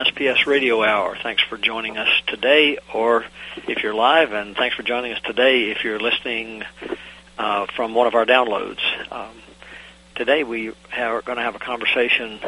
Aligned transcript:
SPS 0.00 0.46
Radio 0.46 0.84
Hour. 0.84 1.16
Thanks 1.20 1.42
for 1.42 1.58
joining 1.58 1.96
us 1.96 2.08
today, 2.28 2.78
or 2.94 3.24
if 3.66 3.82
you're 3.82 3.94
live, 3.94 4.32
and 4.32 4.54
thanks 4.54 4.76
for 4.76 4.84
joining 4.84 5.10
us 5.10 5.20
today 5.22 5.72
if 5.72 5.82
you're 5.82 5.98
listening 5.98 6.62
uh, 7.36 7.66
from 7.74 7.96
one 7.96 8.06
of 8.06 8.14
our 8.14 8.24
downloads. 8.24 8.78
Um, 9.10 9.34
today 10.14 10.44
we 10.44 10.68
are 10.96 11.20
going 11.22 11.38
to 11.38 11.42
have 11.42 11.56
a 11.56 11.58
conversation 11.58 12.38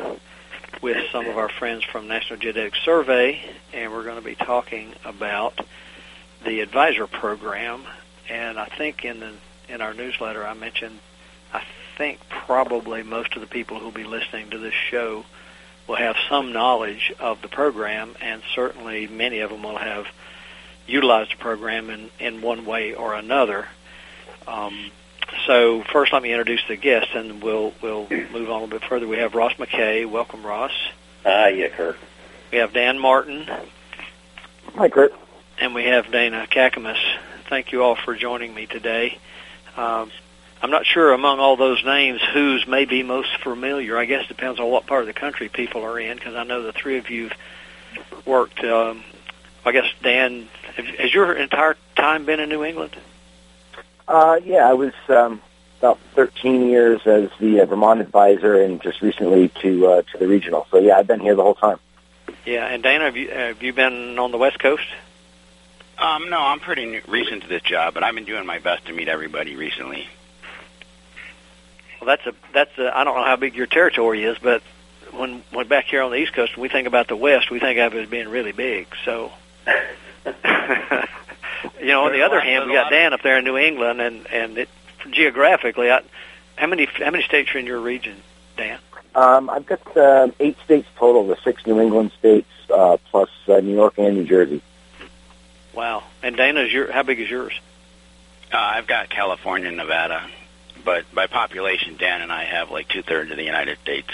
with 0.81 1.11
some 1.11 1.27
of 1.27 1.37
our 1.37 1.49
friends 1.49 1.83
from 1.83 2.07
National 2.07 2.39
Geodetic 2.39 2.77
Survey, 2.85 3.43
and 3.73 3.91
we're 3.91 4.05
going 4.05 4.21
to 4.21 4.25
be 4.25 4.37
talking 4.37 4.95
about 5.05 5.59
the 6.45 6.61
advisor 6.61 7.09
program. 7.09 7.83
And 8.29 8.61
I 8.61 8.67
think 8.67 9.05
in 9.05 9.19
the 9.19 9.33
in 9.69 9.81
our 9.81 9.93
newsletter 9.93 10.47
I 10.47 10.55
mentioned, 10.55 11.01
I 11.53 11.65
think 11.99 12.21
probably 12.29 13.03
most 13.03 13.35
of 13.35 13.41
the 13.41 13.49
people 13.49 13.81
who 13.81 13.87
will 13.87 13.91
be 13.91 14.05
listening 14.05 14.51
to 14.51 14.59
this 14.59 14.75
show 14.75 15.25
will 15.91 15.97
have 15.97 16.15
some 16.29 16.53
knowledge 16.53 17.13
of 17.19 17.43
the 17.43 17.49
program, 17.49 18.15
and 18.21 18.43
certainly 18.55 19.09
many 19.09 19.41
of 19.41 19.51
them 19.51 19.65
will 19.65 19.77
have 19.77 20.07
utilized 20.87 21.33
the 21.33 21.37
program 21.37 21.91
in, 21.91 22.09
in 22.21 22.41
one 22.43 22.65
way 22.65 22.95
or 22.95 23.13
another. 23.15 23.67
Um, 24.47 24.93
so 25.47 25.83
first, 25.93 26.13
let 26.13 26.23
me 26.23 26.31
introduce 26.31 26.63
the 26.69 26.77
guests, 26.77 27.11
and 27.13 27.43
we'll 27.43 27.75
we'll 27.83 28.09
move 28.09 28.35
on 28.35 28.35
a 28.35 28.65
little 28.65 28.67
bit 28.69 28.85
further. 28.85 29.09
We 29.09 29.17
have 29.17 29.35
Ross 29.35 29.59
Mackay. 29.59 30.05
Welcome, 30.05 30.47
Ross. 30.47 30.71
Hi, 31.25 31.49
yeah, 31.49 31.69
Curt. 31.69 31.99
We 32.53 32.59
have 32.59 32.73
Dan 32.73 33.01
Martin. 33.01 33.49
Hi, 34.77 34.89
Curt. 34.89 35.13
And 35.59 35.75
we 35.75 35.87
have 35.87 36.13
Dana 36.13 36.47
Caccamise. 36.49 37.03
Thank 37.49 37.73
you 37.73 37.83
all 37.83 37.97
for 37.97 38.15
joining 38.15 38.55
me 38.55 38.67
today. 38.67 39.19
Um, 39.77 40.13
I'm 40.63 40.71
not 40.71 40.85
sure 40.85 41.13
among 41.13 41.39
all 41.39 41.57
those 41.57 41.83
names 41.85 42.21
whose 42.35 42.67
may 42.67 42.85
be 42.85 43.03
most 43.03 43.41
familiar. 43.43 43.97
I 43.97 44.05
guess 44.05 44.25
it 44.25 44.29
depends 44.29 44.61
on 44.61 44.69
what 44.69 44.87
part 44.87 45.01
of 45.01 45.07
the 45.07 45.15
country 45.15 45.49
people 45.49 45.83
are 45.85 45.99
in, 45.99 46.17
because 46.17 46.35
I 46.35 46.45
know 46.45 46.63
the 46.63 46.73
three 46.73 46.99
of 46.99 47.09
you've 47.09 47.33
worked. 48.27 48.63
Um, 48.63 49.03
I 49.65 49.73
guess 49.73 49.87
Dan, 50.03 50.49
has 50.99 51.13
your 51.13 51.33
entire 51.33 51.77
time 51.97 52.27
been 52.27 52.41
in 52.41 52.49
New 52.49 52.65
England? 52.65 52.97
Uh, 54.07 54.41
yeah, 54.45 54.69
I 54.69 54.75
was 54.75 54.93
um, 55.09 55.41
about 55.79 55.99
13 56.15 56.69
years 56.69 57.01
as 57.07 57.31
the 57.39 57.61
uh, 57.61 57.67
Vermont 57.67 58.01
advisor, 58.01 58.61
and 58.63 58.83
just 58.83 59.01
recently 59.01 59.49
to 59.63 59.87
uh, 59.87 60.03
to 60.13 60.19
the 60.19 60.27
regional. 60.27 60.67
So 60.71 60.79
yeah, 60.79 60.97
I've 60.97 61.07
been 61.07 61.21
here 61.21 61.35
the 61.35 61.43
whole 61.43 61.55
time. 61.55 61.79
Yeah, 62.45 62.67
and 62.67 62.83
Dana, 62.83 63.05
have 63.05 63.17
you 63.17 63.31
have 63.31 63.63
you 63.63 63.73
been 63.73 64.19
on 64.19 64.31
the 64.31 64.39
West 64.39 64.59
Coast? 64.59 64.87
Um, 65.97 66.31
no, 66.31 66.41
I'm 66.41 66.61
pretty 66.61 66.87
new, 66.87 67.03
recent 67.09 67.43
to 67.43 67.49
this 67.49 67.63
job, 67.63 67.95
but 67.95 68.03
I've 68.03 68.15
been 68.15 68.25
doing 68.25 68.47
my 68.47 68.59
best 68.59 68.87
to 68.87 68.93
meet 68.93 69.09
everybody 69.09 69.57
recently. 69.57 70.09
Well, 72.01 72.07
that's 72.07 72.27
a 72.27 72.35
that's 72.53 72.79
a, 72.79 72.97
I 72.97 73.05
don't 73.05 73.15
know 73.15 73.25
how 73.25 73.37
big 73.37 73.55
your 73.55 73.67
territory 73.67 74.25
is, 74.25 74.39
but 74.39 74.63
when 75.13 75.43
when 75.53 75.69
back 75.69 75.85
here 75.87 76.03
on 76.03 76.11
the 76.11 76.17
East 76.17 76.33
Coast, 76.33 76.57
when 76.57 76.63
we 76.63 76.69
think 76.69 76.87
about 76.87 77.09
the 77.09 77.17
West, 77.17 77.51
we 77.51 77.61
think 77.61 77.79
of 77.79 77.95
it 77.95 78.03
as 78.03 78.09
being 78.09 78.29
really 78.29 78.53
big. 78.53 78.87
So, 79.05 79.33
you 79.67 80.33
know, 81.87 82.05
on 82.07 82.13
the 82.13 82.23
other 82.23 82.41
hand, 82.41 82.67
we 82.67 82.73
got 82.73 82.91
Dan 82.91 83.13
up 83.13 83.23
there 83.23 83.39
in 83.39 83.45
New 83.45 83.59
England, 83.59 84.01
and 84.01 84.27
and 84.29 84.59
it, 84.59 84.69
geographically, 85.11 85.91
I, 85.91 86.03
how 86.57 86.69
many 86.69 86.87
how 86.87 87.11
many 87.11 87.23
states 87.25 87.55
are 87.55 87.59
in 87.59 87.67
your 87.67 87.81
region, 87.81 88.17
Dan? 88.57 88.79
Um, 89.15 89.51
I've 89.51 89.67
got 89.67 89.97
uh, 89.97 90.29
eight 90.39 90.57
states 90.65 90.89
total, 90.97 91.27
the 91.27 91.37
six 91.45 91.67
New 91.67 91.81
England 91.81 92.13
states 92.19 92.49
uh, 92.73 92.97
plus 93.11 93.29
uh, 93.49 93.61
New 93.61 93.75
York 93.75 93.99
and 93.99 94.17
New 94.17 94.25
Jersey. 94.25 94.63
Wow! 95.75 96.05
And 96.23 96.37
Dana's 96.37 96.73
your 96.73 96.91
how 96.91 97.03
big 97.03 97.21
is 97.21 97.29
yours? 97.29 97.53
Uh, 98.53 98.57
I've 98.57 98.87
got 98.87 99.11
California 99.11 99.71
Nevada 99.71 100.29
but 100.85 101.13
by 101.15 101.27
population, 101.27 101.97
Dan 101.97 102.23
and 102.23 102.33
I 102.33 102.45
have 102.45 102.71
like 102.71 102.89
two 102.89 103.03
thirds 103.03 103.31
of 103.31 103.37
the 103.37 103.45
United 103.45 103.79
States. 103.79 104.11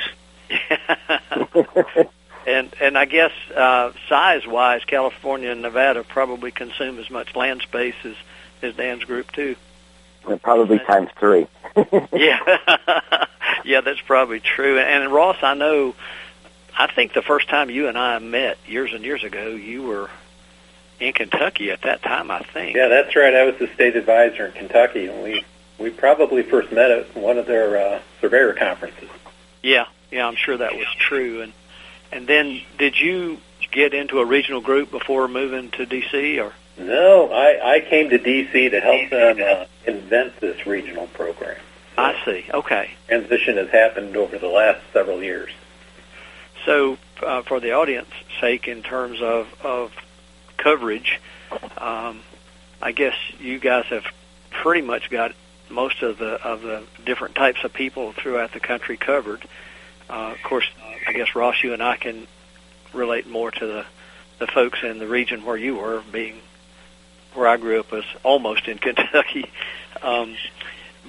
and 2.47 2.73
and 2.81 2.97
I 2.97 3.05
guess 3.05 3.33
uh, 3.55 3.93
size 4.09 4.47
wise, 4.47 4.85
California 4.85 5.51
and 5.51 5.63
Nevada 5.63 6.05
probably 6.05 6.51
consume 6.51 6.99
as 6.99 7.11
much 7.11 7.35
land 7.35 7.63
space 7.63 7.97
as 8.05 8.15
as 8.63 8.75
Dan's 8.77 9.05
group 9.05 9.33
too. 9.33 9.57
Well, 10.27 10.39
probably 10.39 10.79
times 10.79 11.11
three. 11.19 11.47
yeah, 12.13 13.27
yeah, 13.65 13.81
that's 13.81 14.01
probably 14.01 14.41
true. 14.41 14.79
And, 14.79 15.05
And 15.05 15.13
Ross, 15.13 15.37
I 15.43 15.55
know. 15.55 15.95
I 16.79 16.93
think 16.93 17.15
the 17.15 17.23
first 17.23 17.49
time 17.49 17.71
you 17.71 17.89
and 17.89 17.97
I 17.97 18.19
met 18.19 18.59
years 18.67 18.93
and 18.93 19.03
years 19.03 19.25
ago, 19.25 19.49
you 19.49 19.83
were 19.83 20.11
in 21.01 21.15
Kentucky 21.15 21.71
at 21.71 21.83
that 21.83 22.03
time. 22.03 22.31
I 22.31 22.41
think. 22.41 22.77
Yeah, 22.77 22.89
that's 22.89 23.17
right. 23.17 23.35
I 23.35 23.45
was 23.45 23.57
the 23.59 23.69
state 23.75 23.97
advisor 23.97 24.47
in 24.47 24.53
Kentucky, 24.53 25.07
and 25.07 25.23
we 25.23 25.45
we 25.79 25.91
probably 25.91 26.43
first 26.43 26.73
met 26.73 26.91
at 26.91 27.15
one 27.17 27.39
of 27.39 27.47
their 27.47 27.77
uh, 27.77 28.01
surveyor 28.21 28.55
conferences. 28.55 29.09
Yeah, 29.63 29.87
yeah, 30.11 30.27
I'm 30.27 30.37
sure 30.37 30.57
that 30.57 30.75
was 30.75 30.87
true. 30.99 31.43
And 31.43 31.53
and 32.13 32.27
then 32.27 32.61
did 32.79 32.99
you 32.99 33.39
get 33.73 33.95
into 33.95 34.21
a 34.21 34.25
regional 34.25 34.61
group 34.61 34.91
before 34.91 35.29
moving 35.29 35.71
to 35.73 35.87
DC, 35.87 36.43
or? 36.43 36.53
No, 36.79 37.33
I, 37.33 37.77
I 37.77 37.81
came 37.81 38.11
to 38.11 38.19
DC 38.19 38.71
to 38.71 38.81
help 38.81 39.11
them 39.11 39.39
uh, 39.41 39.65
invent 39.91 40.39
this 40.41 40.67
regional 40.67 41.07
program. 41.09 41.59
So 41.97 42.03
I 42.03 42.25
see. 42.25 42.45
Okay. 42.53 42.91
Transition 43.09 43.57
has 43.57 43.71
happened 43.71 44.17
over 44.17 44.39
the 44.39 44.49
last 44.49 44.81
several 44.93 45.23
years. 45.23 45.51
So, 46.65 46.99
uh, 47.23 47.43
for 47.43 47.61
the 47.61 47.73
audience 47.73 48.11
sake, 48.41 48.69
in 48.69 48.83
terms 48.83 49.23
of 49.23 49.49
of 49.65 49.93
coverage, 50.59 51.21
um, 51.79 52.21
I 52.83 52.93
guess 52.93 53.15
you 53.39 53.59
guys 53.59 53.87
have 53.87 54.05
pretty 54.51 54.87
much 54.87 55.11
got 55.11 55.33
most 55.71 56.03
of 56.03 56.19
the 56.19 56.43
of 56.43 56.63
the 56.63 56.85
different 57.05 57.35
types 57.35 57.65
of 57.65 57.73
people 57.73 58.13
throughout 58.13 58.53
the 58.53 58.61
country 58.61 58.97
covered. 58.97 59.43
Uh, 60.09 60.33
of 60.33 60.43
course, 60.43 60.69
I 61.07 61.13
guess 61.13 61.35
Ross, 61.35 61.63
you 61.63 61.73
and 61.73 61.83
I 61.83 61.97
can 61.97 62.27
relate 62.93 63.27
more 63.27 63.51
to 63.51 63.67
the 63.67 63.87
the 64.39 64.47
folks 64.47 64.81
in 64.83 64.99
the 64.99 65.09
region 65.09 65.45
where 65.45 65.57
you 65.57 65.77
were, 65.77 66.03
being 66.13 66.37
where 67.35 67.49
I 67.49 67.57
grew 67.57 67.81
up 67.81 67.91
was 67.93 68.05
almost 68.23 68.69
in 68.69 68.79
Kentucky. 68.87 69.51
Um, 70.03 70.37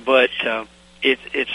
but 0.06 0.30
uh, 0.46 0.66
it, 1.02 1.20
it's 1.34 1.52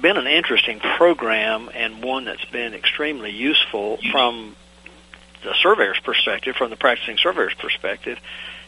been 0.00 0.16
an 0.16 0.26
interesting 0.26 0.80
program 0.80 1.70
and 1.74 2.02
one 2.02 2.24
that's 2.24 2.44
been 2.46 2.74
extremely 2.74 3.30
useful 3.30 3.98
from 4.12 4.54
the 5.42 5.54
surveyor's 5.62 5.98
perspective, 6.00 6.56
from 6.56 6.70
the 6.70 6.76
practicing 6.76 7.16
surveyor's 7.16 7.54
perspective, 7.54 8.18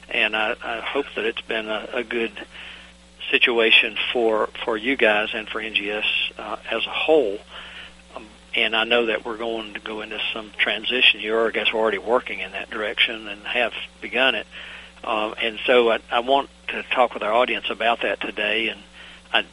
and 0.09 0.37
I, 0.37 0.55
I 0.63 0.81
hope 0.81 1.07
that 1.17 1.25
it's 1.25 1.41
been 1.43 1.69
a, 1.69 1.89
a 1.95 2.05
good 2.05 2.33
situation 3.31 3.97
for 4.13 4.49
for 4.65 4.77
you 4.77 4.97
guys 4.97 5.31
and 5.35 5.49
for 5.49 5.61
NGS 5.61 6.05
uh, 6.39 6.57
as 6.71 6.87
a 6.87 6.91
whole. 6.91 7.39
Um, 8.15 8.27
and 8.55 8.75
I 8.75 8.85
know 8.85 9.07
that 9.07 9.25
we're 9.25 9.39
going 9.39 9.75
to 9.75 9.81
go 9.81 10.01
into 10.01 10.19
some 10.33 10.51
transition 10.59 11.21
here. 11.21 11.47
I 11.47 11.51
guess 11.51 11.69
already 11.73 11.99
working 11.99 12.41
in 12.41 12.53
that 12.53 12.71
direction 12.71 13.29
and 13.29 13.43
have 13.45 13.73
begun 14.01 14.35
it. 14.35 14.47
Um, 15.03 15.35
and 15.41 15.59
so 15.67 15.91
I, 15.91 16.01
I 16.11 16.21
want 16.21 16.51
to 16.69 16.83
talk 16.83 17.15
with 17.15 17.23
our 17.23 17.33
audience 17.33 17.71
about 17.71 18.03
that 18.03 18.21
today. 18.21 18.69
And, 18.69 18.81
I, 19.33 19.45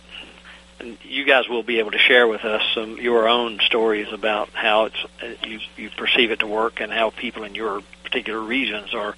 and 0.80 0.98
you 1.04 1.26
guys 1.26 1.48
will 1.48 1.64
be 1.64 1.80
able 1.80 1.92
to 1.92 1.98
share 1.98 2.28
with 2.28 2.44
us 2.44 2.62
some 2.74 2.98
your 2.98 3.28
own 3.28 3.60
stories 3.60 4.12
about 4.12 4.50
how 4.50 4.86
it's 4.86 5.06
uh, 5.24 5.48
you 5.48 5.60
you 5.76 5.90
perceive 5.90 6.32
it 6.32 6.40
to 6.40 6.48
work 6.48 6.82
and 6.82 6.92
how 6.92 7.10
people 7.12 7.44
in 7.44 7.56
your 7.56 7.82
particular 8.04 8.40
regions 8.40 8.94
are 8.94 9.16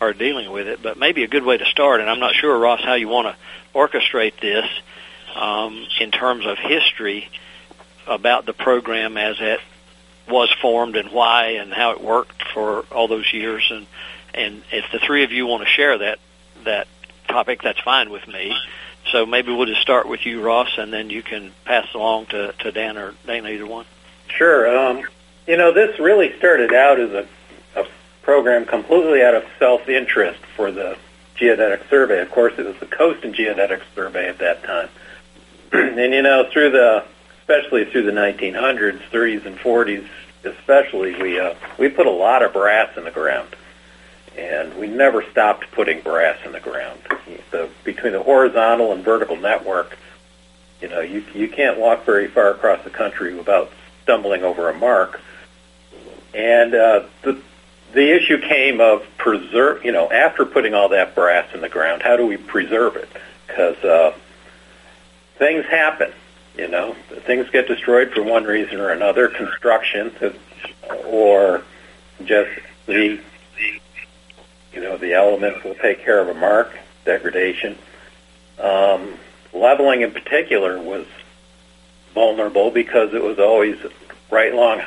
are 0.00 0.12
dealing 0.12 0.50
with 0.50 0.68
it. 0.68 0.82
But 0.82 0.98
maybe 0.98 1.22
a 1.24 1.28
good 1.28 1.44
way 1.44 1.56
to 1.58 1.64
start, 1.66 2.00
and 2.00 2.10
I'm 2.10 2.20
not 2.20 2.34
sure, 2.34 2.56
Ross, 2.58 2.82
how 2.82 2.94
you 2.94 3.08
want 3.08 3.28
to 3.28 3.78
orchestrate 3.78 4.40
this 4.40 4.66
um, 5.34 5.86
in 6.00 6.10
terms 6.10 6.46
of 6.46 6.58
history 6.58 7.28
about 8.06 8.46
the 8.46 8.52
program 8.52 9.16
as 9.16 9.36
it 9.40 9.60
was 10.28 10.50
formed 10.60 10.96
and 10.96 11.10
why 11.10 11.56
and 11.60 11.72
how 11.72 11.92
it 11.92 12.00
worked 12.00 12.42
for 12.52 12.84
all 12.90 13.08
those 13.08 13.32
years. 13.32 13.70
And 13.70 13.86
and 14.34 14.62
if 14.70 14.84
the 14.92 14.98
three 14.98 15.24
of 15.24 15.32
you 15.32 15.46
want 15.46 15.62
to 15.62 15.68
share 15.68 15.98
that 15.98 16.18
that 16.64 16.88
topic, 17.28 17.62
that's 17.62 17.80
fine 17.80 18.10
with 18.10 18.26
me. 18.26 18.56
So 19.12 19.24
maybe 19.24 19.54
we'll 19.54 19.66
just 19.66 19.82
start 19.82 20.08
with 20.08 20.26
you, 20.26 20.40
Ross, 20.42 20.78
and 20.78 20.92
then 20.92 21.10
you 21.10 21.22
can 21.22 21.52
pass 21.64 21.86
along 21.94 22.26
to, 22.26 22.52
to 22.52 22.72
Dan 22.72 22.98
or 22.98 23.14
Dana, 23.24 23.50
either 23.50 23.66
one. 23.66 23.86
Sure. 24.28 24.76
Um, 24.76 25.04
you 25.46 25.56
know, 25.56 25.72
this 25.72 25.98
really 26.00 26.36
started 26.38 26.74
out 26.74 26.98
as 26.98 27.10
a, 27.12 27.20
a 27.20 27.26
program 28.26 28.66
completely 28.66 29.22
out 29.22 29.34
of 29.34 29.44
self-interest 29.56 30.40
for 30.56 30.72
the 30.72 30.98
geodetic 31.36 31.88
survey. 31.88 32.20
Of 32.20 32.30
course, 32.32 32.54
it 32.58 32.66
was 32.66 32.76
the 32.78 32.86
Coast 32.86 33.22
and 33.22 33.32
Geodetic 33.32 33.82
Survey 33.94 34.28
at 34.28 34.38
that 34.38 34.64
time. 34.64 34.88
and 35.72 36.12
you 36.12 36.22
know, 36.22 36.44
through 36.52 36.72
the 36.72 37.04
especially 37.38 37.84
through 37.84 38.02
the 38.02 38.10
1900s, 38.10 39.00
30s, 39.10 39.46
and 39.46 39.56
40s, 39.56 40.08
especially, 40.42 41.14
we 41.22 41.38
uh, 41.38 41.54
we 41.78 41.88
put 41.88 42.08
a 42.08 42.10
lot 42.10 42.42
of 42.42 42.52
brass 42.52 42.96
in 42.96 43.04
the 43.04 43.12
ground, 43.12 43.54
and 44.36 44.76
we 44.76 44.88
never 44.88 45.22
stopped 45.30 45.70
putting 45.70 46.00
brass 46.00 46.36
in 46.44 46.50
the 46.50 46.60
ground. 46.60 46.98
The, 47.52 47.70
between 47.84 48.12
the 48.12 48.22
horizontal 48.24 48.92
and 48.92 49.04
vertical 49.04 49.36
network, 49.36 49.96
you 50.82 50.88
know, 50.88 51.00
you 51.00 51.24
you 51.32 51.46
can't 51.46 51.78
walk 51.78 52.04
very 52.04 52.26
far 52.26 52.50
across 52.50 52.82
the 52.82 52.90
country 52.90 53.36
without 53.36 53.70
stumbling 54.02 54.42
over 54.42 54.68
a 54.68 54.74
mark. 54.74 55.20
And 56.34 56.74
uh, 56.74 57.04
the 57.22 57.40
the 57.92 58.14
issue 58.14 58.38
came 58.38 58.80
of 58.80 59.04
preserve, 59.16 59.84
you 59.84 59.92
know, 59.92 60.10
after 60.10 60.44
putting 60.44 60.74
all 60.74 60.88
that 60.90 61.14
brass 61.14 61.52
in 61.54 61.60
the 61.60 61.68
ground, 61.68 62.02
how 62.02 62.16
do 62.16 62.26
we 62.26 62.36
preserve 62.36 62.96
it? 62.96 63.08
Because 63.46 63.76
uh, 63.84 64.14
things 65.36 65.64
happen, 65.66 66.12
you 66.56 66.68
know, 66.68 66.94
things 67.26 67.48
get 67.50 67.68
destroyed 67.68 68.12
for 68.12 68.22
one 68.22 68.44
reason 68.44 68.80
or 68.80 68.90
another. 68.90 69.28
Construction, 69.28 70.12
or 71.06 71.62
just 72.24 72.50
the 72.86 73.20
you 74.72 74.80
know 74.80 74.96
the 74.96 75.14
elements 75.14 75.64
will 75.64 75.74
take 75.74 76.04
care 76.04 76.20
of 76.20 76.28
a 76.28 76.34
mark 76.34 76.78
degradation. 77.04 77.78
Um, 78.58 79.14
leveling 79.52 80.02
in 80.02 80.12
particular 80.12 80.80
was 80.80 81.06
vulnerable 82.14 82.70
because 82.70 83.14
it 83.14 83.22
was 83.22 83.38
always 83.38 83.78
right 84.30 84.52
along 84.52 84.82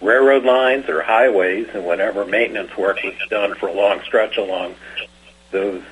railroad 0.00 0.44
lines 0.44 0.88
or 0.88 1.02
highways, 1.02 1.68
and 1.74 1.86
whenever 1.86 2.24
maintenance 2.24 2.76
work 2.76 3.02
was 3.02 3.14
done 3.30 3.54
for 3.54 3.68
a 3.68 3.72
long 3.72 4.00
stretch 4.02 4.36
along 4.36 4.74
those, 5.50 5.82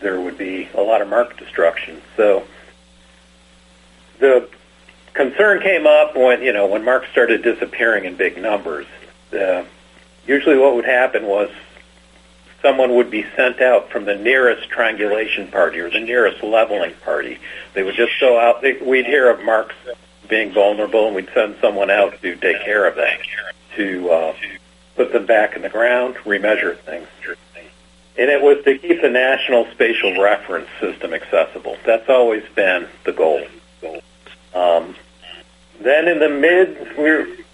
there 0.00 0.20
would 0.20 0.38
be 0.38 0.68
a 0.74 0.80
lot 0.80 1.02
of 1.02 1.08
mark 1.08 1.36
destruction. 1.36 2.00
So 2.16 2.44
the 4.18 4.48
concern 5.14 5.60
came 5.60 5.86
up 5.86 6.16
when 6.16 6.42
you 6.42 6.52
know 6.52 6.66
when 6.66 6.84
marks 6.84 7.08
started 7.10 7.42
disappearing 7.42 8.04
in 8.04 8.16
big 8.16 8.40
numbers. 8.40 8.86
Uh, 9.32 9.64
usually, 10.26 10.56
what 10.56 10.74
would 10.74 10.84
happen 10.84 11.26
was 11.26 11.50
someone 12.62 12.94
would 12.94 13.10
be 13.10 13.24
sent 13.36 13.60
out 13.60 13.90
from 13.90 14.04
the 14.04 14.14
nearest 14.14 14.68
triangulation 14.68 15.48
party 15.48 15.78
or 15.78 15.90
the 15.90 16.00
nearest 16.00 16.42
leveling 16.42 16.94
party. 17.04 17.38
They 17.74 17.82
would 17.82 17.94
just 17.94 18.12
go 18.20 18.38
out. 18.38 18.62
They, 18.62 18.74
we'd 18.74 19.06
hear 19.06 19.30
of 19.30 19.44
marks 19.44 19.74
being 20.28 20.52
vulnerable, 20.52 21.06
and 21.06 21.16
we'd 21.16 21.28
send 21.34 21.56
someone 21.60 21.90
out 21.90 22.20
to 22.20 22.36
take 22.36 22.62
care 22.64 22.86
of 22.86 22.96
that, 22.96 23.18
to 23.76 24.10
uh, 24.10 24.34
put 24.94 25.12
them 25.12 25.26
back 25.26 25.56
in 25.56 25.62
the 25.62 25.68
ground, 25.68 26.16
remeasure 26.16 26.76
things. 26.78 27.06
And 28.18 28.30
it 28.30 28.40
was 28.40 28.64
to 28.64 28.78
keep 28.78 29.02
the 29.02 29.10
National 29.10 29.66
Spatial 29.72 30.20
Reference 30.20 30.68
System 30.80 31.12
accessible. 31.12 31.76
That's 31.84 32.08
always 32.08 32.44
been 32.54 32.88
the 33.04 33.12
goal. 33.12 33.46
Um, 34.54 34.96
then 35.82 36.08
in 36.08 36.18
the 36.18 36.30
mid, 36.30 36.96
we 36.96 37.44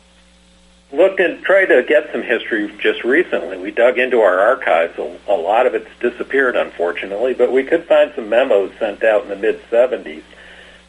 looked 0.96 1.18
and 1.18 1.42
tried 1.42 1.66
to 1.66 1.82
get 1.82 2.12
some 2.12 2.22
history 2.22 2.72
just 2.78 3.02
recently. 3.02 3.58
We 3.58 3.72
dug 3.72 3.98
into 3.98 4.20
our 4.20 4.38
archives. 4.38 4.96
A, 4.98 5.18
a 5.26 5.34
lot 5.34 5.66
of 5.66 5.74
it's 5.74 5.90
disappeared, 5.98 6.54
unfortunately, 6.54 7.34
but 7.34 7.50
we 7.50 7.64
could 7.64 7.84
find 7.84 8.12
some 8.14 8.28
memos 8.28 8.72
sent 8.78 9.02
out 9.02 9.24
in 9.24 9.30
the 9.30 9.36
mid 9.36 9.60
70s 9.68 10.22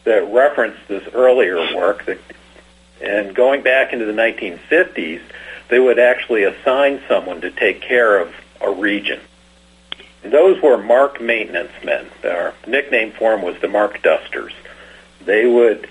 that 0.03 0.31
referenced 0.33 0.87
this 0.87 1.07
earlier 1.13 1.57
work. 1.75 2.05
That, 2.05 2.19
and 3.01 3.35
going 3.35 3.63
back 3.63 3.93
into 3.93 4.05
the 4.05 4.13
1950s, 4.13 5.21
they 5.69 5.79
would 5.79 5.99
actually 5.99 6.43
assign 6.43 7.01
someone 7.07 7.41
to 7.41 7.51
take 7.51 7.81
care 7.81 8.17
of 8.17 8.33
a 8.61 8.71
region. 8.71 9.19
And 10.23 10.31
those 10.31 10.61
were 10.61 10.77
mark 10.77 11.19
maintenance 11.19 11.71
men. 11.83 12.07
Our 12.23 12.53
nickname 12.65 13.11
for 13.11 13.31
them 13.31 13.41
was 13.41 13.59
the 13.59 13.67
mark 13.67 14.01
dusters. 14.01 14.53
They 15.25 15.45
would 15.45 15.89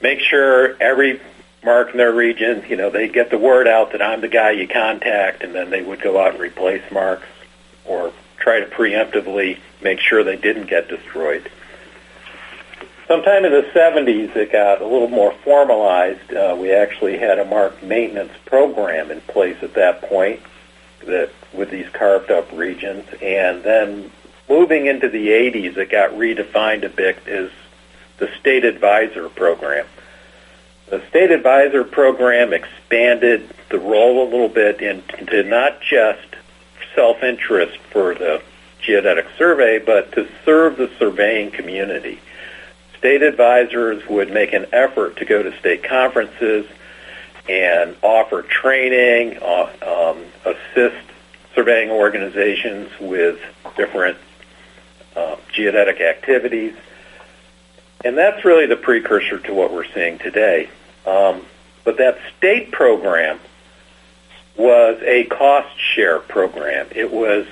make 0.00 0.20
sure 0.20 0.76
every 0.80 1.20
mark 1.64 1.90
in 1.90 1.96
their 1.96 2.12
region, 2.12 2.64
you 2.68 2.76
know, 2.76 2.90
they 2.90 3.08
get 3.08 3.30
the 3.30 3.38
word 3.38 3.66
out 3.66 3.92
that 3.92 4.00
I'm 4.00 4.20
the 4.20 4.28
guy 4.28 4.52
you 4.52 4.68
contact, 4.68 5.42
and 5.42 5.54
then 5.54 5.70
they 5.70 5.82
would 5.82 6.00
go 6.00 6.18
out 6.18 6.32
and 6.32 6.40
replace 6.40 6.82
marks 6.92 7.26
or 7.84 8.12
try 8.38 8.60
to 8.60 8.66
preemptively 8.66 9.58
make 9.82 9.98
sure 9.98 10.22
they 10.22 10.36
didn't 10.36 10.66
get 10.66 10.88
destroyed. 10.88 11.50
Sometime 13.08 13.44
in 13.44 13.52
the 13.52 13.62
70s, 13.72 14.34
it 14.34 14.50
got 14.50 14.82
a 14.82 14.86
little 14.86 15.08
more 15.08 15.32
formalized. 15.44 16.32
Uh, 16.32 16.56
we 16.58 16.72
actually 16.72 17.18
had 17.18 17.38
a 17.38 17.44
mark 17.44 17.80
maintenance 17.80 18.32
program 18.46 19.12
in 19.12 19.20
place 19.22 19.56
at 19.62 19.74
that 19.74 20.02
point 20.02 20.40
that 21.06 21.30
with 21.52 21.70
these 21.70 21.88
carved 21.90 22.32
up 22.32 22.50
regions. 22.52 23.06
And 23.22 23.62
then 23.62 24.10
moving 24.48 24.86
into 24.86 25.08
the 25.08 25.28
80s, 25.28 25.76
it 25.76 25.90
got 25.90 26.10
redefined 26.10 26.84
a 26.84 26.88
bit 26.88 27.26
as 27.28 27.50
the 28.18 28.28
State 28.40 28.64
Advisor 28.64 29.28
Program. 29.28 29.86
The 30.88 31.00
State 31.08 31.30
Advisor 31.30 31.84
Program 31.84 32.52
expanded 32.52 33.54
the 33.70 33.78
role 33.78 34.24
a 34.24 34.28
little 34.28 34.48
bit 34.48 34.80
into 34.80 35.44
not 35.44 35.80
just 35.80 36.26
self-interest 36.96 37.78
for 37.90 38.14
the 38.14 38.42
geodetic 38.80 39.26
survey, 39.38 39.78
but 39.78 40.12
to 40.12 40.28
serve 40.44 40.76
the 40.76 40.90
surveying 40.98 41.52
community. 41.52 42.20
State 43.06 43.22
advisors 43.22 44.04
would 44.08 44.32
make 44.32 44.52
an 44.52 44.66
effort 44.72 45.18
to 45.18 45.24
go 45.24 45.40
to 45.40 45.56
state 45.60 45.84
conferences 45.84 46.66
and 47.48 47.94
offer 48.02 48.42
training, 48.42 49.38
uh, 49.40 49.70
um, 49.86 50.24
assist 50.44 51.06
surveying 51.54 51.88
organizations 51.88 52.90
with 52.98 53.38
different 53.76 54.18
uh, 55.14 55.36
geodetic 55.52 56.00
activities. 56.00 56.74
And 58.04 58.18
that's 58.18 58.44
really 58.44 58.66
the 58.66 58.74
precursor 58.74 59.38
to 59.38 59.54
what 59.54 59.72
we're 59.72 59.86
seeing 59.94 60.18
today. 60.18 60.68
Um, 61.06 61.42
but 61.84 61.98
that 61.98 62.18
state 62.36 62.72
program 62.72 63.38
was 64.56 65.00
a 65.02 65.26
cost 65.26 65.80
share 65.94 66.18
program. 66.18 66.88
It 66.90 67.12
was, 67.12 67.46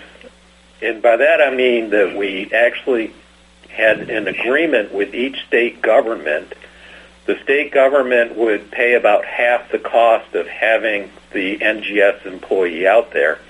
and 0.82 1.00
by 1.00 1.16
that 1.18 1.40
I 1.40 1.54
mean 1.54 1.90
that 1.90 2.16
we 2.16 2.52
actually 2.52 3.14
had 3.74 4.08
an 4.10 4.28
agreement 4.28 4.92
with 4.92 5.14
each 5.14 5.44
state 5.46 5.82
government. 5.82 6.54
The 7.26 7.38
state 7.42 7.72
government 7.72 8.36
would 8.36 8.70
pay 8.70 8.94
about 8.94 9.24
half 9.24 9.70
the 9.70 9.78
cost 9.78 10.34
of 10.34 10.46
having 10.46 11.10
the 11.32 11.58
NGS 11.58 12.24
employee 12.26 12.86
out 12.86 13.12
there, 13.12 13.40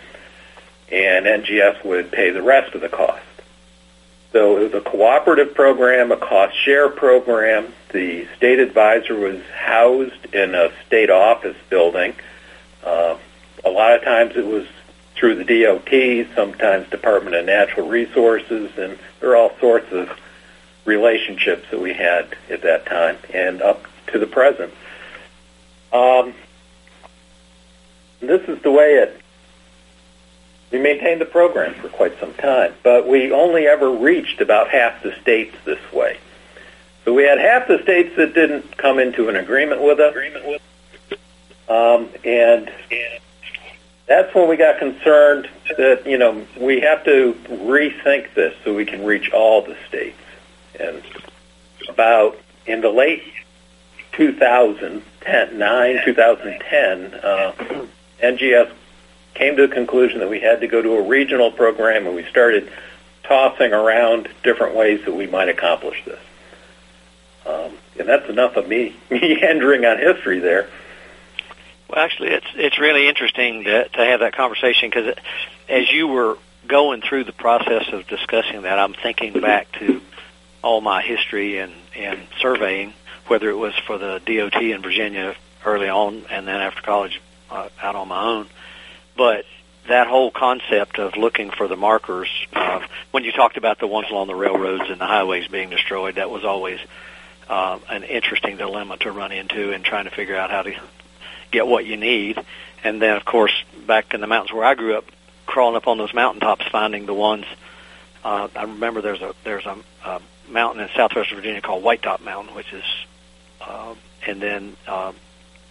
and 0.91 1.27
NGS 1.27 1.85
would 1.85 2.11
pay 2.11 2.31
the 2.31 2.43
rest 2.43 2.75
of 2.75 2.81
the 2.81 2.89
cost. 2.89 3.23
So 4.33 4.57
it 4.57 4.73
was 4.73 4.75
a 4.75 4.81
cooperative 4.81 5.55
program, 5.55 6.11
a 6.11 6.17
cost 6.17 6.57
share 6.65 6.89
program. 6.89 7.73
The 7.93 8.27
state 8.37 8.59
advisor 8.59 9.15
was 9.15 9.41
housed 9.55 10.35
in 10.35 10.55
a 10.57 10.73
state 10.87 11.11
office 11.11 11.57
building. 11.71 12.15
Uh, 12.83 13.17
a 13.65 13.71
lot 13.71 13.95
of 13.95 14.03
times 14.03 14.37
it 14.37 14.47
was 14.47 14.67
through 15.15 15.37
the 15.37 15.45
DOT, 15.45 16.35
sometimes 16.35 16.89
Department 16.91 17.37
of 17.37 17.47
Natural 17.47 17.89
Resources, 17.89 18.77
and 18.77 18.99
there 19.25 19.33
are 19.33 19.37
all 19.37 19.57
sorts 19.59 19.91
of 19.91 20.11
relationships 20.85 21.65
that 21.71 21.81
we 21.81 21.95
had 21.95 22.37
at 22.51 22.61
that 22.61 22.85
time 22.85 23.17
and 23.33 23.63
up 23.63 23.87
to 24.09 24.19
the 24.19 24.27
present. 24.27 24.71
Um, 25.95 26.35
this 28.21 28.43
is 28.47 28.61
the 28.61 28.71
way 28.71 28.97
it 28.97 29.19
we 30.71 30.79
maintained 30.79 31.23
the 31.23 31.27
program 31.27 31.73
for 31.73 31.89
quite 31.89 32.21
some 32.21 32.35
time, 32.35 32.75
but 32.83 33.09
we 33.09 33.33
only 33.33 33.67
ever 33.67 33.89
reached 33.89 34.43
about 34.43 34.69
half 34.69 35.03
the 35.03 35.15
states 35.23 35.57
this 35.65 35.81
way. 35.91 36.19
So 37.07 37.15
we 37.15 37.23
had 37.23 37.39
half 37.39 37.67
the 37.67 37.81
states 37.83 38.15
that 38.17 38.35
didn't 38.35 38.77
come 38.77 38.99
into 38.99 39.31
an 39.31 39.37
agreement 39.37 39.83
with 39.83 40.01
us, 40.01 40.11
Agreement 40.11 40.61
um, 41.69 42.11
and 42.25 42.71
that's 44.07 44.35
when 44.35 44.49
we 44.49 44.57
got 44.57 44.79
concerned 44.79 45.49
that 45.77 46.03
you 46.07 46.19
know 46.19 46.47
we 46.59 46.81
have 46.81 47.05
to 47.05 47.35
rethink 47.49 48.35
this 48.35 48.55
so 48.65 48.75
we 48.75 48.85
can 48.85 49.05
reach 49.05 49.31
all 49.31 49.63
the 49.63 49.77
states. 49.89 50.19
And 50.79 51.03
about 51.89 52.39
in 52.67 52.81
the 52.81 52.91
late 52.91 53.23
2010, 54.13 55.59
9, 55.59 56.01
2010, 56.05 57.15
uh, 57.15 57.53
NGS 58.23 58.73
came 59.35 59.57
to 59.57 59.67
the 59.67 59.75
conclusion 59.75 60.21
that 60.21 60.29
we 60.29 60.41
had 60.41 60.61
to 60.61 60.67
go 60.67 60.81
to 60.81 60.93
a 60.95 61.03
regional 61.03 61.51
program, 61.51 62.07
and 62.07 62.15
we 62.15 62.25
started 62.25 62.71
tossing 63.25 63.73
around 63.73 64.29
different 64.43 64.75
ways 64.75 65.05
that 65.05 65.15
we 65.15 65.27
might 65.27 65.49
accomplish 65.49 66.05
this. 66.05 66.21
Um, 67.47 67.73
and 67.99 68.09
that's 68.09 68.29
enough 68.29 68.57
of 68.57 68.69
me 68.69 68.97
meandering 69.11 69.85
on 69.85 69.99
history 69.99 70.39
there. 70.39 70.69
Well, 71.89 71.99
actually, 72.03 72.31
it's 72.31 72.47
it's 72.55 72.79
really 72.79 73.09
interesting 73.09 73.65
to 73.65 73.89
to 73.89 74.05
have 74.05 74.21
that 74.21 74.35
conversation 74.35 74.91
because 74.91 75.15
as 75.69 75.91
you 75.93 76.09
were 76.09 76.39
going 76.67 77.03
through 77.03 77.25
the 77.25 77.33
process 77.33 77.93
of 77.93 78.07
discussing 78.07 78.63
that, 78.63 78.79
I'm 78.79 78.95
thinking 78.95 79.41
back 79.41 79.71
to 79.81 80.01
all 80.63 80.81
my 80.81 81.03
history 81.03 81.59
and 81.59 81.73
and 81.95 82.21
surveying, 82.41 82.95
whether 83.27 83.51
it 83.51 83.57
was 83.57 83.75
for 83.87 83.99
the 83.99 84.21
DOT 84.25 84.63
in 84.63 84.83
Virginia 84.83 85.35
early 85.65 85.89
on, 85.89 86.25
and 86.31 86.47
then 86.47 86.61
after 86.61 86.83
college 86.83 87.21
uh, 87.51 87.69
out 87.81 87.97
on 87.97 88.09
my 88.09 88.23
own. 88.23 88.47
But 89.17 89.45
that 89.89 90.07
whole 90.07 90.31
concept 90.31 90.99
of 90.99 91.17
looking 91.17 91.51
for 91.51 91.69
the 91.69 91.77
markers, 91.77 92.29
uh, 92.55 92.81
when 93.11 93.25
you 93.25 93.33
talked 93.33 93.57
about 93.57 93.79
the 93.79 93.87
ones 93.87 94.09
along 94.11 94.29
the 94.29 94.35
railroads 94.35 94.89
and 94.89 95.01
the 95.01 95.07
highways 95.07 95.47
being 95.49 95.71
destroyed, 95.71 96.17
that 96.17 96.31
was 96.31 96.45
always 96.45 96.81
uh, 97.49 97.79
an 97.91 98.03
interesting 98.03 98.57
dilemma 98.57 98.97
to 98.99 99.13
run 99.13 99.33
into 99.33 99.73
and 99.73 99.85
trying 99.85 100.05
to 100.05 100.11
figure 100.11 100.37
out 100.37 100.51
how 100.51 100.63
to 100.63 100.75
get 101.55 101.67
what 101.67 101.87
you 101.87 101.97
need. 101.97 102.39
And 102.83 103.01
then, 103.01 103.17
of 103.17 103.25
course, 103.25 103.53
back 103.87 104.13
in 104.13 104.21
the 104.21 104.27
mountains 104.27 104.53
where 104.53 104.65
I 104.65 104.75
grew 104.75 104.99
up, 104.99 105.07
crawling 105.47 105.77
up 105.77 105.89
on 105.89 105.97
those 105.97 106.13
mountaintops, 106.13 106.67
finding 106.71 107.07
the 107.07 107.15
ones. 107.15 107.47
Uh, 108.23 108.49
I 108.55 108.63
remember 108.63 109.01
there's 109.01 109.23
a 109.23 109.35
there's 109.45 109.67
a, 109.67 109.77
a 110.05 110.21
mountain 110.49 110.83
in 110.83 110.89
southwest 110.95 111.33
Virginia 111.33 111.61
called 111.61 111.83
White 111.83 112.03
Top 112.03 112.23
Mountain, 112.23 112.55
which 112.55 112.73
is, 112.73 112.85
uh, 113.61 113.95
and 114.27 114.41
then 114.41 114.77
uh, 114.87 115.13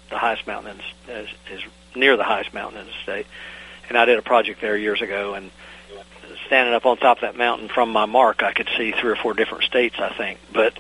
the 0.10 0.18
highest 0.18 0.48
mountain 0.48 0.80
is, 1.08 1.28
is 1.52 1.62
near 1.96 2.18
the 2.18 2.24
highest 2.24 2.54
mountain 2.54 2.82
in 2.82 2.88
the 2.88 2.94
state. 3.04 3.26
And 3.90 3.98
I 3.98 4.06
did 4.06 4.18
a 4.18 4.22
project 4.22 4.62
there 4.62 4.78
years 4.78 5.02
ago, 5.02 5.34
and 5.34 5.52
standing 6.48 6.74
up 6.74 6.86
on 6.86 6.98
top 6.98 7.18
of 7.18 7.22
that 7.22 7.38
mountain 7.38 7.68
from 7.68 7.92
my 7.92 8.06
mark, 8.06 8.44
I 8.44 8.54
could 8.54 8.70
see 8.78 8.92
three 8.92 9.12
or 9.12 9.16
four 9.16 9.34
different 9.34 9.64
states, 9.64 9.96
I 10.00 10.14
think. 10.14 10.40
But 10.52 10.74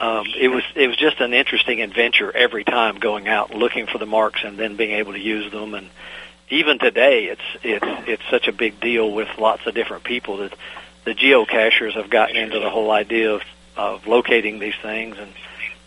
um, 0.00 0.26
it 0.38 0.48
was 0.48 0.64
it 0.74 0.88
was 0.88 0.96
just 0.96 1.20
an 1.20 1.32
interesting 1.34 1.82
adventure 1.82 2.34
every 2.34 2.64
time 2.64 2.98
going 2.98 3.28
out 3.28 3.54
looking 3.54 3.86
for 3.86 3.98
the 3.98 4.06
marks 4.06 4.42
and 4.44 4.58
then 4.58 4.76
being 4.76 4.92
able 4.92 5.12
to 5.12 5.20
use 5.20 5.50
them 5.52 5.74
and 5.74 5.88
even 6.50 6.78
today 6.78 7.24
it's 7.24 7.42
it's 7.62 8.08
it's 8.08 8.22
such 8.30 8.48
a 8.48 8.52
big 8.52 8.80
deal 8.80 9.10
with 9.10 9.28
lots 9.38 9.66
of 9.66 9.74
different 9.74 10.04
people 10.04 10.38
that 10.38 10.54
the 11.04 11.14
geocachers 11.14 11.92
have 11.94 12.10
gotten 12.10 12.36
into 12.36 12.58
the 12.58 12.70
whole 12.70 12.90
idea 12.90 13.32
of 13.32 13.42
of 13.76 14.06
locating 14.06 14.58
these 14.58 14.74
things 14.82 15.16
and 15.18 15.32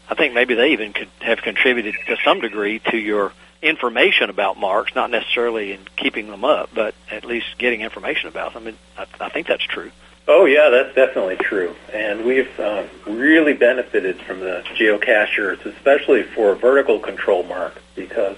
I 0.07 0.15
think 0.15 0.33
maybe 0.33 0.53
they 0.53 0.74
even 0.74 0.93
could 0.93 1.09
have 1.19 1.41
contributed 1.41 1.95
to 2.07 2.17
some 2.24 2.39
degree 2.39 2.79
to 2.91 2.97
your 2.97 3.33
information 3.62 4.29
about 4.29 4.59
marks, 4.59 4.93
not 4.93 5.09
necessarily 5.09 5.74
in 5.74 5.79
keeping 5.95 6.29
them 6.29 6.45
up, 6.45 6.69
but 6.74 6.93
at 7.09 7.25
least 7.25 7.47
getting 7.57 7.81
information 7.81 8.29
about 8.29 8.53
them. 8.53 8.67
And 8.67 8.77
I, 8.97 9.07
I 9.19 9.29
think 9.29 9.47
that's 9.47 9.63
true. 9.63 9.91
Oh 10.27 10.46
yeah, 10.46 10.70
that's 10.70 10.96
definitely 10.96 11.38
true, 11.38 11.75
and 11.94 12.25
we've 12.25 12.60
um, 12.60 12.88
really 13.05 13.53
benefited 13.53 14.20
from 14.22 14.39
the 14.39 14.63
geocachers, 14.75 15.63
especially 15.65 16.24
for 16.24 16.55
vertical 16.55 17.00
control 17.00 17.44
marks, 17.44 17.79
because 17.96 18.36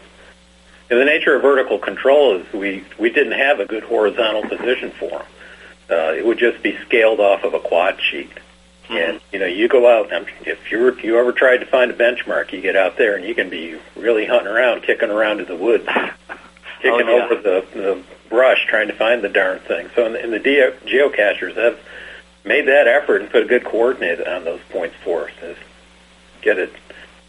in 0.90 0.98
the 0.98 1.06
nature 1.06 1.36
of 1.36 1.42
vertical 1.42 1.80
control 1.80 2.36
is 2.36 2.54
we 2.54 2.84
we 2.98 3.10
didn't 3.10 3.40
have 3.40 3.60
a 3.60 3.66
good 3.66 3.84
horizontal 3.84 4.44
position 4.44 4.92
for 4.92 5.10
them. 5.10 5.26
Uh, 5.90 6.14
it 6.14 6.26
would 6.26 6.38
just 6.38 6.62
be 6.62 6.78
scaled 6.86 7.22
off 7.22 7.44
of 7.44 7.54
a 7.54 7.60
quad 7.60 8.02
sheet. 8.02 8.32
Mm-hmm. 8.90 8.96
And 8.96 9.22
you 9.32 9.40
know, 9.40 9.46
you 9.46 9.68
go 9.68 9.88
out. 9.88 10.12
And 10.12 10.28
if 10.46 10.72
you 10.72 10.88
if 10.88 11.04
you 11.04 11.18
ever 11.18 11.32
tried 11.32 11.58
to 11.58 11.66
find 11.66 11.92
a 11.92 11.94
benchmark, 11.94 12.52
you 12.52 12.62
get 12.62 12.76
out 12.76 12.98
there 12.98 13.16
and 13.16 13.26
you 13.26 13.36
can 13.36 13.50
be 13.50 13.78
really 13.96 14.26
hunting 14.26 14.48
around, 14.52 14.84
kicking 14.84 15.10
around 15.10 15.40
in 15.40 15.46
the 15.46 15.56
woods, 15.56 15.86
kicking 16.82 17.08
oh, 17.08 17.18
yeah. 17.18 17.26
over 17.26 17.36
the, 17.36 17.66
the 17.74 18.04
brush, 18.30 18.66
trying 18.68 18.88
to 18.88 18.94
find 18.94 19.22
the 19.22 19.30
darn 19.30 19.60
thing. 19.60 19.90
So, 19.96 20.14
in 20.14 20.32
the, 20.32 20.40
geocachers 20.40 21.56
have 21.56 21.80
made 22.46 22.68
that 22.68 22.88
effort 22.88 23.22
and 23.22 23.30
put 23.30 23.44
a 23.44 23.48
good 23.48 23.66
coordinate 23.66 24.26
on 24.26 24.46
those 24.46 24.62
points 24.70 24.96
for 25.04 25.26
us 25.26 25.32
to 25.42 25.56
get 26.42 26.58
it 26.58 26.74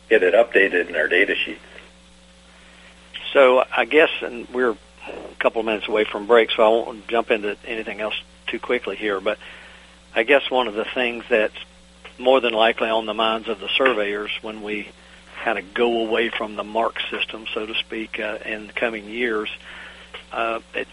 get 0.09 0.23
it 0.23 0.35
updated 0.35 0.89
in 0.89 0.97
our 0.97 1.09
data 1.09 1.35
sheets. 1.35 1.61
So, 3.33 3.63
I 3.77 3.85
guess, 3.85 4.09
and 4.23 4.49
we're 4.49 4.71
a 4.71 4.77
couple 5.39 5.61
of 5.61 5.67
minutes 5.67 5.87
away 5.87 6.05
from 6.05 6.27
break, 6.27 6.51
so 6.51 6.63
I 6.63 6.69
won't 6.69 7.07
jump 7.09 7.31
into 7.31 7.57
anything 7.67 8.01
else 8.01 8.19
too 8.47 8.59
quickly 8.59 8.97
here, 8.97 9.21
but 9.21 9.39
I 10.15 10.23
guess 10.23 10.51
one 10.51 10.67
of 10.67 10.75
the 10.75 10.87
things 10.95 11.25
that's 11.29 11.55
more 12.19 12.41
than 12.41 12.55
likely 12.55 12.89
on 12.89 13.07
the 13.07 13.15
minds 13.15 13.49
of 13.49 13.61
the 13.61 13.69
surveyors 13.69 14.31
when 14.41 14.63
we 14.63 14.89
kind 15.45 15.59
of 15.59 15.75
go 15.75 16.07
away 16.07 16.31
from 16.31 16.57
the 16.57 16.65
mark 16.65 17.01
system, 17.11 17.45
so 17.53 17.67
to 17.67 17.75
speak, 17.75 18.19
uh, 18.19 18.39
in 18.45 18.67
the 18.67 18.73
coming 18.73 19.09
years. 19.09 19.51
Uh, 20.33 20.61
it, 20.75 20.89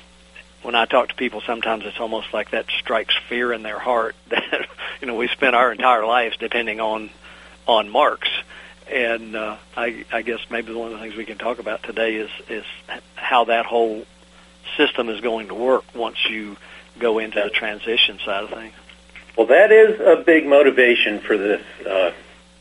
when 0.62 0.76
I 0.76 0.86
talk 0.86 1.10
to 1.10 1.16
people, 1.16 1.42
sometimes 1.42 1.86
it's 1.86 2.00
almost 2.00 2.34
like 2.34 2.52
that 2.52 2.66
strikes 2.80 3.16
fear 3.30 3.54
in 3.54 3.62
their 3.64 3.80
heart 3.80 4.16
that 4.30 4.68
you 5.02 5.08
know 5.08 5.16
we 5.16 5.28
spent 5.28 5.56
our 5.56 5.72
entire 5.72 6.06
lives 6.06 6.38
depending 6.38 6.80
on 6.80 7.10
on 7.68 7.90
marks, 7.90 8.30
and 8.92 9.36
uh, 9.36 9.58
I, 9.76 10.06
I 10.12 10.22
guess 10.22 10.40
maybe 10.50 10.74
one 10.74 10.92
of 10.92 10.94
the 10.94 11.00
things 11.00 11.16
we 11.16 11.26
can 11.26 11.38
talk 11.38 11.60
about 11.60 11.84
today 11.84 12.16
is 12.16 12.30
is 12.50 12.66
how 13.16 13.46
that 13.46 13.66
whole 13.66 14.06
system 14.78 15.10
is 15.10 15.22
going 15.22 15.48
to 15.48 15.54
work 15.54 15.84
once 15.96 16.18
you 16.30 16.58
go 17.00 17.20
into 17.20 17.42
the 17.42 17.50
transition 17.50 18.20
side 18.20 18.44
of 18.46 18.50
things. 18.50 18.74
Well, 19.38 19.48
that 19.48 19.72
is 19.72 20.00
a 20.00 20.24
big 20.24 20.48
motivation 20.48 21.20
for 21.20 21.38
this 21.38 21.62
uh, 21.86 22.12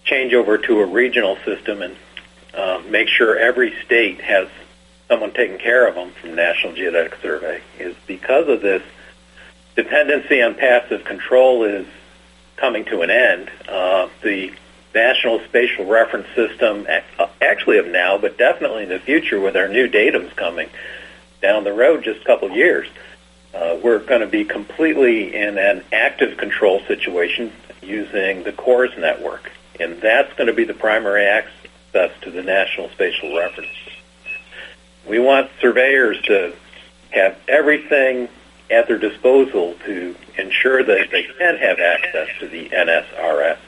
changeover 0.04 0.62
to 0.64 0.80
a 0.80 0.86
regional 0.86 1.36
system 1.44 1.82
and 1.82 1.96
uh, 2.52 2.82
make 2.88 3.08
sure 3.08 3.38
every 3.38 3.74
state 3.84 4.20
has 4.20 4.48
someone 5.08 5.32
taking 5.32 5.58
care 5.58 5.86
of 5.86 5.94
them 5.94 6.10
from 6.12 6.34
National 6.34 6.72
Geodetic 6.74 7.16
Survey 7.20 7.60
is 7.78 7.94
because 8.06 8.48
of 8.48 8.62
this 8.62 8.82
dependency 9.76 10.40
on 10.40 10.54
passive 10.54 11.04
control 11.04 11.64
is 11.64 11.86
coming 12.56 12.84
to 12.86 13.02
an 13.02 13.10
end. 13.10 13.50
Uh, 13.68 14.08
the 14.22 14.52
National 14.94 15.40
Spatial 15.40 15.86
Reference 15.86 16.28
System, 16.34 16.86
uh, 17.18 17.26
actually 17.40 17.78
of 17.78 17.88
now, 17.88 18.16
but 18.16 18.38
definitely 18.38 18.84
in 18.84 18.88
the 18.88 19.00
future 19.00 19.40
with 19.40 19.56
our 19.56 19.68
new 19.68 19.88
datums 19.88 20.34
coming 20.36 20.68
down 21.42 21.64
the 21.64 21.72
road 21.72 22.04
just 22.04 22.22
a 22.22 22.24
couple 22.24 22.48
of 22.48 22.56
years, 22.56 22.86
uh, 23.54 23.78
we're 23.82 23.98
going 23.98 24.20
to 24.20 24.26
be 24.26 24.44
completely 24.44 25.34
in 25.34 25.58
an 25.58 25.84
active 25.92 26.38
control 26.38 26.80
situation 26.86 27.52
using 27.82 28.44
the 28.44 28.52
CORS 28.52 28.92
network, 28.96 29.50
and 29.78 30.00
that's 30.00 30.32
going 30.34 30.46
to 30.46 30.52
be 30.52 30.64
the 30.64 30.74
primary 30.74 31.26
access 31.26 32.10
to 32.22 32.30
the 32.30 32.42
National 32.42 32.88
Spatial 32.90 33.36
Reference. 33.36 33.70
We 35.08 35.18
want 35.18 35.50
surveyors 35.60 36.20
to 36.22 36.54
have 37.10 37.38
everything 37.48 38.28
at 38.70 38.88
their 38.88 38.98
disposal 38.98 39.74
to 39.84 40.16
ensure 40.36 40.82
that 40.82 41.10
they 41.10 41.24
can 41.24 41.56
have 41.58 41.78
access 41.78 42.28
to 42.40 42.48
the 42.48 42.68
NSRS. 42.70 43.58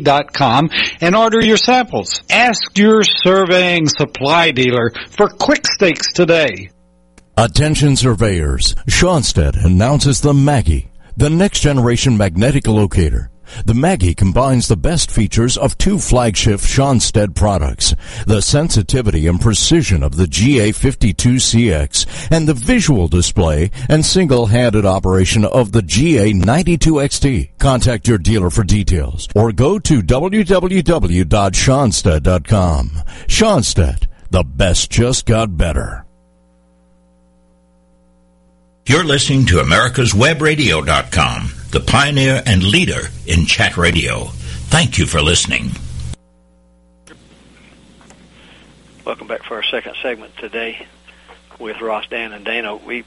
dot 0.00 0.32
com 0.32 0.70
and 1.00 1.16
order 1.16 1.44
your 1.44 1.56
samples. 1.56 2.22
Ask 2.30 2.76
your 2.76 3.02
surveying 3.02 3.88
supply 3.88 4.52
dealer 4.52 4.92
for 5.10 5.28
quick 5.28 5.66
stakes 5.66 6.12
today. 6.12 6.70
Attention 7.36 7.96
surveyors. 7.96 8.74
Schonstedt 8.88 9.64
announces 9.64 10.20
the 10.20 10.34
Maggie, 10.34 10.90
the 11.16 11.30
next 11.30 11.60
generation 11.60 12.16
magnetic 12.16 12.66
locator. 12.66 13.30
The 13.64 13.74
Maggie 13.74 14.14
combines 14.14 14.68
the 14.68 14.76
best 14.76 15.10
features 15.10 15.56
of 15.56 15.78
two 15.78 15.98
flagship 15.98 16.60
Schonstedt 16.60 17.34
products, 17.34 17.94
the 18.26 18.40
sensitivity 18.40 19.26
and 19.26 19.40
precision 19.40 20.02
of 20.02 20.16
the 20.16 20.26
GA52CX 20.26 22.28
and 22.30 22.46
the 22.48 22.54
visual 22.54 23.08
display 23.08 23.70
and 23.88 24.04
single-handed 24.04 24.84
operation 24.84 25.44
of 25.44 25.72
the 25.72 25.82
GA92XT. 25.82 27.58
Contact 27.58 28.08
your 28.08 28.18
dealer 28.18 28.50
for 28.50 28.64
details 28.64 29.28
or 29.34 29.52
go 29.52 29.78
to 29.78 30.02
www.schonstedt.com. 30.02 32.90
Schonstedt, 33.26 34.06
the 34.30 34.44
best 34.44 34.90
just 34.90 35.26
got 35.26 35.56
better. 35.56 36.04
You're 38.86 39.04
listening 39.04 39.44
to 39.46 39.56
America'sWebRadio.com 39.56 41.59
the 41.70 41.80
pioneer 41.80 42.42
and 42.46 42.64
leader 42.64 43.08
in 43.26 43.46
chat 43.46 43.76
radio. 43.76 44.24
Thank 44.70 44.98
you 44.98 45.06
for 45.06 45.20
listening. 45.20 45.70
Welcome 49.04 49.28
back 49.28 49.44
for 49.44 49.54
our 49.54 49.62
second 49.62 49.94
segment 50.02 50.36
today 50.36 50.86
with 51.58 51.80
Ross, 51.80 52.06
Dan, 52.08 52.32
and 52.32 52.44
Dana. 52.44 52.76
We 52.76 53.04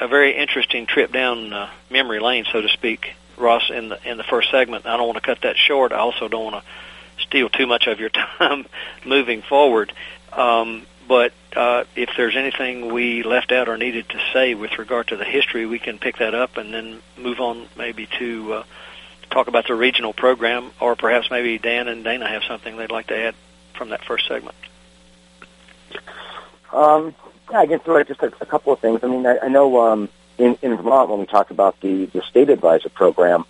a 0.00 0.08
very 0.08 0.36
interesting 0.36 0.86
trip 0.86 1.12
down 1.12 1.52
uh, 1.52 1.70
memory 1.90 2.20
lane, 2.20 2.44
so 2.50 2.60
to 2.60 2.68
speak. 2.68 3.14
Ross, 3.36 3.70
in 3.70 3.88
the 3.88 3.98
in 4.08 4.16
the 4.16 4.24
first 4.24 4.50
segment, 4.50 4.86
I 4.86 4.96
don't 4.96 5.06
want 5.06 5.16
to 5.16 5.22
cut 5.22 5.42
that 5.42 5.56
short. 5.56 5.92
I 5.92 5.96
also 5.96 6.28
don't 6.28 6.52
want 6.52 6.64
to 6.64 7.22
steal 7.22 7.48
too 7.48 7.66
much 7.66 7.86
of 7.86 8.00
your 8.00 8.08
time 8.38 8.66
moving 9.04 9.42
forward. 9.42 9.92
Um, 10.32 10.86
but 11.08 11.32
uh, 11.56 11.84
if 11.96 12.10
there's 12.16 12.36
anything 12.36 12.92
we 12.92 13.22
left 13.22 13.50
out 13.50 13.68
or 13.68 13.76
needed 13.76 14.08
to 14.10 14.20
say 14.32 14.54
with 14.54 14.78
regard 14.78 15.08
to 15.08 15.16
the 15.16 15.24
history, 15.24 15.66
we 15.66 15.78
can 15.78 15.98
pick 15.98 16.18
that 16.18 16.34
up 16.34 16.56
and 16.56 16.72
then 16.72 17.00
move 17.16 17.40
on 17.40 17.66
maybe 17.76 18.06
to 18.18 18.52
uh, 18.52 18.64
talk 19.30 19.48
about 19.48 19.66
the 19.66 19.74
regional 19.74 20.12
program, 20.12 20.70
or 20.80 20.96
perhaps 20.96 21.30
maybe 21.30 21.58
Dan 21.58 21.88
and 21.88 22.04
Dana 22.04 22.28
have 22.28 22.44
something 22.44 22.76
they'd 22.76 22.90
like 22.90 23.08
to 23.08 23.16
add 23.16 23.34
from 23.74 23.88
that 23.90 24.04
first 24.04 24.28
segment. 24.28 24.54
Um, 26.72 27.14
yeah, 27.50 27.60
I 27.60 27.66
can 27.66 27.78
throw 27.80 28.02
just 28.04 28.22
a, 28.22 28.32
a 28.40 28.46
couple 28.46 28.72
of 28.72 28.80
things. 28.80 29.00
I 29.02 29.06
mean, 29.06 29.26
I, 29.26 29.38
I 29.38 29.48
know 29.48 29.80
um, 29.80 30.08
in, 30.38 30.58
in 30.62 30.76
Vermont 30.76 31.08
when 31.08 31.20
we 31.20 31.26
talked 31.26 31.50
about 31.50 31.80
the, 31.80 32.06
the 32.06 32.22
state 32.22 32.50
advisor 32.50 32.88
program, 32.88 33.44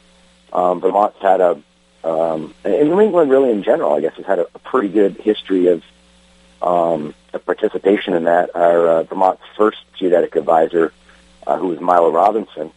um, 0.52 0.80
Vermont's 0.80 1.20
had 1.20 1.40
a, 1.40 1.60
um, 2.04 2.54
and 2.64 2.88
New 2.90 3.00
England 3.00 3.30
really 3.30 3.50
in 3.50 3.62
general, 3.62 3.94
I 3.94 4.00
guess, 4.00 4.14
has 4.14 4.26
had 4.26 4.38
a, 4.38 4.46
a 4.54 4.58
pretty 4.60 4.88
good 4.88 5.16
history 5.16 5.66
of, 5.68 5.82
um, 6.62 7.14
participation 7.44 8.14
in 8.14 8.24
that. 8.24 8.54
Our 8.54 8.88
uh, 8.88 9.02
Vermont's 9.04 9.42
first 9.56 9.78
geodetic 9.98 10.36
advisor, 10.36 10.92
uh, 11.46 11.58
who 11.58 11.68
was 11.68 11.80
Milo 11.80 12.10
Robinson, 12.10 12.70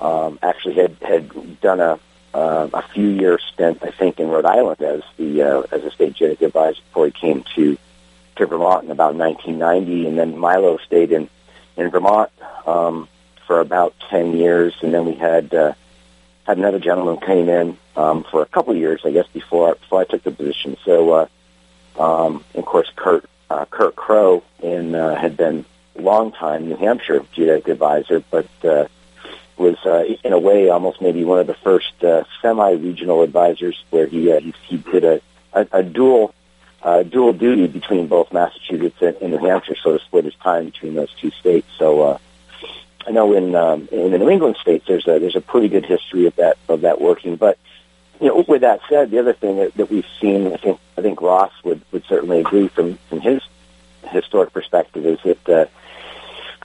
um, 0.00 0.38
actually 0.42 0.74
had 0.74 0.96
had 1.00 1.60
done 1.60 1.80
a 1.80 1.98
uh, 2.32 2.68
a 2.72 2.82
few 2.82 3.08
year 3.08 3.38
stint, 3.52 3.78
I 3.82 3.90
think, 3.90 4.20
in 4.20 4.28
Rhode 4.28 4.44
Island 4.44 4.80
as 4.80 5.02
the 5.16 5.42
uh, 5.42 5.62
as 5.72 5.84
a 5.84 5.90
state 5.90 6.14
geodetic 6.14 6.42
advisor 6.42 6.80
before 6.82 7.06
he 7.06 7.12
came 7.12 7.44
to 7.56 7.76
to 8.36 8.46
Vermont 8.46 8.84
in 8.84 8.90
about 8.90 9.14
1990, 9.14 10.06
and 10.06 10.18
then 10.18 10.38
Milo 10.38 10.78
stayed 10.78 11.12
in 11.12 11.28
in 11.76 11.90
Vermont 11.90 12.30
um, 12.66 13.08
for 13.46 13.60
about 13.60 13.94
10 14.10 14.36
years, 14.36 14.74
and 14.82 14.92
then 14.94 15.04
we 15.04 15.14
had 15.14 15.52
uh, 15.52 15.72
had 16.46 16.58
another 16.58 16.78
gentleman 16.78 17.16
came 17.18 17.48
in 17.48 17.76
um, 17.96 18.24
for 18.24 18.42
a 18.42 18.46
couple 18.46 18.74
years, 18.76 19.00
I 19.04 19.10
guess, 19.10 19.26
before 19.32 19.74
before 19.74 20.00
I 20.00 20.04
took 20.04 20.22
the 20.22 20.30
position. 20.30 20.76
So, 20.84 21.10
uh, 21.10 21.26
um, 21.98 22.44
of 22.54 22.64
course, 22.64 22.90
Kurt 22.96 23.24
uh, 23.48 23.64
Kurt 23.66 23.96
Crow 23.96 24.42
in 24.62 24.94
uh, 24.94 25.14
had 25.16 25.36
been 25.36 25.64
long 25.96 26.32
time 26.32 26.68
New 26.68 26.76
Hampshire 26.76 27.24
geodetic 27.32 27.68
advisor, 27.68 28.22
but 28.30 28.48
uh, 28.64 28.86
was 29.56 29.76
uh, 29.84 30.04
in 30.24 30.32
a 30.32 30.38
way 30.38 30.70
almost 30.70 31.02
maybe 31.02 31.22
one 31.24 31.38
of 31.38 31.46
the 31.46 31.54
first 31.54 32.02
uh, 32.02 32.24
semi-regional 32.40 33.22
advisors 33.22 33.84
where 33.90 34.06
he 34.06 34.32
uh, 34.32 34.40
he, 34.40 34.54
he 34.66 34.76
did 34.78 35.04
a, 35.04 35.20
a, 35.52 35.66
a 35.72 35.82
dual 35.82 36.34
uh, 36.82 37.02
dual 37.02 37.32
duty 37.34 37.66
between 37.66 38.06
both 38.06 38.32
Massachusetts 38.32 38.96
and, 39.02 39.16
and 39.16 39.32
New 39.32 39.38
Hampshire, 39.38 39.76
so 39.82 39.98
to 39.98 40.04
split 40.04 40.24
his 40.24 40.34
time 40.36 40.66
between 40.66 40.94
those 40.94 41.12
two 41.20 41.30
states. 41.32 41.68
So 41.78 42.00
uh, 42.00 42.18
I 43.06 43.10
know 43.10 43.34
in 43.34 43.54
um, 43.54 43.88
in 43.92 44.12
the 44.12 44.18
New 44.18 44.30
England 44.30 44.56
states 44.60 44.86
there's 44.88 45.06
a 45.06 45.18
there's 45.18 45.36
a 45.36 45.42
pretty 45.42 45.68
good 45.68 45.84
history 45.84 46.26
of 46.26 46.36
that 46.36 46.56
of 46.68 46.80
that 46.82 47.00
working. 47.00 47.36
But 47.36 47.58
you 48.20 48.28
know, 48.28 48.44
with 48.46 48.60
that 48.60 48.80
said, 48.88 49.10
the 49.10 49.18
other 49.18 49.32
thing 49.32 49.56
that, 49.56 49.74
that 49.74 49.90
we've 49.90 50.06
seen, 50.20 50.52
I 50.52 50.56
think 50.56 50.78
I 50.96 51.02
think 51.02 51.20
Ross 51.22 51.52
would 51.64 51.80
would 51.92 52.04
certainly 52.04 52.40
agree 52.40 52.68
from 52.68 52.98
from 53.08 53.20
his 53.20 53.42
historic 54.08 54.52
perspective, 54.52 55.06
is 55.06 55.18
that. 55.24 55.48
Uh, 55.48 55.66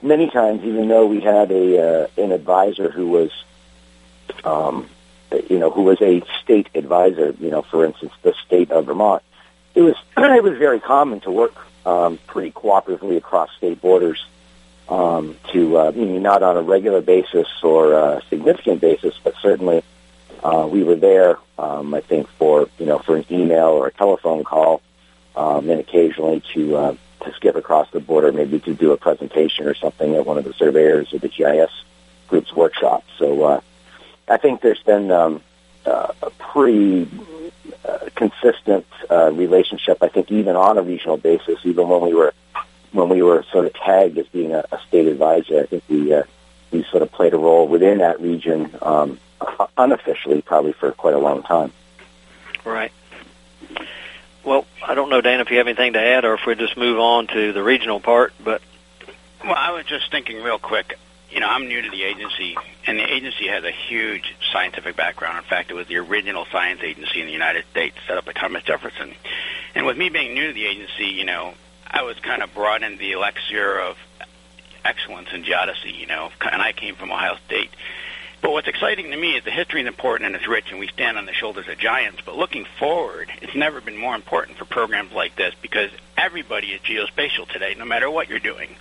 many 0.02 0.30
times, 0.30 0.64
even 0.64 0.88
though 0.88 1.06
we 1.06 1.22
had 1.22 1.52
a 1.52 2.04
uh, 2.04 2.08
an 2.18 2.32
advisor 2.32 2.90
who 2.90 3.08
was, 3.08 3.32
um, 4.44 4.90
you 5.50 5.60
know, 5.60 5.70
who 5.70 5.84
was 5.84 6.02
a 6.02 6.24
state 6.42 6.70
advisor, 6.76 7.36
you 7.40 7.50
know, 7.50 7.62
for 7.64 7.86
instance, 7.86 8.14
the 8.22 8.34
state 8.46 8.72
of 8.72 8.86
Vermont, 8.86 9.24
it 9.74 9.82
was 9.82 9.96
it 10.18 10.44
was 10.44 10.58
very 10.58 10.80
common 10.80 11.20
to 11.22 11.32
work 11.32 11.56
um, 11.86 12.20
pretty 12.28 12.52
cooperatively 12.52 13.18
across 13.18 13.50
state 13.58 13.82
borders. 13.82 14.26
Um, 14.88 15.36
to 15.52 15.78
uh, 15.78 15.92
not 15.96 16.44
on 16.44 16.58
a 16.58 16.62
regular 16.62 17.02
basis 17.02 17.48
or 17.64 17.94
a 17.94 18.22
significant 18.30 18.82
basis, 18.82 19.16
but 19.24 19.34
certainly 19.42 19.84
uh, 20.46 20.68
we 20.68 20.84
were 20.84 20.96
there. 20.96 21.40
Um, 21.58 21.94
I 21.96 22.02
think 22.02 22.28
for 22.38 22.70
you 22.78 22.86
know 22.86 23.00
for 23.00 23.16
an 23.16 23.26
email 23.32 23.70
or 23.70 23.88
a 23.88 23.92
telephone 23.92 24.44
call, 24.44 24.82
um, 25.36 25.70
and 25.70 25.80
occasionally 25.80 26.44
to 26.54 26.76
uh, 26.76 26.96
to 27.22 27.34
skip 27.34 27.56
across 27.56 27.90
the 27.90 28.00
border, 28.00 28.32
maybe 28.32 28.60
to 28.60 28.76
do 28.76 28.92
a 28.92 28.98
presentation 28.98 29.66
or 29.66 29.74
something 29.74 30.14
at 30.14 30.26
one 30.26 30.38
of 30.38 30.44
the 30.44 30.54
surveyors 30.54 31.12
or 31.14 31.20
the 31.20 31.30
GIS 31.30 31.72
group's 32.28 32.54
workshop. 32.54 33.04
So 33.18 33.44
uh, 33.44 33.62
I 34.28 34.38
think 34.38 34.62
there's 34.62 34.84
been 34.84 35.10
um, 35.12 35.42
uh, 35.84 36.14
a 36.22 36.30
pretty 36.30 37.10
uh, 37.84 38.10
consistent 38.14 38.86
uh, 39.10 39.32
relationship. 39.32 39.98
I 40.02 40.10
think 40.10 40.32
even 40.32 40.56
on 40.56 40.78
a 40.78 40.84
regional 40.84 41.18
basis, 41.18 41.60
even 41.64 41.88
when 41.88 42.02
we 42.02 42.14
were 42.14 42.34
when 42.92 43.10
we 43.10 43.24
were 43.24 43.44
sort 43.52 43.66
of 43.66 43.74
tagged 43.74 44.20
as 44.20 44.28
being 44.28 44.54
a, 44.54 44.64
a 44.72 44.80
state 44.88 45.08
advisor, 45.08 45.62
I 45.62 45.66
think 45.66 45.84
we 45.90 46.14
uh, 46.14 46.24
we 46.70 46.84
sort 46.92 47.02
of 47.02 47.12
played 47.12 47.34
a 47.34 47.38
role 47.38 47.68
within 47.68 47.98
that 47.98 48.22
region 48.22 48.70
um, 48.84 49.20
Uh, 49.42 49.68
unofficially, 49.78 50.42
probably 50.42 50.74
for 50.74 50.92
quite 50.92 51.14
a 51.14 51.20
long 51.20 51.44
time. 51.44 51.72
Right. 52.64 52.92
Well, 54.44 54.66
I 54.86 54.94
don't 54.94 55.10
know, 55.10 55.22
Dan, 55.22 55.40
if 55.40 55.50
you 55.50 55.58
have 55.58 55.68
anything 55.68 55.94
to 55.94 56.00
add, 56.00 56.24
or 56.24 56.36
if 56.36 56.46
we 56.46 56.56
just 56.56 56.78
move 56.78 57.00
on 57.00 57.28
to 57.28 57.52
the 57.52 57.64
regional 57.64 58.00
part. 58.00 58.34
But 58.44 58.62
well, 59.44 59.56
I 59.56 59.72
was 59.72 59.86
just 59.86 60.12
thinking 60.12 60.42
real 60.44 60.60
quick. 60.60 60.98
You 61.32 61.40
know, 61.40 61.50
I'm 61.50 61.68
new 61.68 61.82
to 61.82 61.90
the 61.90 62.04
agency, 62.04 62.56
and 62.86 62.98
the 62.98 63.12
agency 63.12 63.48
has 63.48 63.64
a 63.64 63.72
huge 63.72 64.36
scientific 64.54 64.96
background. 64.96 65.38
In 65.38 65.44
fact, 65.44 65.70
it 65.70 65.74
was 65.74 65.88
the 65.88 65.98
original 65.98 66.46
science 66.52 66.82
agency 66.82 67.20
in 67.20 67.28
the 67.28 67.34
United 67.34 67.66
States, 67.72 67.98
set 68.08 68.18
up 68.18 68.26
by 68.26 68.32
Thomas 68.32 68.64
Jefferson. 68.64 69.14
And 69.74 69.86
with 69.86 69.98
me 69.98 70.10
being 70.10 70.34
new 70.34 70.48
to 70.48 70.54
the 70.54 70.66
agency, 70.66 71.08
you 71.08 71.26
know, 71.26 71.56
I 71.90 72.04
was 72.04 72.18
kind 72.20 72.42
of 72.42 72.54
brought 72.54 72.84
into 72.84 73.00
the 73.00 73.12
elixir 73.14 73.80
of 73.80 73.98
excellence 74.86 75.30
in 75.34 75.44
geodesy. 75.44 76.00
You 76.00 76.08
know, 76.08 76.30
and 76.40 76.62
I 76.62 76.72
came 76.72 76.96
from 76.96 77.12
Ohio 77.12 77.36
State. 77.48 77.72
But 78.46 78.52
what's 78.52 78.68
exciting 78.68 79.10
to 79.10 79.18
me 79.18 79.36
is 79.36 79.44
the 79.44 79.50
history 79.50 79.82
is 79.82 79.88
important 79.88 80.28
and 80.28 80.36
it's 80.36 80.48
rich, 80.48 80.66
and 80.70 80.80
we 80.80 80.88
stand 80.90 81.18
on 81.18 81.26
the 81.26 81.34
shoulders 81.34 81.68
of 81.68 81.80
giants. 81.80 82.22
But 82.24 82.36
looking 82.38 82.68
forward, 82.78 83.32
it's 83.42 83.56
never 83.56 83.82
been 83.82 83.98
more 83.98 84.14
important 84.14 84.60
for 84.60 84.66
programs 84.66 85.12
like 85.14 85.36
this 85.36 85.56
because 85.64 85.90
everybody 86.16 86.68
is 86.68 86.80
geospatial 86.82 87.48
today, 87.48 87.74
no 87.76 87.86
matter 87.86 88.08
what 88.08 88.30
you're 88.30 88.38
doing. 88.38 88.76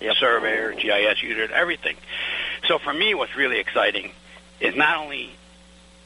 Yep. 0.00 0.16
Surveyor, 0.16 0.72
GIS 0.72 1.22
user, 1.22 1.48
everything. 1.54 1.94
So 2.66 2.80
for 2.80 2.92
me, 2.92 3.14
what's 3.14 3.36
really 3.36 3.60
exciting 3.60 4.10
is 4.58 4.74
not 4.74 4.96
only 4.96 5.30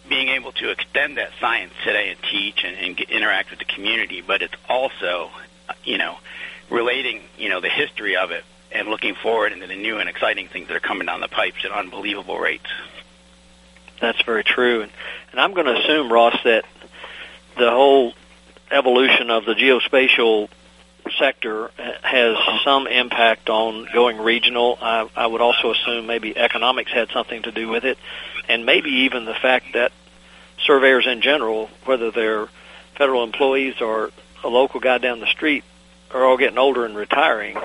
being 0.06 0.28
able 0.28 0.52
to 0.52 0.70
extend 0.70 1.16
that 1.16 1.30
science 1.40 1.72
today 1.84 2.10
and 2.10 2.18
teach 2.30 2.62
and, 2.62 2.76
and 2.76 2.94
get, 2.94 3.08
interact 3.08 3.48
with 3.48 3.58
the 3.58 3.64
community, 3.64 4.20
but 4.20 4.42
it's 4.42 4.54
also, 4.68 5.30
you 5.82 5.96
know, 5.96 6.18
relating, 6.68 7.22
you 7.38 7.48
know, 7.48 7.62
the 7.62 7.70
history 7.70 8.18
of 8.18 8.32
it 8.32 8.44
and 8.70 8.88
looking 8.88 9.14
forward 9.14 9.52
into 9.52 9.66
the 9.66 9.76
new 9.76 9.96
and 9.96 10.10
exciting 10.10 10.48
things 10.48 10.68
that 10.68 10.76
are 10.76 10.80
coming 10.80 11.06
down 11.06 11.22
the 11.22 11.28
pipes 11.28 11.64
at 11.64 11.72
unbelievable 11.72 12.38
rates. 12.38 12.68
That's 14.00 14.20
very 14.22 14.44
true. 14.44 14.82
And, 14.82 14.92
and 15.32 15.40
I'm 15.40 15.54
going 15.54 15.66
to 15.66 15.76
assume, 15.78 16.12
Ross, 16.12 16.38
that 16.44 16.64
the 17.56 17.70
whole 17.70 18.14
evolution 18.70 19.30
of 19.30 19.44
the 19.44 19.54
geospatial 19.54 20.48
sector 21.18 21.70
has 22.02 22.36
some 22.64 22.86
impact 22.86 23.48
on 23.48 23.88
going 23.92 24.18
regional. 24.18 24.78
I, 24.80 25.08
I 25.16 25.26
would 25.26 25.40
also 25.40 25.72
assume 25.72 26.06
maybe 26.06 26.36
economics 26.36 26.92
had 26.92 27.10
something 27.10 27.42
to 27.42 27.52
do 27.52 27.68
with 27.68 27.84
it, 27.84 27.98
and 28.48 28.66
maybe 28.66 28.90
even 28.90 29.24
the 29.24 29.34
fact 29.34 29.66
that 29.74 29.92
surveyors 30.64 31.06
in 31.06 31.20
general, 31.20 31.70
whether 31.84 32.10
they're 32.10 32.48
federal 32.96 33.24
employees 33.24 33.80
or 33.80 34.10
a 34.44 34.48
local 34.48 34.80
guy 34.80 34.98
down 34.98 35.20
the 35.20 35.26
street, 35.26 35.64
are 36.10 36.24
all 36.24 36.36
getting 36.36 36.58
older 36.58 36.84
and 36.84 36.96
retiring. 36.96 37.56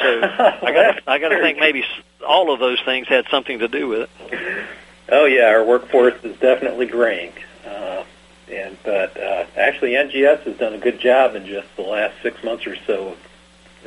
So 0.00 0.20
I 0.22 0.72
got 0.72 1.02
I 1.06 1.18
got 1.18 1.28
to 1.30 1.38
think 1.42 1.58
maybe 1.58 1.84
all 2.26 2.52
of 2.52 2.60
those 2.60 2.80
things 2.84 3.08
had 3.08 3.26
something 3.30 3.58
to 3.60 3.68
do 3.68 3.88
with 3.88 4.02
it. 4.02 4.66
Oh 5.10 5.24
yeah, 5.24 5.46
our 5.46 5.64
workforce 5.64 6.22
is 6.22 6.36
definitely 6.38 6.86
graying, 6.86 7.32
uh, 7.66 8.04
and 8.50 8.76
but 8.82 9.18
uh, 9.18 9.46
actually 9.56 9.92
NGS 9.92 10.40
has 10.40 10.58
done 10.58 10.74
a 10.74 10.78
good 10.78 11.00
job 11.00 11.34
in 11.34 11.46
just 11.46 11.68
the 11.76 11.82
last 11.82 12.14
six 12.22 12.42
months 12.44 12.66
or 12.66 12.76
so. 12.86 13.16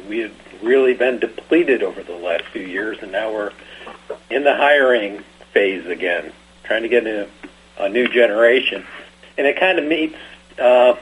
We 0.10 0.20
had 0.20 0.32
really 0.64 0.96
been 0.96 1.20
depleted 1.20 1.84
over 1.84 2.02
the 2.02 2.16
last 2.16 2.46
few 2.46 2.64
years, 2.64 2.98
and 3.04 3.12
now 3.12 3.32
we're 3.32 3.52
in 4.32 4.44
the 4.44 4.56
hiring 4.56 5.24
phase 5.54 5.86
again, 5.86 6.32
trying 6.64 6.82
to 6.82 6.90
get 6.90 7.06
a, 7.06 7.30
a 7.78 7.88
new 7.88 8.08
generation, 8.08 8.84
and 9.38 9.46
it 9.46 9.60
kind 9.60 9.78
of 9.78 9.86
meets. 9.86 10.16
Uh, 10.58 10.96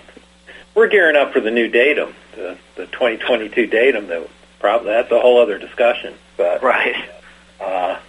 we're 0.76 0.90
gearing 0.90 1.16
up 1.16 1.32
for 1.32 1.40
the 1.40 1.52
new 1.52 1.70
datum, 1.70 2.14
the, 2.36 2.58
the 2.76 2.88
2022 2.88 3.68
datum. 3.68 4.08
That 4.08 4.28
probably 4.60 4.88
that's 4.88 5.12
a 5.12 5.20
whole 5.20 5.42
other 5.42 5.58
discussion, 5.58 6.14
but 6.36 6.62
right. 6.62 7.10
Uh, 7.62 8.00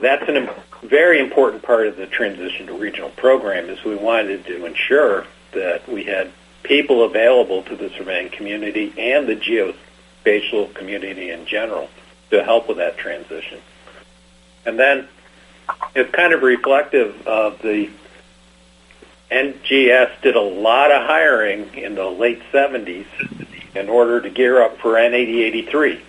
that's 0.00 0.28
a 0.28 0.54
very 0.82 1.20
important 1.20 1.62
part 1.62 1.86
of 1.86 1.96
the 1.96 2.06
transition 2.06 2.66
to 2.66 2.72
regional 2.72 3.10
program 3.10 3.68
is 3.68 3.82
we 3.84 3.96
wanted 3.96 4.44
to 4.46 4.64
ensure 4.64 5.26
that 5.52 5.88
we 5.88 6.04
had 6.04 6.30
people 6.62 7.04
available 7.04 7.62
to 7.64 7.76
the 7.76 7.90
surveying 7.90 8.30
community 8.30 8.92
and 8.96 9.26
the 9.26 9.36
geospatial 9.36 10.72
community 10.74 11.30
in 11.30 11.46
general 11.46 11.88
to 12.30 12.42
help 12.42 12.68
with 12.68 12.78
that 12.78 12.96
transition. 12.96 13.58
And 14.64 14.78
then 14.78 15.08
it's 15.94 16.10
kind 16.12 16.32
of 16.32 16.42
reflective 16.42 17.26
of 17.26 17.60
the 17.62 17.90
NGS 19.30 20.20
did 20.22 20.36
a 20.36 20.40
lot 20.40 20.90
of 20.90 21.06
hiring 21.06 21.74
in 21.74 21.94
the 21.94 22.06
late 22.06 22.42
70s 22.52 23.06
in 23.74 23.88
order 23.88 24.20
to 24.20 24.30
gear 24.30 24.62
up 24.62 24.78
for 24.78 24.94
NAD 24.94 25.14
83. 25.14 26.00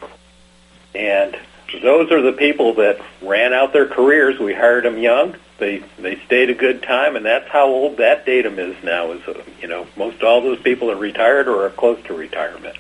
And 0.95 1.37
those 1.79 2.11
are 2.11 2.21
the 2.21 2.33
people 2.33 2.73
that 2.75 2.99
ran 3.21 3.53
out 3.53 3.73
their 3.73 3.87
careers. 3.87 4.39
We 4.39 4.53
hired 4.53 4.85
them 4.85 4.97
young. 4.97 5.35
They 5.57 5.83
they 5.99 6.15
stayed 6.25 6.49
a 6.49 6.55
good 6.55 6.83
time, 6.83 7.15
and 7.15 7.25
that's 7.25 7.49
how 7.49 7.67
old 7.67 7.97
that 7.97 8.25
datum 8.25 8.59
is 8.59 8.75
now. 8.83 9.11
Is 9.11 9.21
uh, 9.27 9.43
you 9.61 9.67
know 9.67 9.87
most 9.95 10.23
all 10.23 10.41
those 10.41 10.59
people 10.59 10.91
are 10.91 10.95
retired 10.95 11.47
or 11.47 11.65
are 11.65 11.69
close 11.69 12.01
to 12.05 12.13
retirement. 12.13 12.77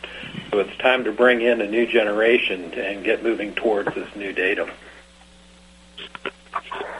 So 0.51 0.59
it's 0.59 0.75
time 0.77 1.05
to 1.05 1.11
bring 1.13 1.41
in 1.41 1.61
a 1.61 1.67
new 1.67 1.87
generation 1.87 2.73
and 2.73 3.05
get 3.05 3.23
moving 3.23 3.53
towards 3.53 3.93
this 3.95 4.13
new 4.15 4.33
datum. 4.33 4.69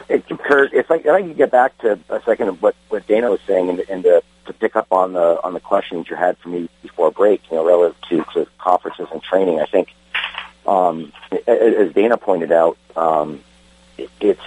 Hey, 0.07 0.21
Curt, 0.21 0.73
if 0.73 0.89
I, 0.89 0.95
if 0.95 1.07
I 1.07 1.21
could 1.21 1.37
get 1.37 1.51
back 1.51 1.77
to 1.79 1.99
a 2.09 2.21
second 2.23 2.49
of 2.49 2.61
what, 2.61 2.75
what 2.89 3.07
Dana 3.07 3.29
was 3.29 3.39
saying 3.47 3.69
and, 3.69 3.79
and 3.89 4.03
to, 4.03 4.23
to 4.45 4.53
pick 4.53 4.75
up 4.75 4.87
on 4.91 5.13
the 5.13 5.39
on 5.43 5.53
the 5.53 5.59
questions 5.59 6.09
you 6.09 6.15
had 6.15 6.37
for 6.37 6.49
me 6.49 6.69
before 6.81 7.11
break, 7.11 7.41
you 7.49 7.57
know, 7.57 7.65
relative 7.65 7.97
to, 8.09 8.25
to 8.33 8.47
conferences 8.57 9.07
and 9.11 9.21
training, 9.21 9.59
I 9.59 9.65
think, 9.65 9.89
um, 10.65 11.11
as 11.47 11.93
Dana 11.93 12.17
pointed 12.17 12.51
out, 12.51 12.77
um, 12.95 13.41
it's 13.97 14.41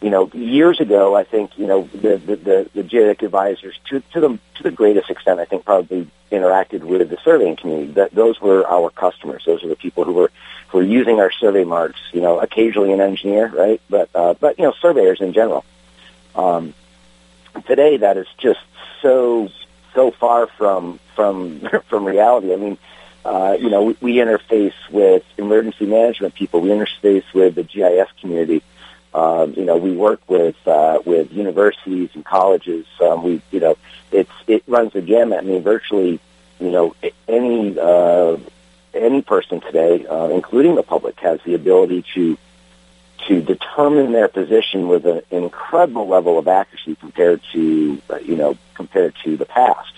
you 0.00 0.10
know, 0.10 0.30
years 0.32 0.80
ago, 0.80 1.16
I 1.16 1.24
think, 1.24 1.58
you 1.58 1.66
know, 1.66 1.88
the, 1.92 2.16
the, 2.18 2.36
the, 2.36 2.82
the 2.82 3.16
advisors, 3.24 3.78
to, 3.86 4.00
to, 4.12 4.20
the, 4.20 4.38
to 4.56 4.62
the 4.62 4.70
greatest 4.70 5.10
extent, 5.10 5.40
I 5.40 5.44
think 5.44 5.64
probably 5.64 6.08
interacted 6.30 6.84
with 6.84 7.08
the 7.10 7.18
surveying 7.24 7.56
community. 7.56 7.92
That 7.92 8.14
Those 8.14 8.40
were 8.40 8.66
our 8.68 8.90
customers. 8.90 9.42
Those 9.44 9.64
are 9.64 9.68
the 9.68 9.76
people 9.76 10.04
who 10.04 10.12
were, 10.12 10.30
who 10.68 10.78
were 10.78 10.84
using 10.84 11.18
our 11.18 11.32
survey 11.32 11.64
marks, 11.64 11.98
you 12.12 12.20
know, 12.20 12.38
occasionally 12.38 12.92
an 12.92 13.00
engineer, 13.00 13.48
right? 13.48 13.80
But, 13.90 14.08
uh, 14.14 14.34
but, 14.34 14.58
you 14.58 14.64
know, 14.64 14.74
surveyors 14.80 15.20
in 15.20 15.32
general. 15.32 15.64
Um, 16.36 16.74
today, 17.66 17.96
that 17.96 18.16
is 18.16 18.26
just 18.38 18.60
so, 19.02 19.48
so 19.94 20.12
far 20.12 20.46
from, 20.46 21.00
from, 21.16 21.60
from 21.88 22.04
reality. 22.04 22.52
I 22.52 22.56
mean, 22.56 22.78
uh, 23.28 23.58
you 23.60 23.68
know, 23.68 23.82
we, 23.82 23.96
we 24.00 24.14
interface 24.14 24.72
with 24.90 25.22
emergency 25.36 25.84
management 25.84 26.34
people. 26.34 26.62
We 26.62 26.70
interface 26.70 27.24
with 27.34 27.56
the 27.56 27.62
GIS 27.62 28.08
community. 28.22 28.62
Um, 29.12 29.52
you 29.54 29.66
know, 29.66 29.76
we 29.76 29.94
work 29.94 30.22
with 30.28 30.56
uh, 30.66 31.00
with 31.04 31.30
universities 31.30 32.08
and 32.14 32.24
colleges. 32.24 32.86
Um, 33.02 33.22
we, 33.22 33.42
you 33.50 33.60
know, 33.60 33.76
it's 34.10 34.32
it 34.46 34.62
runs 34.66 34.94
the 34.94 35.02
gamut. 35.02 35.40
I 35.40 35.42
mean, 35.42 35.62
virtually, 35.62 36.20
you 36.58 36.70
know, 36.70 36.96
any 37.26 37.78
uh, 37.78 38.38
any 38.94 39.20
person 39.20 39.60
today, 39.60 40.06
uh, 40.06 40.28
including 40.28 40.76
the 40.76 40.82
public, 40.82 41.20
has 41.20 41.38
the 41.42 41.52
ability 41.52 42.06
to 42.14 42.38
to 43.26 43.42
determine 43.42 44.12
their 44.12 44.28
position 44.28 44.88
with 44.88 45.04
an 45.04 45.20
incredible 45.30 46.08
level 46.08 46.38
of 46.38 46.48
accuracy 46.48 46.94
compared 46.94 47.42
to, 47.52 48.00
uh, 48.08 48.16
you 48.18 48.36
know, 48.36 48.56
compared 48.72 49.14
to 49.24 49.36
the 49.36 49.44
past. 49.44 49.97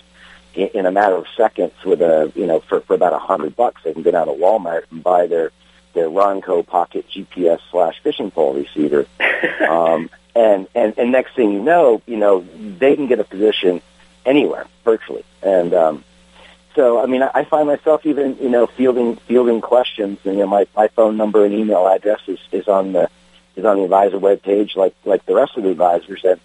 In, 0.53 0.67
in 0.73 0.85
a 0.85 0.91
matter 0.91 1.15
of 1.15 1.25
seconds, 1.35 1.73
with 1.85 2.01
a, 2.01 2.31
you 2.35 2.45
know, 2.45 2.59
for, 2.59 2.81
for 2.81 2.93
about 2.93 3.13
a 3.13 3.19
hundred 3.19 3.55
bucks, 3.55 3.81
they 3.83 3.93
can 3.93 4.03
go 4.03 4.11
down 4.11 4.27
to 4.27 4.33
Walmart 4.33 4.83
and 4.91 5.03
buy 5.03 5.27
their 5.27 5.51
their 5.93 6.09
Ronco 6.09 6.65
Pocket 6.65 7.05
GPS 7.09 7.59
slash 7.69 7.99
fishing 8.01 8.31
pole 8.31 8.53
receiver. 8.53 9.05
um, 9.69 10.09
and, 10.35 10.67
and, 10.73 10.93
and 10.97 11.11
next 11.11 11.35
thing 11.35 11.51
you 11.51 11.61
know, 11.61 12.01
you 12.05 12.17
know, 12.17 12.45
they 12.77 12.95
can 12.95 13.07
get 13.07 13.19
a 13.19 13.23
position 13.23 13.81
anywhere 14.25 14.65
virtually. 14.83 15.25
And, 15.41 15.73
um, 15.73 16.03
so, 16.75 17.03
I 17.03 17.05
mean, 17.05 17.21
I, 17.21 17.31
I 17.33 17.43
find 17.43 17.67
myself 17.67 18.05
even, 18.05 18.37
you 18.37 18.49
know, 18.49 18.65
fielding, 18.65 19.17
fielding 19.17 19.59
questions 19.59 20.19
and, 20.23 20.35
you 20.35 20.41
know, 20.41 20.47
my, 20.47 20.67
my 20.75 20.87
phone 20.89 21.17
number 21.17 21.43
and 21.43 21.53
email 21.53 21.85
address 21.87 22.21
is, 22.27 22.39
is 22.51 22.67
on 22.67 22.93
the, 22.93 23.09
is 23.57 23.65
on 23.65 23.77
the 23.77 23.83
advisor 23.83 24.17
web 24.17 24.41
page 24.41 24.77
like, 24.77 24.95
like 25.03 25.25
the 25.25 25.35
rest 25.35 25.57
of 25.57 25.63
the 25.63 25.69
advisors. 25.69 26.23
And, 26.23 26.39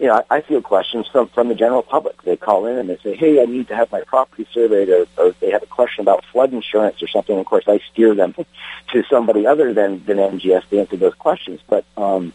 you 0.00 0.06
know, 0.06 0.24
I, 0.30 0.36
I 0.36 0.40
field 0.40 0.64
questions 0.64 1.06
from, 1.08 1.28
from 1.28 1.48
the 1.48 1.54
general 1.54 1.82
public. 1.82 2.22
They 2.22 2.36
call 2.36 2.66
in 2.66 2.78
and 2.78 2.88
they 2.88 2.96
say, 2.96 3.14
hey, 3.14 3.42
I 3.42 3.44
need 3.44 3.68
to 3.68 3.76
have 3.76 3.92
my 3.92 4.00
property 4.00 4.46
surveyed 4.50 4.88
or, 4.88 5.06
or 5.18 5.32
they 5.40 5.50
have 5.50 5.62
a 5.62 5.66
question 5.66 6.00
about 6.00 6.24
flood 6.24 6.54
insurance 6.54 7.02
or 7.02 7.06
something. 7.06 7.38
Of 7.38 7.44
course, 7.44 7.64
I 7.68 7.80
steer 7.92 8.14
them 8.14 8.34
to 8.92 9.04
somebody 9.10 9.46
other 9.46 9.74
than, 9.74 10.02
than 10.06 10.16
NGS 10.16 10.68
to 10.70 10.80
answer 10.80 10.96
those 10.96 11.14
questions. 11.14 11.60
But, 11.68 11.84
um, 11.98 12.32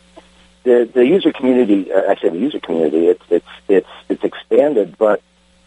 the, 0.63 0.89
the 0.91 1.05
user 1.05 1.31
community, 1.31 1.91
uh, 1.91 2.11
I 2.11 2.15
say 2.15 2.29
the 2.29 2.39
user 2.39 2.59
community, 2.59 3.07
it's, 3.07 3.23
it's, 3.29 3.47
it's, 3.67 3.89
it's 4.09 4.23
expanded, 4.23 4.95
but, 4.97 5.21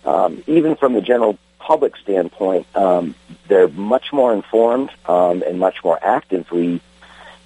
um, 0.04 0.42
even 0.46 0.76
from 0.76 0.92
the 0.92 1.00
general 1.00 1.36
public 1.58 1.96
standpoint, 1.96 2.66
um, 2.76 3.14
they're 3.48 3.68
much 3.68 4.12
more 4.12 4.32
informed, 4.32 4.90
um, 5.06 5.42
and 5.42 5.58
much 5.58 5.84
more 5.84 5.98
actively 6.02 6.80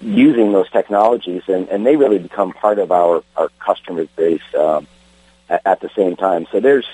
using 0.03 0.51
those 0.51 0.69
technologies, 0.69 1.43
and, 1.47 1.67
and 1.69 1.85
they 1.85 1.95
really 1.95 2.19
become 2.19 2.51
part 2.53 2.79
of 2.79 2.91
our, 2.91 3.23
our 3.35 3.49
customer 3.59 4.05
base 4.15 4.41
um, 4.57 4.87
at, 5.49 5.61
at 5.65 5.81
the 5.81 5.89
same 5.95 6.15
time. 6.15 6.45
So 6.51 6.59
there's 6.59 6.87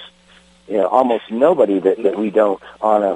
you 0.67 0.77
know 0.77 0.87
almost 0.87 1.29
nobody 1.31 1.79
that, 1.79 2.03
that 2.03 2.17
we 2.17 2.29
don't 2.29 2.61
on 2.81 3.03
a 3.03 3.13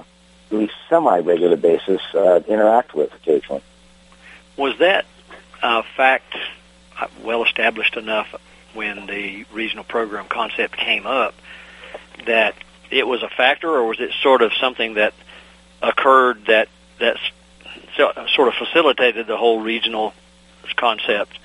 at 0.51 0.57
least 0.59 0.73
semi-regular 0.89 1.57
basis 1.57 2.01
uh, 2.13 2.41
interact 2.47 2.93
with 2.93 3.13
occasionally. 3.13 3.63
Was 4.57 4.77
that 4.79 5.05
uh, 5.61 5.81
fact 5.95 6.35
uh, 6.99 7.07
well 7.23 7.43
established 7.43 7.95
enough 7.95 8.35
when 8.73 9.07
the 9.07 9.45
regional 9.51 9.83
program 9.83 10.27
concept 10.27 10.77
came 10.77 11.05
up 11.05 11.33
that 12.25 12.55
it 12.91 13.07
was 13.07 13.23
a 13.23 13.29
factor, 13.29 13.69
or 13.69 13.87
was 13.87 13.99
it 13.99 14.11
sort 14.21 14.41
of 14.41 14.53
something 14.53 14.95
that 14.95 15.13
occurred 15.81 16.45
that 16.45 16.69
sort 17.95 18.47
of 18.47 18.53
facilitated 18.55 19.27
the 19.27 19.37
whole 19.37 19.61
regional 19.61 20.13
concept? 20.75 21.39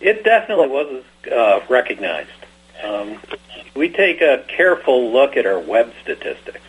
It 0.00 0.24
definitely 0.24 0.68
was 0.68 1.04
uh, 1.30 1.60
recognized. 1.68 2.30
Um, 2.82 3.18
we 3.74 3.88
take 3.88 4.20
a 4.20 4.44
careful 4.48 5.12
look 5.12 5.36
at 5.36 5.46
our 5.46 5.58
web 5.58 5.92
statistics, 6.02 6.60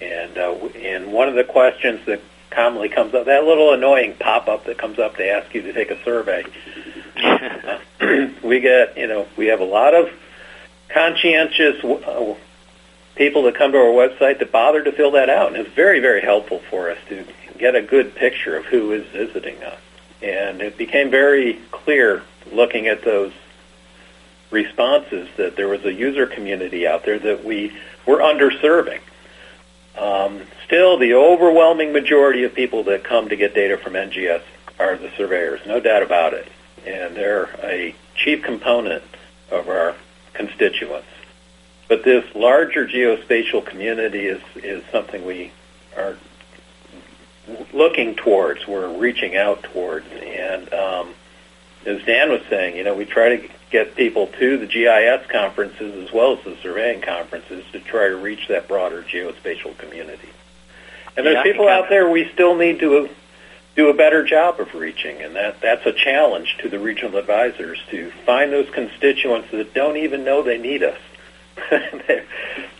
and 0.00 0.36
uh, 0.36 0.54
and 0.76 1.12
one 1.12 1.28
of 1.28 1.34
the 1.34 1.44
questions 1.44 2.04
that 2.06 2.20
commonly 2.50 2.88
comes 2.88 3.14
up, 3.14 3.26
that 3.26 3.44
little 3.44 3.72
annoying 3.74 4.14
pop-up 4.18 4.64
that 4.64 4.78
comes 4.78 4.98
up 4.98 5.16
to 5.16 5.28
ask 5.28 5.54
you 5.54 5.62
to 5.62 5.72
take 5.72 5.90
a 5.90 6.02
survey. 6.04 6.42
we 8.42 8.60
get, 8.60 8.96
you 8.96 9.06
know, 9.06 9.26
we 9.36 9.46
have 9.46 9.60
a 9.60 9.64
lot 9.64 9.94
of 9.94 10.10
conscientious 10.88 11.84
uh, 11.84 12.34
people 13.14 13.42
that 13.42 13.54
come 13.54 13.72
to 13.72 13.78
our 13.78 13.84
website 13.84 14.38
that 14.38 14.50
bother 14.50 14.82
to 14.82 14.92
fill 14.92 15.12
that 15.12 15.28
out, 15.28 15.48
and 15.48 15.56
it's 15.56 15.74
very, 15.74 16.00
very 16.00 16.22
helpful 16.22 16.60
for 16.70 16.90
us 16.90 16.98
to 17.08 17.24
get 17.58 17.74
a 17.74 17.82
good 17.82 18.14
picture 18.14 18.56
of 18.56 18.66
who 18.66 18.92
is 18.92 19.06
visiting 19.06 19.62
us. 19.62 19.78
And 20.22 20.60
it 20.60 20.76
became 20.78 21.10
very 21.10 21.54
clear 21.70 22.22
looking 22.52 22.86
at 22.86 23.02
those 23.04 23.32
responses 24.50 25.28
that 25.36 25.56
there 25.56 25.68
was 25.68 25.84
a 25.84 25.92
user 25.92 26.26
community 26.26 26.86
out 26.86 27.04
there 27.04 27.18
that 27.18 27.44
we 27.44 27.76
were 28.06 28.18
underserving. 28.18 29.00
Um, 29.98 30.42
still, 30.64 30.98
the 30.98 31.14
overwhelming 31.14 31.92
majority 31.92 32.44
of 32.44 32.54
people 32.54 32.84
that 32.84 33.02
come 33.02 33.28
to 33.28 33.36
get 33.36 33.54
data 33.54 33.76
from 33.76 33.94
NGS 33.94 34.42
are 34.78 34.96
the 34.96 35.10
surveyors, 35.16 35.60
no 35.66 35.80
doubt 35.80 36.02
about 36.02 36.34
it. 36.34 36.48
And 36.86 37.16
they're 37.16 37.48
a 37.62 37.94
chief 38.14 38.42
component 38.42 39.02
of 39.50 39.68
our 39.68 39.94
constituents. 40.34 41.08
But 41.88 42.04
this 42.04 42.24
larger 42.34 42.86
geospatial 42.86 43.64
community 43.64 44.26
is, 44.26 44.42
is 44.56 44.84
something 44.90 45.24
we 45.24 45.52
are 45.96 46.16
looking 47.72 48.14
towards, 48.14 48.66
we're 48.66 48.96
reaching 48.96 49.36
out 49.36 49.62
towards. 49.62 50.06
And 50.12 50.72
um, 50.72 51.14
as 51.84 52.02
Dan 52.04 52.30
was 52.30 52.42
saying, 52.48 52.76
you 52.76 52.84
know, 52.84 52.94
we 52.94 53.04
try 53.04 53.36
to 53.36 53.48
get 53.70 53.94
people 53.96 54.28
to 54.38 54.58
the 54.58 54.66
GIS 54.66 55.26
conferences 55.30 56.06
as 56.06 56.12
well 56.12 56.38
as 56.38 56.44
the 56.44 56.56
surveying 56.62 57.00
conferences 57.00 57.64
to 57.72 57.80
try 57.80 58.08
to 58.08 58.16
reach 58.16 58.48
that 58.48 58.68
broader 58.68 59.02
geospatial 59.02 59.76
community. 59.78 60.28
And 61.16 61.24
there's 61.24 61.36
yeah, 61.36 61.42
people 61.42 61.68
out 61.68 61.88
there 61.88 62.08
we 62.08 62.28
still 62.32 62.56
need 62.56 62.78
to 62.80 63.08
do 63.74 63.88
a 63.88 63.94
better 63.94 64.24
job 64.24 64.60
of 64.60 64.74
reaching, 64.74 65.20
and 65.22 65.34
that 65.36 65.60
that's 65.60 65.84
a 65.86 65.92
challenge 65.92 66.56
to 66.58 66.68
the 66.68 66.78
regional 66.78 67.18
advisors 67.18 67.78
to 67.90 68.10
find 68.24 68.52
those 68.52 68.68
constituents 68.70 69.50
that 69.50 69.74
don't 69.74 69.96
even 69.96 70.24
know 70.24 70.42
they 70.42 70.58
need 70.58 70.82
us. 70.82 70.98
they, 71.70 72.24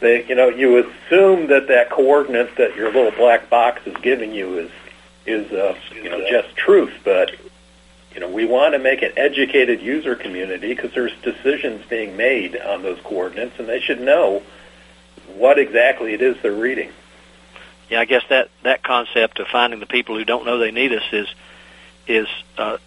they, 0.01 0.27
you 0.27 0.35
know, 0.35 0.49
you 0.49 0.79
assume 0.79 1.49
that 1.49 1.69
that 1.69 1.91
coordinate 1.91 2.57
that 2.57 2.77
your 2.77 2.93
little 2.93 3.11
black 3.11 3.49
box 3.49 3.87
is 3.87 3.97
giving 4.03 4.33
you 4.33 4.59
is 4.59 4.71
is 5.27 5.51
uh, 5.53 5.77
you 5.95 6.09
know 6.09 6.25
just 6.29 6.55
truth, 6.57 6.93
but 7.05 7.33
you 8.15 8.21
know 8.21 8.29
we 8.29 8.45
want 8.45 8.75
to 8.75 8.79
make 8.79 9.03
an 9.03 9.13
educated 9.17 9.81
user 9.81 10.15
community 10.15 10.69
because 10.69 10.93
there's 10.93 11.13
decisions 11.23 11.85
being 11.87 12.17
made 12.17 12.57
on 12.57 12.83
those 12.83 13.01
coordinates, 13.01 13.59
and 13.59 13.69
they 13.69 13.81
should 13.81 14.01
know 14.01 14.43
what 15.35 15.59
exactly 15.59 16.15
it 16.15 16.23
is 16.23 16.37
they're 16.43 16.53
reading. 16.53 16.91
Yeah, 17.91 18.01
I 18.01 18.05
guess 18.05 18.23
that 18.29 18.51
that 18.63 18.83
concept 18.83 19.39
of 19.39 19.49
finding 19.49 19.81
the 19.81 19.87
people 19.87 20.17
who 20.17 20.25
don't 20.25 20.45
know 20.45 20.59
they 20.59 20.71
need 20.71 20.93
us 20.93 21.05
is 21.13 21.29
is 22.07 22.29
uh, 22.57 22.79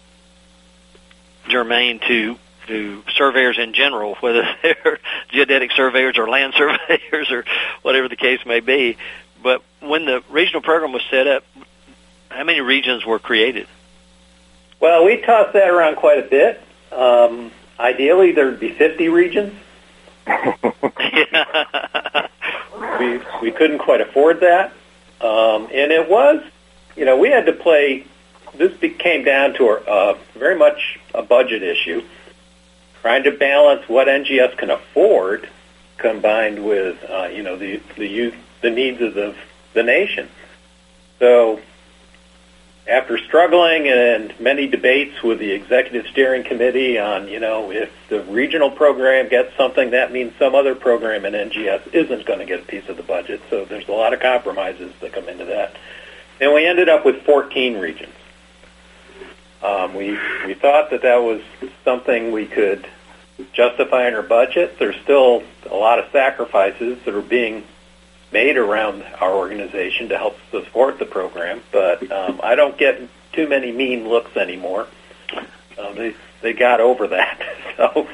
germane 1.48 1.98
to 2.00 2.38
to 2.70 3.02
surveyors 3.14 3.58
in 3.58 3.72
general, 3.74 4.14
whether 4.20 4.48
they're 4.62 4.98
geodetic 5.30 5.72
surveyors 5.72 6.18
or 6.18 6.28
land 6.28 6.54
surveyors 6.58 7.30
or 7.30 7.44
whatever 7.82 8.08
the 8.08 8.16
case 8.16 8.40
may 8.46 8.60
be. 8.60 8.96
But 9.42 9.62
when 9.80 10.04
the 10.04 10.22
regional 10.30 10.62
program 10.62 10.92
was 10.92 11.02
set 11.10 11.26
up, 11.26 11.44
how 12.28 12.44
many 12.44 12.60
regions 12.60 13.04
were 13.04 13.18
created? 13.18 13.66
Well, 14.78 15.04
we 15.04 15.18
tossed 15.18 15.52
that 15.52 15.68
around 15.68 15.96
quite 15.96 16.18
a 16.18 16.28
bit. 16.28 16.62
Um, 16.92 17.50
ideally, 17.78 18.32
there'd 18.32 18.60
be 18.60 18.72
50 18.72 19.08
regions. 19.08 19.52
we 22.98 23.20
we 23.42 23.50
couldn't 23.50 23.78
quite 23.78 24.00
afford 24.00 24.40
that, 24.40 24.72
um, 25.20 25.68
and 25.72 25.90
it 25.90 26.08
was, 26.08 26.42
you 26.96 27.04
know, 27.04 27.16
we 27.16 27.30
had 27.30 27.46
to 27.46 27.52
play. 27.52 28.06
This 28.54 28.72
came 28.98 29.24
down 29.24 29.54
to 29.54 29.64
a, 29.70 29.74
uh, 29.80 30.18
very 30.34 30.56
much 30.56 30.98
a 31.14 31.22
budget 31.22 31.62
issue, 31.62 32.02
trying 33.02 33.24
to 33.24 33.32
balance 33.32 33.88
what 33.88 34.08
NGS 34.08 34.56
can 34.56 34.70
afford, 34.70 35.48
combined 35.98 36.64
with 36.64 37.02
uh, 37.08 37.28
you 37.32 37.42
know 37.42 37.56
the 37.56 37.80
the 37.96 38.06
youth, 38.06 38.34
the 38.60 38.70
needs 38.70 39.00
of 39.00 39.14
the 39.14 39.34
the 39.74 39.82
nation. 39.82 40.28
So 41.18 41.60
after 42.90 43.18
struggling 43.18 43.86
and 43.88 44.38
many 44.40 44.66
debates 44.66 45.22
with 45.22 45.38
the 45.38 45.52
executive 45.52 46.06
steering 46.10 46.42
committee 46.42 46.98
on, 46.98 47.28
you 47.28 47.38
know, 47.38 47.70
if 47.70 47.90
the 48.08 48.22
regional 48.24 48.70
program 48.70 49.28
gets 49.28 49.56
something, 49.56 49.90
that 49.90 50.10
means 50.12 50.32
some 50.38 50.54
other 50.54 50.74
program 50.74 51.24
in 51.24 51.34
NGS 51.34 51.94
isn't 51.94 52.26
going 52.26 52.40
to 52.40 52.46
get 52.46 52.60
a 52.60 52.64
piece 52.64 52.88
of 52.88 52.96
the 52.96 53.02
budget. 53.02 53.40
So 53.48 53.64
there's 53.64 53.86
a 53.88 53.92
lot 53.92 54.12
of 54.12 54.20
compromises 54.20 54.92
that 55.00 55.12
come 55.12 55.28
into 55.28 55.44
that. 55.44 55.76
And 56.40 56.52
we 56.52 56.66
ended 56.66 56.88
up 56.88 57.04
with 57.04 57.22
14 57.22 57.78
regions. 57.78 58.14
Um, 59.62 59.94
we 59.94 60.18
we 60.46 60.54
thought 60.54 60.90
that 60.90 61.02
that 61.02 61.22
was 61.22 61.42
something 61.84 62.32
we 62.32 62.46
could 62.46 62.86
justify 63.52 64.08
in 64.08 64.14
our 64.14 64.22
budget. 64.22 64.78
There's 64.78 64.96
still 65.02 65.42
a 65.70 65.74
lot 65.74 65.98
of 65.98 66.10
sacrifices 66.12 66.98
that 67.04 67.14
are 67.14 67.22
being 67.22 67.64
made 68.32 68.56
around 68.56 69.02
our 69.20 69.32
organization 69.32 70.08
to 70.10 70.18
help 70.18 70.38
support 70.50 70.98
the 70.98 71.04
program, 71.04 71.60
but 71.72 72.10
um, 72.10 72.40
I 72.42 72.54
don't 72.54 72.78
get 72.78 73.00
too 73.32 73.48
many 73.48 73.72
mean 73.72 74.08
looks 74.08 74.36
anymore. 74.36 74.86
Uh, 75.78 75.92
they 75.92 76.14
they 76.40 76.52
got 76.52 76.80
over 76.80 77.08
that. 77.08 77.42
so, 77.76 78.08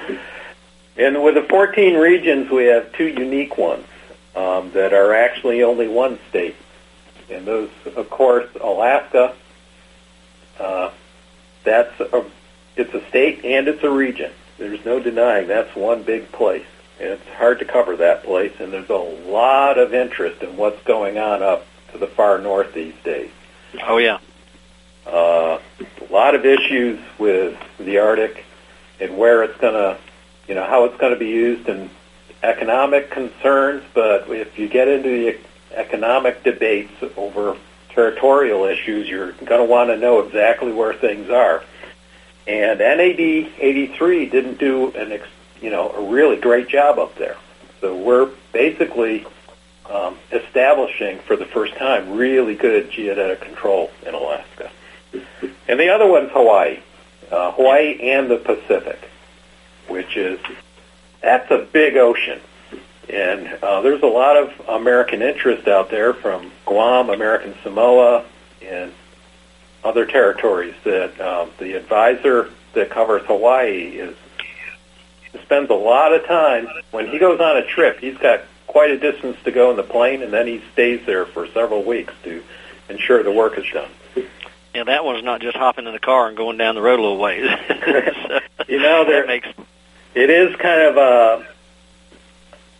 and 0.96 1.22
with 1.22 1.35
the 1.35 1.42
14 1.42 1.94
regions, 1.94 2.50
we 2.50 2.64
have 2.64 2.92
two 2.92 3.09
unique 3.09 3.56
ones 3.56 3.87
um, 4.35 4.72
that 4.72 4.92
are 4.92 5.14
actually 5.14 5.62
only 5.62 5.88
one 5.88 6.18
state, 6.28 6.56
and 7.30 7.46
those, 7.46 7.70
of 7.94 8.11
course, 8.11 8.48
Alaska. 8.61 9.35
Uh, 10.59 10.90
that's 11.66 12.00
a, 12.00 12.24
it's 12.76 12.94
a 12.94 13.07
state 13.09 13.44
and 13.44 13.68
it's 13.68 13.83
a 13.83 13.90
region. 13.90 14.33
There's 14.57 14.83
no 14.87 14.98
denying 15.00 15.48
that's 15.48 15.76
one 15.76 16.02
big 16.02 16.33
place. 16.33 16.64
And 16.98 17.11
it's 17.11 17.29
hard 17.37 17.59
to 17.59 17.66
cover 17.66 17.96
that 17.96 18.24
place, 18.24 18.55
and 18.59 18.72
there's 18.72 18.88
a 18.88 18.94
lot 18.94 19.76
of 19.76 19.92
interest 19.92 20.42
in 20.42 20.57
what's 20.57 20.83
going 20.85 21.18
on 21.18 21.42
up 21.42 21.66
to 21.92 21.98
the 21.98 22.07
far 22.07 22.38
north 22.38 22.72
these 22.72 22.94
days. 23.05 23.31
Oh 23.87 23.98
yeah. 23.98 24.18
Uh, 25.07 25.59
a 25.79 26.12
lot 26.12 26.35
of 26.35 26.46
issues 26.46 26.98
with 27.18 27.59
the 27.79 27.98
Arctic 27.98 28.44
and 28.98 29.18
where 29.18 29.42
it's 29.42 29.59
going 29.59 29.74
to, 29.74 29.98
you 30.48 30.55
know, 30.55 30.64
how 30.64 30.85
it's 30.85 30.96
going 30.96 31.12
to 31.12 31.18
be 31.18 31.29
used, 31.29 31.68
and 31.68 31.90
economic 32.42 33.11
concerns. 33.11 33.83
But 33.92 34.31
if 34.31 34.59
you 34.59 34.66
get 34.66 34.88
into 34.88 35.09
the 35.09 35.38
economic 35.74 36.42
debates 36.44 36.94
over 37.16 37.59
territorial 37.96 38.66
issues, 38.66 39.09
you're 39.09 39.32
going 39.32 39.61
to 39.61 39.64
want 39.64 39.88
to 39.90 39.96
know 39.96 40.20
exactly 40.20 40.70
where 40.70 40.92
things 40.92 41.30
are. 41.30 41.64
And 42.46 42.78
NAD 42.78 43.18
83 43.18 44.26
didn't 44.28 44.59
do 44.59 44.92
an 44.92 45.12
ex- 45.12 45.28
you 45.61 45.70
know, 45.70 45.90
a 45.90 46.12
really 46.12 46.37
great 46.37 46.68
job 46.68 46.98
up 46.98 47.16
there. 47.16 47.37
So 47.80 47.96
we're 47.96 48.30
basically 48.52 49.26
um, 49.90 50.18
establishing 50.30 51.18
for 51.20 51.37
the 51.37 51.46
first 51.46 51.74
time 51.76 52.16
really 52.16 52.54
good 52.54 52.90
geodetic 52.90 53.40
control 53.40 53.90
in 54.06 54.14
Alaska. 54.14 54.70
And 55.66 55.80
the 55.80 55.88
other 55.88 56.06
one's 56.06 56.30
Hawaii, 56.32 56.80
uh, 57.30 57.52
Hawaii 57.52 57.98
and 58.11 58.30
the 58.30 58.37
Pacific, 58.37 59.09
which 59.88 60.16
is 60.16 60.38
that's 61.22 61.50
a 61.50 61.66
big 61.72 61.96
ocean. 61.96 62.40
And 63.09 63.47
uh, 63.62 63.83
there's 63.83 64.03
a 64.03 64.07
lot 64.07 64.37
of 64.37 64.53
American 64.69 65.23
interest 65.23 65.69
out 65.69 65.90
there 65.90 66.12
from 66.12 66.51
Guam, 66.64 67.11
American 67.11 67.55
Samoa, 67.62 68.25
and 68.62 68.92
other 69.85 70.07
territories 70.07 70.75
that 70.85 71.21
um, 71.21 71.51
the 71.59 71.75
advisor 71.75 72.51
that 72.73 72.90
covers 72.90 73.23
Hawaii 73.27 73.99
is 73.99 74.16
spends 75.42 75.71
a 75.71 75.75
lot 75.75 76.12
of 76.14 76.25
time 76.27 76.66
when 76.90 77.07
he 77.09 77.19
goes 77.19 77.40
on 77.40 77.57
a 77.57 77.66
trip. 77.66 78.01
He's 78.01 78.16
got 78.16 78.40
quite 78.66 78.90
a 78.90 78.99
distance 78.99 79.37
to 79.45 79.53
go 79.53 79.71
in 79.71 79.77
the 79.77 79.83
plane, 79.83 80.23
and 80.23 80.33
then 80.33 80.47
he 80.47 80.62
stays 80.73 81.05
there 81.07 81.25
for 81.27 81.47
several 81.49 81.85
weeks 81.85 82.12
to 82.25 82.42
ensure 82.88 83.23
the 83.23 83.33
work 83.33 83.59
is 83.59 83.64
done. 83.73 83.90
Yeah, 84.75 84.85
that 84.85 85.05
one's 85.05 85.25
not 85.25 85.40
just 85.40 85.57
hopping 85.57 85.87
in 85.87 85.92
the 85.92 85.99
car 85.99 86.29
and 86.29 86.37
going 86.37 86.59
down 86.59 86.75
the 86.75 86.83
road 86.83 86.99
a 86.99 87.03
little 87.03 87.19
ways. 87.19 87.49
so, 87.69 88.40
you 88.69 88.79
know, 88.79 89.05
there 89.05 89.27
makes 89.27 89.49
it 90.14 90.31
is 90.31 90.57
kind 90.57 90.83
of 90.83 90.99
uh, 90.99 91.42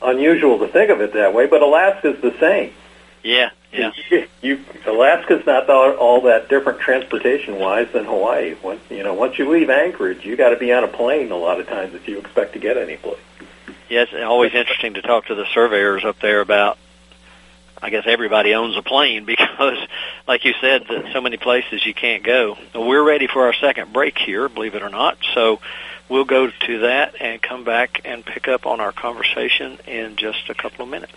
unusual 0.07 0.59
to 0.61 0.69
think 0.69 0.91
of 0.91 1.01
it 1.01 1.13
that 1.15 1.35
way, 1.35 1.47
but 1.47 1.63
Alaska's 1.63 2.21
the 2.23 2.35
same. 2.39 2.73
Yeah, 3.23 3.51
yeah. 3.73 3.91
You, 4.43 4.61
Alaska's 4.87 5.45
not 5.45 5.69
all, 5.69 5.91
all 5.95 6.21
that 6.23 6.49
different 6.49 6.79
transportation 6.79 7.59
wise 7.59 7.89
than 7.93 8.05
Hawaii. 8.05 8.55
When 8.63 8.79
you 8.89 9.03
know, 9.03 9.15
once 9.15 9.39
you 9.39 9.51
leave 9.51 9.69
Anchorage, 9.69 10.25
you 10.25 10.37
got 10.37 10.51
to 10.51 10.57
be 10.57 10.73
on 10.73 10.85
a 10.85 10.89
plane 10.89 11.33
a 11.33 11.37
lot 11.37 11.59
of 11.59 11.67
times 11.67 11.95
if 11.95 12.07
you 12.07 12.19
expect 12.19 12.53
to 12.53 12.61
get 12.61 12.77
any 12.77 12.97
place. 12.97 13.19
Yeah, 13.89 14.03
it's 14.03 14.13
always 14.15 14.55
interesting 14.55 14.95
to 14.95 15.03
talk 15.03 15.27
to 15.27 15.35
the 15.35 15.47
surveyors 15.53 16.05
up 16.05 16.21
there 16.21 16.41
about. 16.41 16.79
I 17.83 17.91
guess 17.91 18.05
everybody 18.07 18.55
owns 18.55 18.77
a 18.77 18.83
plane 18.83 19.25
because, 19.27 19.79
like 20.29 20.45
you 20.45 20.55
said, 20.61 20.85
so 21.13 21.21
many 21.21 21.37
places 21.37 21.85
you 21.85 21.93
can't 21.93 22.23
go. 22.23 22.57
We're 22.75 23.03
ready 23.03 23.27
for 23.27 23.47
our 23.47 23.53
second 23.55 23.93
break 23.93 24.17
here, 24.17 24.49
believe 24.49 24.77
it 24.77 24.83
or 24.83 24.89
not. 24.89 25.19
So 25.35 25.61
we'll 26.09 26.25
go 26.25 26.49
to 26.49 26.79
that 26.81 27.21
and 27.21 27.41
come 27.41 27.65
back 27.65 28.01
and 28.05 28.25
pick 28.25 28.49
up 28.49 28.67
on 28.67 28.81
our 28.81 28.93
conversation 28.93 29.79
in 29.87 30.17
just 30.17 30.49
a 30.49 30.55
couple 30.55 30.85
of 30.85 30.91
minutes. 30.91 31.13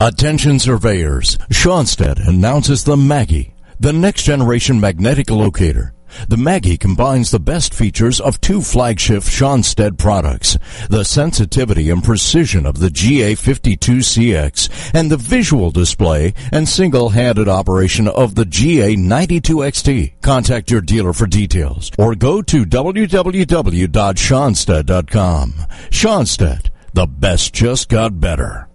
Attention 0.00 0.58
surveyors, 0.58 1.38
Schonstedt 1.52 2.26
announces 2.26 2.84
the 2.84 2.96
Maggie, 2.96 3.54
the 3.78 3.92
next 3.92 4.24
generation 4.24 4.80
magnetic 4.80 5.30
locator. 5.30 5.94
The 6.28 6.36
Maggie 6.36 6.76
combines 6.76 7.30
the 7.30 7.40
best 7.40 7.74
features 7.74 8.20
of 8.20 8.40
two 8.40 8.62
flagship 8.62 9.22
Schonstedt 9.22 9.98
products, 9.98 10.58
the 10.88 11.04
sensitivity 11.04 11.90
and 11.90 12.02
precision 12.02 12.66
of 12.66 12.78
the 12.78 12.88
GA52CX 12.88 14.94
and 14.94 15.10
the 15.10 15.16
visual 15.16 15.70
display 15.70 16.34
and 16.52 16.68
single-handed 16.68 17.48
operation 17.48 18.08
of 18.08 18.34
the 18.34 18.44
GA92XT. 18.44 20.20
Contact 20.22 20.70
your 20.70 20.80
dealer 20.80 21.12
for 21.12 21.26
details 21.26 21.90
or 21.98 22.14
go 22.14 22.42
to 22.42 22.64
www.schonstedt.com. 22.64 25.52
Schonstedt, 25.90 26.70
the 26.94 27.06
best 27.06 27.54
just 27.54 27.88
got 27.88 28.20
better. 28.20 28.68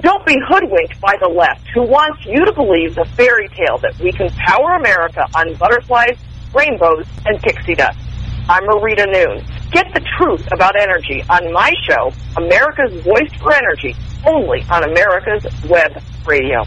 Don't 0.00 0.26
be 0.26 0.36
hoodwinked 0.46 1.00
by 1.00 1.16
the 1.20 1.28
left, 1.28 1.66
who 1.68 1.82
wants 1.82 2.24
you 2.26 2.44
to 2.44 2.52
believe 2.52 2.94
the 2.94 3.06
fairy 3.16 3.48
tale 3.48 3.78
that 3.78 3.98
we 3.98 4.12
can 4.12 4.28
power 4.30 4.72
America 4.72 5.26
on 5.34 5.54
butterflies, 5.54 6.18
rainbows, 6.56 7.06
and 7.26 7.40
pixie 7.42 7.74
dust. 7.74 7.98
I'm 8.48 8.62
Marita 8.64 9.06
Noon. 9.06 9.44
Get 9.72 9.92
the 9.92 10.00
truth 10.18 10.46
about 10.52 10.74
energy 10.80 11.22
on 11.28 11.52
my 11.52 11.72
show, 11.86 12.12
America's 12.36 13.02
Voice 13.02 13.30
for 13.40 13.52
Energy, 13.52 13.94
only 14.24 14.64
on 14.70 14.84
America's 14.84 15.44
Web 15.68 15.92
Radio. 16.26 16.62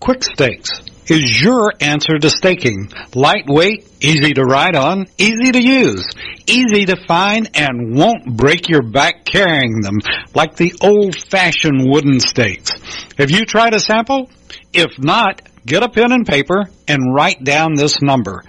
Quick 0.00 0.24
Stakes 0.24 0.80
is 1.06 1.42
your 1.42 1.72
answer 1.80 2.18
to 2.18 2.30
staking. 2.30 2.90
Lightweight, 3.14 3.86
easy 4.00 4.34
to 4.34 4.42
ride 4.42 4.74
on, 4.74 5.06
easy 5.18 5.52
to 5.52 5.60
use, 5.60 6.06
easy 6.46 6.86
to 6.86 6.96
find, 7.06 7.50
and 7.54 7.94
won't 7.96 8.36
break 8.36 8.68
your 8.68 8.82
back 8.82 9.24
carrying 9.24 9.80
them 9.80 9.98
like 10.34 10.56
the 10.56 10.74
old-fashioned 10.80 11.88
wooden 11.88 12.20
stakes. 12.20 12.72
Have 13.16 13.30
you 13.30 13.44
tried 13.44 13.74
a 13.74 13.80
sample? 13.80 14.30
If 14.72 14.98
not, 14.98 15.42
get 15.64 15.82
a 15.82 15.88
pen 15.88 16.12
and 16.12 16.26
paper 16.26 16.64
and 16.86 17.14
write 17.14 17.44
down 17.44 17.74
this 17.74 18.00
number. 18.02 18.42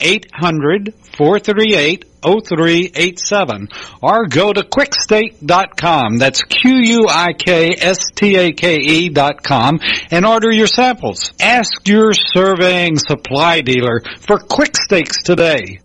800 0.00 0.94
438 1.16 2.04
0387 2.26 3.68
or 4.02 4.26
go 4.26 4.52
to 4.52 4.62
quikstake.com. 4.62 6.18
That's 6.18 6.42
Q-U-I-K-S-T-A-K-E 6.42 9.08
dot 9.10 9.42
com 9.42 9.80
and 10.10 10.26
order 10.26 10.50
your 10.50 10.66
samples. 10.66 11.32
Ask 11.40 11.86
your 11.86 12.12
surveying 12.12 12.98
supply 12.98 13.60
dealer 13.60 14.02
for 14.20 14.38
quick 14.38 14.76
stakes 14.76 15.22
today. 15.22 15.80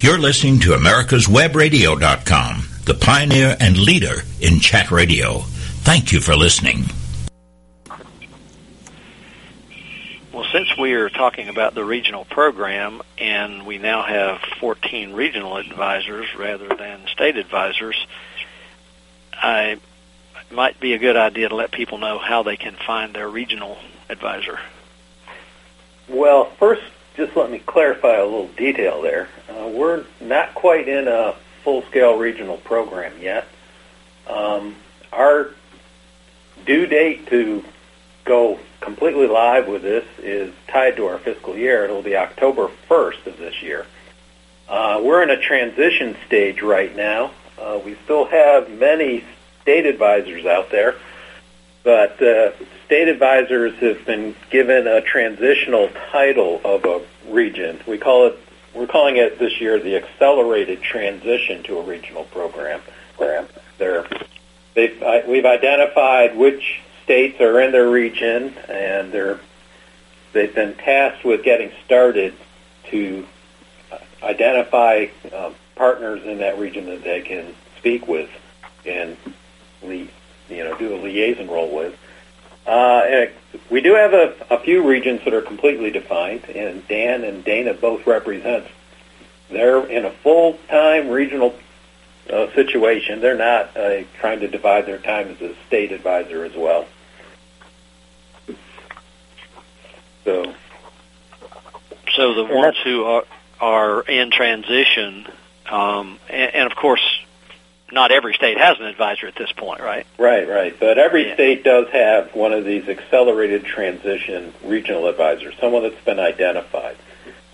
You're 0.00 0.18
listening 0.18 0.60
to 0.60 0.72
America's 0.72 1.26
America'sWebRadio.com. 1.26 2.64
the 2.86 2.94
pioneer 2.94 3.58
and 3.60 3.76
leader 3.76 4.22
in 4.40 4.58
chat 4.58 4.90
radio. 4.90 5.40
Thank 5.84 6.12
you 6.12 6.20
for 6.20 6.34
listening. 6.34 6.86
Since 10.52 10.76
we 10.76 10.92
are 10.94 11.08
talking 11.08 11.48
about 11.48 11.74
the 11.74 11.84
regional 11.84 12.24
program 12.24 13.02
and 13.18 13.66
we 13.66 13.78
now 13.78 14.02
have 14.02 14.40
14 14.58 15.12
regional 15.12 15.56
advisors 15.56 16.26
rather 16.36 16.68
than 16.68 17.06
state 17.06 17.36
advisors, 17.36 18.06
I 19.32 19.78
it 20.50 20.54
might 20.54 20.80
be 20.80 20.94
a 20.94 20.98
good 20.98 21.16
idea 21.16 21.48
to 21.48 21.54
let 21.54 21.70
people 21.70 21.98
know 21.98 22.18
how 22.18 22.42
they 22.42 22.56
can 22.56 22.74
find 22.74 23.14
their 23.14 23.28
regional 23.28 23.78
advisor. 24.08 24.58
Well, 26.08 26.46
first, 26.58 26.82
just 27.16 27.36
let 27.36 27.50
me 27.50 27.60
clarify 27.60 28.16
a 28.16 28.24
little 28.24 28.48
detail 28.48 29.00
there. 29.00 29.28
Uh, 29.48 29.68
we're 29.68 30.04
not 30.20 30.54
quite 30.54 30.88
in 30.88 31.06
a 31.06 31.36
full-scale 31.62 32.18
regional 32.18 32.56
program 32.56 33.12
yet. 33.20 33.46
Um, 34.26 34.74
our 35.12 35.50
due 36.66 36.86
date 36.86 37.28
to 37.28 37.64
go 38.24 38.58
completely 38.80 39.26
live 39.26 39.68
with 39.68 39.82
this 39.82 40.04
is 40.22 40.52
tied 40.68 40.96
to 40.96 41.06
our 41.06 41.18
fiscal 41.18 41.56
year. 41.56 41.84
It'll 41.84 42.02
be 42.02 42.16
October 42.16 42.70
1st 42.88 43.26
of 43.26 43.38
this 43.38 43.62
year. 43.62 43.86
Uh, 44.68 45.00
we're 45.02 45.22
in 45.22 45.30
a 45.30 45.40
transition 45.40 46.16
stage 46.26 46.62
right 46.62 46.94
now. 46.94 47.32
Uh, 47.58 47.80
we 47.84 47.96
still 48.04 48.24
have 48.26 48.70
many 48.70 49.24
state 49.62 49.84
advisors 49.84 50.46
out 50.46 50.70
there, 50.70 50.94
but 51.82 52.22
uh, 52.22 52.52
state 52.86 53.08
advisors 53.08 53.74
have 53.76 54.04
been 54.06 54.34
given 54.50 54.86
a 54.86 55.00
transitional 55.00 55.90
title 56.10 56.60
of 56.64 56.84
a 56.84 57.02
region. 57.30 57.80
We 57.86 57.98
call 57.98 58.28
it 58.28 58.38
we're 58.74 58.86
calling 58.86 59.16
it 59.16 59.38
this 59.38 59.60
year 59.60 59.80
the 59.80 59.96
accelerated 59.96 60.80
transition 60.80 61.62
to 61.64 61.78
a 61.78 61.82
regional 61.82 62.24
program. 62.24 62.80
They've, 64.74 65.02
we've 65.26 65.44
identified 65.44 66.36
which 66.36 66.80
states 67.10 67.40
are 67.40 67.60
in 67.60 67.72
their 67.72 67.90
region, 67.90 68.54
and 68.68 69.10
they're 69.10 69.40
they've 70.32 70.54
been 70.54 70.74
tasked 70.74 71.24
with 71.24 71.42
getting 71.42 71.72
started 71.84 72.32
to 72.84 73.26
identify 74.22 75.06
uh, 75.34 75.50
partners 75.74 76.22
in 76.24 76.38
that 76.38 76.56
region 76.56 76.86
that 76.86 77.02
they 77.02 77.20
can 77.20 77.52
speak 77.78 78.06
with 78.06 78.30
and 78.86 79.16
you 79.82 80.06
know 80.48 80.78
do 80.78 80.94
a 80.94 80.98
liaison 80.98 81.48
role 81.48 81.74
with. 81.74 81.98
Uh, 82.64 83.26
we 83.70 83.80
do 83.80 83.94
have 83.94 84.14
a, 84.14 84.32
a 84.48 84.60
few 84.60 84.86
regions 84.86 85.20
that 85.24 85.34
are 85.34 85.42
completely 85.42 85.90
defined, 85.90 86.44
and 86.44 86.86
Dan 86.86 87.24
and 87.24 87.42
Dana 87.42 87.74
both 87.74 88.06
represent. 88.06 88.68
They're 89.50 89.84
in 89.84 90.04
a 90.04 90.12
full-time 90.12 91.08
regional 91.08 91.58
uh, 92.32 92.52
situation. 92.52 93.20
They're 93.20 93.36
not 93.36 93.76
uh, 93.76 94.04
trying 94.20 94.38
to 94.40 94.48
divide 94.48 94.86
their 94.86 94.98
time 94.98 95.26
as 95.26 95.40
a 95.40 95.56
state 95.66 95.90
advisor 95.90 96.44
as 96.44 96.54
well. 96.54 96.86
So, 100.24 100.54
so 102.14 102.34
the 102.34 102.44
ones 102.44 102.76
who 102.84 103.04
are 103.04 103.24
are 103.60 104.02
in 104.02 104.30
transition, 104.30 105.26
um, 105.70 106.18
and, 106.28 106.54
and 106.54 106.70
of 106.70 106.76
course, 106.76 107.02
not 107.92 108.12
every 108.12 108.34
state 108.34 108.58
has 108.58 108.78
an 108.78 108.86
advisor 108.86 109.26
at 109.26 109.34
this 109.34 109.52
point, 109.52 109.80
right? 109.80 110.06
Right, 110.18 110.48
right. 110.48 110.78
But 110.78 110.98
every 110.98 111.28
yeah. 111.28 111.34
state 111.34 111.64
does 111.64 111.88
have 111.88 112.34
one 112.34 112.52
of 112.52 112.64
these 112.64 112.88
accelerated 112.88 113.64
transition 113.64 114.52
regional 114.64 115.06
advisors, 115.06 115.54
someone 115.60 115.82
that's 115.82 116.04
been 116.04 116.20
identified. 116.20 116.96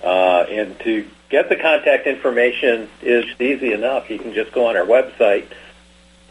Uh, 0.02 0.44
and 0.48 0.78
to 0.80 1.08
get 1.30 1.48
the 1.48 1.56
contact 1.56 2.06
information 2.06 2.88
is 3.02 3.24
easy 3.40 3.72
enough. 3.72 4.10
You 4.10 4.18
can 4.18 4.34
just 4.34 4.52
go 4.52 4.66
on 4.66 4.76
our 4.76 4.84
website, 4.84 5.46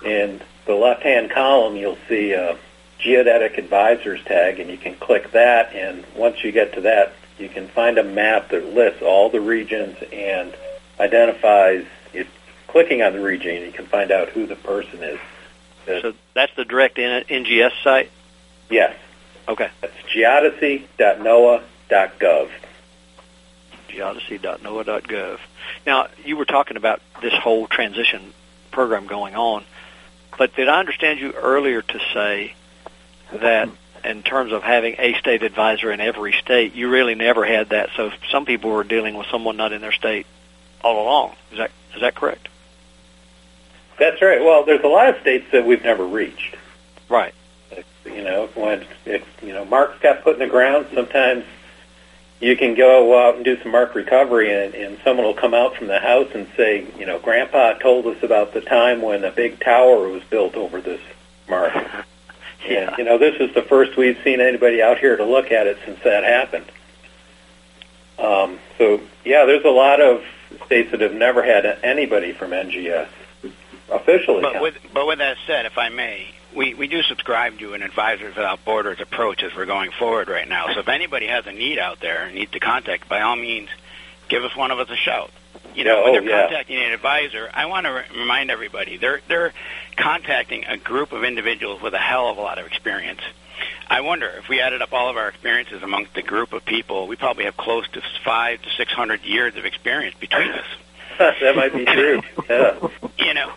and 0.06 0.42
the 0.66 0.76
left-hand 0.76 1.32
column 1.32 1.76
you'll 1.76 1.98
see 2.08 2.32
a 2.34 2.58
geodetic 3.00 3.58
advisors 3.58 4.24
tag, 4.24 4.60
and 4.60 4.70
you 4.70 4.78
can 4.78 4.96
click 4.96 5.32
that. 5.32 5.74
And 5.74 6.06
once 6.16 6.44
you 6.44 6.52
get 6.52 6.74
to 6.74 6.82
that, 6.82 7.14
you 7.38 7.50
can 7.50 7.68
find 7.68 7.98
a 7.98 8.04
map 8.04 8.50
that 8.50 8.74
lists 8.74 9.02
all 9.02 9.30
the 9.30 9.42
regions 9.42 9.98
and 10.12 10.56
identifies 11.00 11.86
if 12.14 12.28
clicking 12.68 13.02
on 13.02 13.14
the 13.14 13.22
region, 13.22 13.64
you 13.64 13.72
can 13.72 13.86
find 13.86 14.12
out 14.12 14.30
who 14.30 14.46
the 14.46 14.56
person 14.56 15.04
is. 15.04 15.20
so 15.86 16.14
that's 16.34 16.56
the 16.56 16.66
direct 16.66 16.98
NGS 16.98 17.72
site? 17.84 18.12
Yes. 18.70 18.96
Okay. 19.48 19.70
That's 19.82 19.94
geodesy.noaa.gov. 20.14 22.50
Geodesy.noaa.gov. 23.90 25.40
Now, 25.86 26.08
you 26.24 26.38
were 26.38 26.46
talking 26.46 26.78
about 26.78 27.02
this 27.22 27.34
whole 27.34 27.68
transition 27.68 28.34
program 28.72 29.08
going 29.08 29.36
on, 29.36 29.64
but 30.38 30.56
did 30.56 30.68
I 30.68 30.80
understand 30.80 31.20
you 31.20 31.32
earlier 31.32 31.82
to 31.82 32.00
say 32.14 32.54
that 33.34 33.70
in 34.04 34.24
terms 34.24 34.52
of 34.52 34.64
having 34.64 34.96
a 35.00 35.14
state 35.16 35.44
advisor 35.44 35.92
in 35.92 36.00
every 36.00 36.34
state, 36.34 36.74
you 36.74 36.90
really 36.90 37.16
never 37.16 37.46
had 37.46 37.70
that. 37.70 37.90
So 37.96 38.12
some 38.30 38.46
people 38.46 38.72
were 38.72 38.84
dealing 38.84 39.16
with 39.16 39.28
someone 39.28 39.58
not 39.58 39.74
in 39.74 39.82
their 39.82 39.92
state 39.92 40.26
all 40.82 41.04
along. 41.04 41.36
Is 41.52 41.58
that 41.58 41.72
is 41.96 42.02
that 42.02 42.16
correct? 42.16 42.48
That's 43.98 44.22
right. 44.22 44.42
Well, 44.42 44.66
there's 44.66 44.84
a 44.84 44.88
lot 44.88 45.10
of 45.10 45.20
states 45.22 45.46
that 45.52 45.66
we've 45.66 45.84
never 45.84 46.06
reached. 46.06 46.56
Right. 47.10 47.34
You 48.06 48.24
know, 48.24 48.50
when 48.54 48.86
it, 49.06 49.24
you 49.42 49.54
know 49.54 49.66
marks 49.66 50.00
got 50.00 50.24
put 50.24 50.34
in 50.34 50.40
the 50.40 50.48
ground, 50.48 50.88
sometimes 50.94 51.46
you 52.40 52.56
can 52.58 52.76
go 52.76 53.18
out 53.18 53.36
and 53.36 53.46
do 53.46 53.60
some 53.62 53.72
mark 53.72 53.96
recovery, 53.96 54.54
and, 54.54 54.76
and 54.76 55.00
someone 55.04 55.26
will 55.26 55.34
come 55.34 55.54
out 55.54 55.76
from 55.78 55.88
the 55.88 56.00
house 56.00 56.30
and 56.36 56.48
say, 56.58 56.86
you 57.00 57.06
know, 57.06 57.18
Grandpa 57.18 57.74
told 57.74 58.06
us 58.08 58.22
about 58.22 58.54
the 58.54 58.62
time 58.62 59.02
when 59.02 59.24
a 59.24 59.32
big 59.32 59.60
tower 59.60 60.10
was 60.10 60.22
built 60.26 60.56
over 60.56 60.82
this 60.82 61.02
mark. 61.50 61.74
Yeah. 62.68 62.90
And 62.90 62.98
you 62.98 63.04
know, 63.04 63.18
this 63.18 63.36
is 63.40 63.54
the 63.54 63.62
first 63.62 63.98
we've 63.98 64.20
seen 64.24 64.42
anybody 64.42 64.82
out 64.82 65.00
here 65.00 65.16
to 65.18 65.26
look 65.26 65.52
at 65.52 65.68
it 65.68 65.78
since 65.86 66.00
that 66.04 66.24
happened. 66.24 66.66
Um, 68.18 68.60
so 68.78 69.02
yeah, 69.24 69.46
there's 69.46 69.66
a 69.66 69.70
lot 69.70 70.02
of 70.02 70.24
states 70.66 70.92
that 70.92 71.02
have 71.02 71.14
never 71.14 71.44
had 71.44 71.66
anybody 71.84 72.34
from 72.34 72.52
NGS 72.52 73.10
officially. 73.92 74.42
But 74.42 74.62
with, 74.62 74.76
but 74.94 75.08
with 75.08 75.20
that 75.20 75.38
said, 75.46 75.66
if 75.66 75.78
I 75.78 75.90
may, 75.90 76.28
we, 76.56 76.74
we 76.74 76.88
do 76.88 77.04
subscribe 77.04 77.60
to 77.60 77.74
an 77.74 77.84
Advisors 77.84 78.36
Without 78.36 78.64
Borders 78.64 79.02
approach 79.02 79.44
as 79.44 79.54
we're 79.56 79.66
going 79.66 79.92
forward 79.92 80.30
right 80.30 80.48
now. 80.48 80.74
So 80.74 80.80
if 80.80 80.88
anybody 80.88 81.28
has 81.28 81.46
a 81.46 81.52
need 81.52 81.78
out 81.78 82.00
there 82.00 82.26
and 82.26 82.36
needs 82.36 82.52
to 82.52 82.60
contact, 82.60 83.10
by 83.10 83.22
all 83.22 83.36
means, 83.36 83.70
give 84.30 84.44
us 84.44 84.56
one 84.56 84.72
of 84.72 84.80
us 84.80 84.90
a 84.90 84.96
shout. 84.96 85.32
You 85.76 85.84
know, 85.84 86.04
when 86.04 86.10
oh, 86.10 86.14
they're 86.14 86.24
yeah. 86.24 86.42
contacting 86.44 86.78
an 86.78 86.94
advisor, 86.94 87.50
I 87.54 87.66
want 87.66 87.86
to 87.86 87.92
re- 87.92 88.06
remind 88.18 88.50
everybody 88.50 88.98
they're 88.98 89.22
they're 89.28 89.54
contacting 89.98 90.66
a 90.66 90.78
group 90.78 91.12
of 91.12 91.24
individuals 91.24 91.82
with 91.82 91.94
a 91.94 92.00
hell 92.00 92.30
of 92.30 92.38
a 92.38 92.42
lot 92.42 92.58
of 92.60 92.66
experience. 92.66 93.22
I 93.88 94.02
wonder 94.02 94.28
if 94.28 94.50
we 94.50 94.62
added 94.62 94.82
up 94.82 94.94
all 94.94 95.10
of 95.10 95.18
our 95.18 95.28
experiences 95.28 95.84
amongst 95.84 96.14
the 96.14 96.22
group 96.22 96.54
of 96.54 96.66
people, 96.66 97.08
we 97.08 97.16
probably 97.16 97.46
have 97.46 97.56
close 97.56 97.88
to 97.90 98.02
five 98.24 98.62
to 98.62 98.70
six 98.78 98.92
hundred 98.92 99.24
years 99.24 99.56
of 99.58 99.66
experience 99.66 100.16
between 100.20 100.50
us. 100.50 100.66
that 101.18 101.56
might 101.56 101.74
be 101.74 101.86
true. 101.86 102.22
Yeah. 102.50 102.88
You 103.18 103.34
know, 103.34 103.54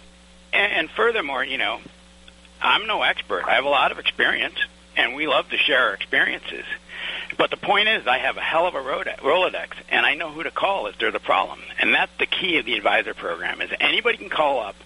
and, 0.53 0.73
and 0.73 0.91
furthermore, 0.91 1.45
you 1.45 1.59
know, 1.59 1.81
I'm 2.61 2.87
no 2.87 3.03
expert. 3.03 3.45
I 3.47 3.55
have 3.55 3.65
a 3.65 3.69
lot 3.71 3.93
of 3.93 3.99
experience, 3.99 4.57
and 4.97 5.15
we 5.15 5.27
love 5.27 5.49
to 5.51 5.57
share 5.57 5.89
our 5.89 5.95
experiences. 5.95 6.65
But 7.37 7.51
the 7.51 7.57
point 7.57 7.89
is, 7.89 8.07
I 8.07 8.19
have 8.19 8.37
a 8.37 8.41
hell 8.41 8.67
of 8.67 8.75
a 8.75 8.79
Rolodex, 8.79 9.69
and 9.89 10.05
I 10.05 10.15
know 10.15 10.31
who 10.31 10.43
to 10.43 10.51
call 10.51 10.87
if 10.87 10.99
there's 10.99 11.15
a 11.15 11.21
problem. 11.21 11.61
And 11.79 11.95
that's 11.95 12.13
the 12.19 12.27
key 12.27 12.59
of 12.59 12.67
the 12.67 12.75
advisor 12.75 13.15
program: 13.15 13.61
is 13.61 13.71
anybody 13.81 14.19
can 14.19 14.29
call 14.29 14.61
up 14.61 14.77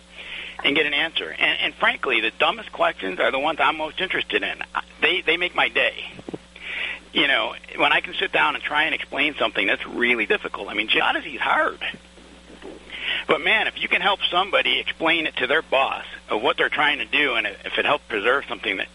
and 0.64 0.76
get 0.76 0.86
an 0.86 0.94
answer. 0.94 1.30
And, 1.30 1.58
and 1.60 1.74
frankly, 1.74 2.20
the 2.20 2.30
dumbest 2.38 2.72
questions 2.72 3.18
are 3.20 3.30
the 3.30 3.38
ones 3.38 3.58
I'm 3.60 3.76
most 3.76 4.00
interested 4.00 4.42
in. 4.42 4.62
They 5.00 5.20
they 5.22 5.36
make 5.36 5.54
my 5.54 5.68
day. 5.68 6.04
You 7.12 7.28
know, 7.28 7.54
when 7.76 7.92
I 7.92 8.00
can 8.00 8.14
sit 8.14 8.32
down 8.32 8.54
and 8.54 8.64
try 8.64 8.84
and 8.84 8.94
explain 8.94 9.34
something 9.34 9.66
that's 9.66 9.86
really 9.86 10.26
difficult. 10.26 10.68
I 10.68 10.74
mean, 10.74 10.88
geodesy 10.88 11.34
is 11.34 11.40
hard. 11.40 11.80
But 13.28 13.42
man, 13.42 13.66
if 13.66 13.80
you 13.80 13.88
can 13.88 14.00
help 14.00 14.20
somebody 14.30 14.78
explain 14.78 15.26
it 15.26 15.36
to 15.36 15.46
their 15.46 15.62
boss 15.62 16.04
of 16.28 16.42
what 16.42 16.56
they're 16.56 16.70
trying 16.70 16.98
to 16.98 17.04
do, 17.04 17.34
and 17.34 17.46
if 17.46 17.78
it 17.78 17.84
helps 17.84 18.04
preserve 18.06 18.44
something 18.48 18.78
that 18.78 18.88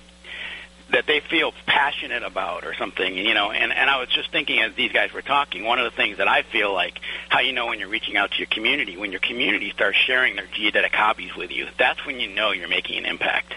that 0.92 1.06
they 1.06 1.20
feel 1.20 1.54
passionate 1.66 2.24
about 2.24 2.66
or 2.66 2.74
something, 2.74 3.18
you 3.18 3.34
know, 3.34 3.52
and, 3.52 3.74
and 3.74 3.90
I 3.90 4.00
was 4.00 4.10
just 4.10 4.32
thinking 4.32 4.62
as 4.62 4.74
these 4.76 4.92
guys 4.92 5.12
were 5.12 5.22
talking, 5.22 5.66
one 5.66 5.80
of 5.80 5.86
the 5.86 5.96
things 5.96 6.18
that 6.18 6.28
I 6.28 6.44
feel 6.44 6.74
like 6.74 7.00
how 7.28 7.40
you 7.40 7.52
know 7.52 7.68
when 7.68 7.80
you're 7.80 7.90
reaching 7.90 8.16
out 8.16 8.32
to 8.32 8.38
your 8.38 8.48
community, 8.48 8.96
when 8.96 9.12
your 9.12 9.20
community 9.20 9.72
starts 9.72 9.98
sharing 9.98 10.36
their 10.38 10.48
geodetic 10.54 10.94
hobbies 10.94 11.36
with 11.36 11.52
you, 11.52 11.68
that's 11.78 12.06
when 12.06 12.20
you 12.20 12.30
know 12.30 12.52
you're 12.52 12.70
making 12.70 13.00
an 13.00 13.06
impact. 13.06 13.54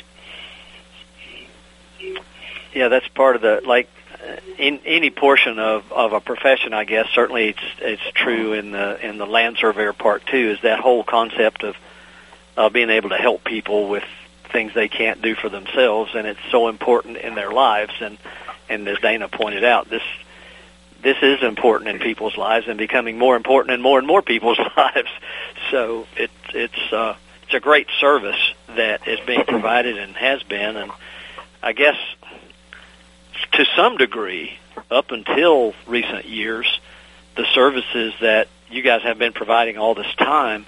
Yeah, 2.74 2.88
that's 2.88 3.06
part 3.08 3.36
of 3.36 3.42
the 3.42 3.62
like 3.64 3.88
in 4.58 4.80
any 4.84 5.10
portion 5.10 5.58
of 5.58 5.90
of 5.92 6.12
a 6.12 6.20
profession, 6.20 6.72
I 6.72 6.84
guess 6.84 7.08
certainly 7.14 7.48
it's 7.48 7.62
it's 7.78 8.02
true 8.14 8.52
in 8.52 8.72
the 8.72 9.06
in 9.06 9.18
the 9.18 9.26
land 9.26 9.58
surveyor 9.58 9.92
part 9.92 10.26
too. 10.26 10.50
Is 10.50 10.60
that 10.62 10.80
whole 10.80 11.04
concept 11.04 11.62
of 11.64 11.76
uh, 12.56 12.68
being 12.68 12.90
able 12.90 13.10
to 13.10 13.16
help 13.16 13.44
people 13.44 13.88
with 13.88 14.04
things 14.50 14.74
they 14.74 14.88
can't 14.88 15.22
do 15.22 15.34
for 15.34 15.48
themselves, 15.48 16.12
and 16.14 16.26
it's 16.26 16.40
so 16.50 16.68
important 16.68 17.16
in 17.16 17.34
their 17.34 17.50
lives. 17.50 17.92
And 18.00 18.18
and 18.68 18.86
as 18.88 18.98
Dana 18.98 19.28
pointed 19.28 19.64
out, 19.64 19.88
this 19.88 20.02
this 21.02 21.16
is 21.22 21.42
important 21.42 21.90
in 21.90 21.98
people's 21.98 22.36
lives 22.36 22.68
and 22.68 22.78
becoming 22.78 23.18
more 23.18 23.36
important 23.36 23.74
in 23.74 23.80
more 23.80 23.98
and 23.98 24.06
more 24.06 24.22
people's 24.34 24.60
lives. 24.76 25.10
So 25.70 26.06
it's 26.16 26.32
it's 26.54 26.92
uh, 26.92 27.16
it's 27.44 27.54
a 27.54 27.60
great 27.60 27.88
service 27.98 28.54
that 28.76 29.08
is 29.08 29.18
being 29.26 29.44
provided 29.44 29.98
and 29.98 30.14
has 30.16 30.42
been, 30.42 30.76
and 30.76 30.92
I 31.62 31.72
guess 31.72 31.96
to 33.52 33.64
some 33.76 33.96
degree, 33.96 34.58
up 34.90 35.10
until 35.10 35.74
recent 35.86 36.26
years, 36.26 36.80
the 37.36 37.44
services 37.54 38.14
that 38.20 38.48
you 38.70 38.82
guys 38.82 39.02
have 39.02 39.18
been 39.18 39.32
providing 39.32 39.78
all 39.78 39.94
this 39.94 40.14
time 40.16 40.66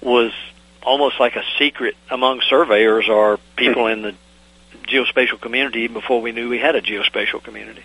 was 0.00 0.32
almost 0.84 1.18
like 1.18 1.36
a 1.36 1.42
secret 1.58 1.96
among 2.10 2.40
surveyors 2.42 3.08
or 3.08 3.38
people 3.56 3.84
hmm. 3.84 3.92
in 3.92 4.02
the 4.02 4.14
geospatial 4.86 5.40
community 5.40 5.88
before 5.88 6.20
we 6.20 6.32
knew 6.32 6.48
we 6.48 6.58
had 6.58 6.74
a 6.74 6.82
geospatial 6.82 7.42
community. 7.42 7.82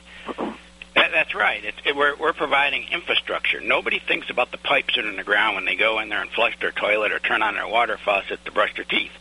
That, 0.95 1.11
that's 1.13 1.33
right. 1.33 1.63
It, 1.63 1.75
it, 1.85 1.95
we're, 1.95 2.15
we're 2.17 2.33
providing 2.33 2.87
infrastructure. 2.91 3.61
Nobody 3.61 3.99
thinks 3.99 4.29
about 4.29 4.51
the 4.51 4.57
pipes 4.57 4.95
that 4.95 5.05
are 5.05 5.09
in 5.09 5.15
the 5.15 5.23
ground 5.23 5.55
when 5.55 5.65
they 5.65 5.75
go 5.75 5.99
in 5.99 6.09
there 6.09 6.21
and 6.21 6.29
flush 6.31 6.59
their 6.59 6.71
toilet 6.71 7.11
or 7.11 7.19
turn 7.19 7.41
on 7.41 7.55
their 7.55 7.67
water 7.67 7.97
faucet 7.97 8.43
to 8.45 8.51
brush 8.51 8.75
their 8.75 8.83
teeth. 8.83 9.11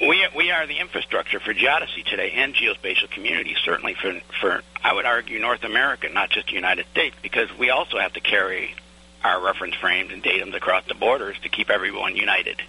We, 0.00 0.26
we 0.36 0.50
are 0.50 0.66
the 0.66 0.78
infrastructure 0.78 1.38
for 1.38 1.54
geodesy 1.54 2.04
today 2.04 2.32
and 2.32 2.54
geospatial 2.54 3.10
communities, 3.10 3.58
certainly 3.64 3.94
for, 3.94 4.20
for, 4.40 4.62
I 4.82 4.92
would 4.92 5.06
argue, 5.06 5.38
North 5.38 5.64
America, 5.64 6.08
not 6.12 6.30
just 6.30 6.48
the 6.48 6.54
United 6.54 6.86
States, 6.90 7.14
because 7.22 7.48
we 7.56 7.70
also 7.70 7.98
have 7.98 8.12
to 8.14 8.20
carry 8.20 8.74
our 9.22 9.40
reference 9.40 9.76
frames 9.76 10.12
and 10.12 10.22
datums 10.22 10.54
across 10.54 10.84
the 10.86 10.94
borders 10.94 11.38
to 11.42 11.48
keep 11.48 11.70
everyone 11.70 12.16
united. 12.16 12.60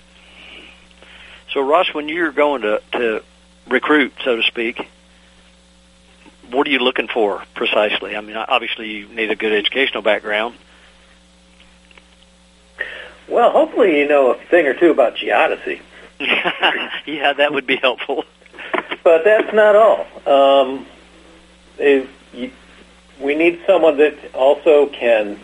So, 1.54 1.62
Ross, 1.62 1.94
when 1.94 2.10
you're 2.10 2.32
going 2.32 2.64
to, 2.64 2.82
to 2.94 3.24
recruit, 3.70 4.14
so 4.24 4.36
to 4.36 4.44
speak, 4.44 4.90
what 6.50 6.68
are 6.68 6.72
you 6.72 6.80
looking 6.80 7.08
for 7.08 7.44
precisely? 7.54 8.16
I 8.16 8.22
mean, 8.22 8.36
obviously 8.36 8.90
you 8.90 9.08
need 9.10 9.30
a 9.30 9.36
good 9.36 9.54
educational 9.54 10.02
background. 10.02 10.56
Well, 13.28 13.52
hopefully 13.52 14.00
you 14.00 14.08
know 14.08 14.32
a 14.32 14.36
thing 14.36 14.66
or 14.66 14.74
two 14.74 14.90
about 14.90 15.16
geodesy. 15.16 15.80
yeah, 16.20 17.34
that 17.34 17.54
would 17.54 17.68
be 17.68 17.76
helpful. 17.76 18.26
But 19.04 19.24
that's 19.24 19.54
not 19.54 19.76
all. 19.76 20.08
Um, 20.26 20.86
if 21.78 22.10
you, 22.34 22.52
we 23.22 23.36
need 23.36 23.62
someone 23.68 23.98
that 23.98 24.16
also 24.34 24.88
can, 24.88 25.40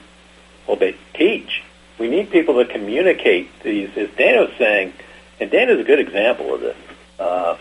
well, 0.68 0.78
they 0.78 0.96
teach. 1.14 1.62
We 2.00 2.10
need 2.10 2.32
people 2.32 2.56
to 2.56 2.66
communicate 2.66 3.50
these, 3.62 3.90
as 3.96 4.10
Dana 4.18 4.42
was 4.42 4.54
saying, 4.58 4.94
and 5.40 5.50
Dan 5.52 5.70
is 5.70 5.80
a 5.80 5.84
good 5.84 6.00
example 6.00 6.54
of 6.54 6.62
this. 6.62 6.78
Uh, 7.20 7.58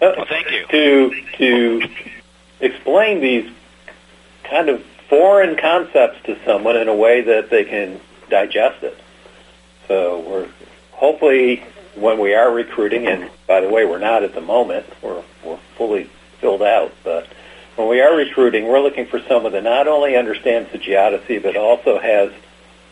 well, 0.00 0.26
thank 0.28 0.50
you. 0.50 0.66
To 0.68 1.22
to 1.38 1.88
explain 2.60 3.20
these 3.20 3.50
kind 4.44 4.68
of 4.68 4.84
foreign 5.08 5.56
concepts 5.56 6.22
to 6.24 6.38
someone 6.44 6.76
in 6.76 6.88
a 6.88 6.94
way 6.94 7.22
that 7.22 7.50
they 7.50 7.64
can 7.64 8.00
digest 8.28 8.82
it. 8.82 8.98
So 9.88 10.20
we're 10.20 10.48
hopefully 10.92 11.62
when 11.94 12.18
we 12.18 12.34
are 12.34 12.52
recruiting, 12.52 13.06
and 13.06 13.30
by 13.46 13.60
the 13.60 13.68
way, 13.68 13.84
we're 13.84 13.98
not 13.98 14.22
at 14.22 14.34
the 14.34 14.40
moment. 14.40 14.86
We're 15.02 15.22
we're 15.44 15.58
fully 15.76 16.10
filled 16.40 16.62
out, 16.62 16.92
but 17.02 17.28
when 17.76 17.88
we 17.88 18.00
are 18.00 18.14
recruiting, 18.14 18.66
we're 18.66 18.80
looking 18.80 19.06
for 19.06 19.20
someone 19.20 19.52
that 19.52 19.64
not 19.64 19.88
only 19.88 20.16
understands 20.16 20.70
the 20.72 20.78
geodesy, 20.78 21.42
but 21.42 21.56
also 21.56 21.98
has 21.98 22.32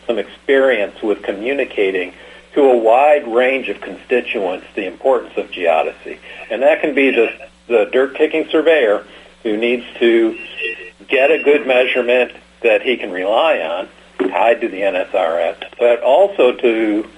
some 0.07 0.19
experience 0.19 1.01
with 1.01 1.23
communicating 1.23 2.13
to 2.53 2.61
a 2.61 2.77
wide 2.77 3.27
range 3.27 3.69
of 3.69 3.81
constituents 3.81 4.65
the 4.75 4.85
importance 4.85 5.33
of 5.37 5.49
geodesy. 5.51 6.19
And 6.49 6.61
that 6.61 6.81
can 6.81 6.93
be 6.93 7.11
the, 7.11 7.49
the 7.67 7.89
dirt 7.91 8.15
kicking 8.15 8.47
surveyor 8.49 9.05
who 9.41 9.57
needs 9.57 9.85
to 9.99 10.37
get 11.07 11.31
a 11.31 11.41
good 11.41 11.65
measurement 11.67 12.31
that 12.61 12.81
he 12.81 12.97
can 12.97 13.11
rely 13.11 13.59
on, 13.59 13.89
tied 14.29 14.61
to 14.61 14.67
the 14.67 14.81
NSRS, 14.81 15.77
but 15.77 16.01
also 16.01 16.53
to 16.53 17.09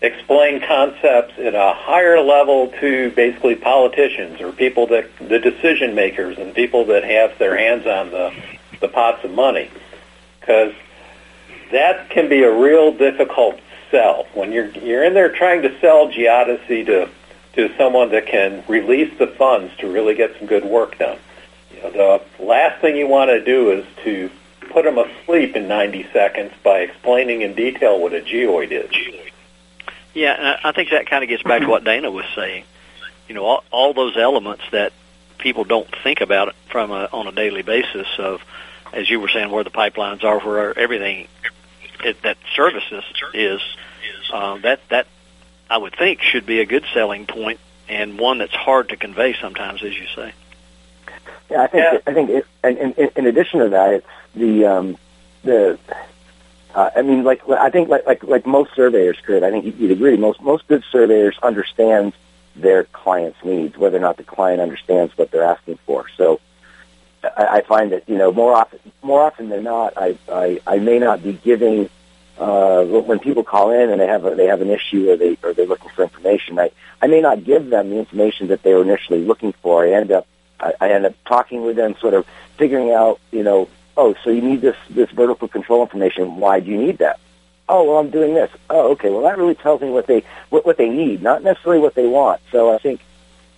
explain 0.00 0.60
concepts 0.60 1.34
at 1.38 1.54
a 1.54 1.72
higher 1.74 2.20
level 2.20 2.68
to 2.80 3.10
basically 3.12 3.56
politicians 3.56 4.40
or 4.40 4.52
people 4.52 4.86
that 4.86 5.08
the 5.18 5.38
decision 5.38 5.94
makers 5.94 6.38
and 6.38 6.54
people 6.54 6.84
that 6.86 7.02
have 7.02 7.36
their 7.38 7.56
hands 7.56 7.86
on 7.86 8.10
the 8.10 8.32
the 8.80 8.86
pots 8.86 9.24
of 9.24 9.32
money 9.32 9.68
because 10.38 10.72
that 11.72 12.08
can 12.10 12.28
be 12.28 12.44
a 12.44 12.52
real 12.52 12.92
difficult 12.92 13.58
sell 13.90 14.26
when 14.34 14.52
you're 14.52 14.70
you're 14.70 15.04
in 15.04 15.14
there 15.14 15.30
trying 15.30 15.62
to 15.62 15.80
sell 15.80 16.08
geodesy 16.08 16.86
to 16.86 17.08
to 17.54 17.76
someone 17.76 18.10
that 18.10 18.26
can 18.26 18.62
release 18.68 19.16
the 19.18 19.26
funds 19.26 19.74
to 19.78 19.90
really 19.90 20.14
get 20.14 20.36
some 20.38 20.46
good 20.46 20.64
work 20.64 20.98
done. 20.98 21.18
You 21.74 21.82
know, 21.82 21.90
the 22.38 22.44
last 22.44 22.80
thing 22.80 22.96
you 22.96 23.08
want 23.08 23.30
to 23.30 23.44
do 23.44 23.72
is 23.72 23.86
to 24.04 24.30
put 24.70 24.84
them 24.84 24.98
asleep 24.98 25.56
in 25.56 25.66
90 25.66 26.06
seconds 26.12 26.52
by 26.62 26.80
explaining 26.80 27.42
in 27.42 27.54
detail 27.54 28.00
what 28.00 28.12
a 28.12 28.20
geoid 28.20 28.70
is. 28.70 28.90
Yeah, 30.14 30.58
I 30.62 30.72
think 30.72 30.90
that 30.90 31.06
kind 31.06 31.22
of 31.22 31.28
gets 31.28 31.42
back 31.42 31.62
to 31.62 31.68
what 31.68 31.84
Dana 31.84 32.10
was 32.10 32.26
saying. 32.34 32.64
You 33.28 33.34
know, 33.34 33.44
all, 33.44 33.64
all 33.70 33.94
those 33.94 34.16
elements 34.16 34.64
that 34.72 34.92
people 35.38 35.64
don't 35.64 35.88
think 36.02 36.20
about 36.20 36.54
from 36.70 36.90
a, 36.90 37.08
on 37.12 37.26
a 37.26 37.32
daily 37.32 37.62
basis 37.62 38.06
of, 38.18 38.40
as 38.92 39.08
you 39.08 39.20
were 39.20 39.28
saying, 39.28 39.50
where 39.50 39.64
the 39.64 39.70
pipelines 39.70 40.24
are, 40.24 40.40
where 40.40 40.78
everything 40.78 41.28
it, 42.04 42.22
that 42.22 42.36
services 42.54 43.04
is. 43.34 43.60
Um, 44.32 44.60
that 44.62 44.80
that 44.90 45.06
I 45.70 45.78
would 45.78 45.96
think 45.96 46.20
should 46.20 46.46
be 46.46 46.60
a 46.60 46.66
good 46.66 46.84
selling 46.92 47.26
point 47.26 47.60
and 47.88 48.18
one 48.18 48.38
that's 48.38 48.54
hard 48.54 48.90
to 48.90 48.96
convey 48.96 49.34
sometimes, 49.40 49.82
as 49.82 49.96
you 49.96 50.06
say. 50.14 50.32
Yeah, 51.50 51.62
I 51.62 51.66
think 51.66 51.84
Yeah. 51.84 51.98
I 52.06 52.14
think 52.14 52.30
it, 52.30 52.46
and, 52.62 52.78
and 52.78 52.98
in 53.16 53.26
addition 53.26 53.60
to 53.60 53.68
that, 53.70 53.94
it's 53.94 54.06
the 54.34 54.66
um, 54.66 54.96
the 55.42 55.78
uh, 56.74 56.90
I 56.94 57.02
mean, 57.02 57.24
like 57.24 57.48
I 57.48 57.70
think 57.70 57.88
like 57.88 58.06
like 58.06 58.22
like 58.24 58.46
most 58.46 58.74
surveyors 58.74 59.16
could. 59.24 59.42
I 59.42 59.50
think 59.50 59.78
you'd 59.78 59.90
agree. 59.90 60.16
Most 60.16 60.42
most 60.42 60.66
good 60.68 60.84
surveyors 60.92 61.38
understand 61.42 62.12
their 62.54 62.84
client's 62.84 63.42
needs, 63.44 63.78
whether 63.78 63.96
or 63.96 64.00
not 64.00 64.16
the 64.16 64.24
client 64.24 64.60
understands 64.60 65.16
what 65.16 65.30
they're 65.30 65.44
asking 65.44 65.78
for. 65.86 66.06
So 66.16 66.40
I, 67.36 67.58
I 67.58 67.60
find 67.62 67.92
that 67.92 68.08
you 68.08 68.16
know 68.16 68.32
more 68.32 68.54
often 68.54 68.78
more 69.02 69.22
often 69.22 69.48
than 69.48 69.64
not, 69.64 69.94
I 69.96 70.16
I, 70.30 70.60
I 70.66 70.78
may 70.78 70.98
not 70.98 71.22
be 71.22 71.32
giving 71.32 71.88
uh, 72.38 72.84
when 72.84 73.18
people 73.18 73.42
call 73.42 73.70
in 73.72 73.90
and 73.90 74.00
they 74.00 74.06
have 74.06 74.24
a, 74.24 74.34
they 74.34 74.46
have 74.46 74.60
an 74.60 74.70
issue 74.70 75.10
or 75.10 75.16
they 75.16 75.36
or 75.42 75.52
they're 75.52 75.66
looking 75.66 75.90
for 75.90 76.02
information. 76.02 76.58
I 76.58 76.70
I 77.02 77.06
may 77.06 77.20
not 77.20 77.44
give 77.44 77.68
them 77.68 77.90
the 77.90 77.98
information 77.98 78.48
that 78.48 78.62
they 78.62 78.74
were 78.74 78.82
initially 78.82 79.24
looking 79.24 79.52
for. 79.62 79.84
I 79.84 79.92
end 79.92 80.12
up 80.12 80.26
I, 80.60 80.72
I 80.80 80.90
end 80.90 81.06
up 81.06 81.14
talking 81.24 81.62
with 81.62 81.76
them, 81.76 81.96
sort 82.00 82.14
of 82.14 82.26
figuring 82.56 82.90
out 82.92 83.20
you 83.32 83.42
know 83.42 83.68
oh 83.96 84.14
so 84.22 84.30
you 84.30 84.42
need 84.42 84.60
this 84.60 84.76
this 84.90 85.10
vertical 85.10 85.48
control 85.48 85.82
information. 85.82 86.36
Why 86.36 86.60
do 86.60 86.70
you 86.70 86.78
need 86.78 86.98
that? 86.98 87.18
Oh 87.68 87.84
well, 87.84 87.98
I'm 87.98 88.10
doing 88.10 88.34
this. 88.34 88.50
Oh 88.70 88.92
okay, 88.92 89.10
well 89.10 89.22
that 89.22 89.36
really 89.36 89.54
tells 89.54 89.80
me 89.80 89.90
what 89.90 90.06
they 90.06 90.24
what, 90.50 90.64
what 90.64 90.76
they 90.76 90.88
need, 90.88 91.22
not 91.22 91.42
necessarily 91.42 91.80
what 91.80 91.94
they 91.94 92.06
want. 92.06 92.40
So 92.52 92.72
I 92.72 92.78
think 92.78 93.00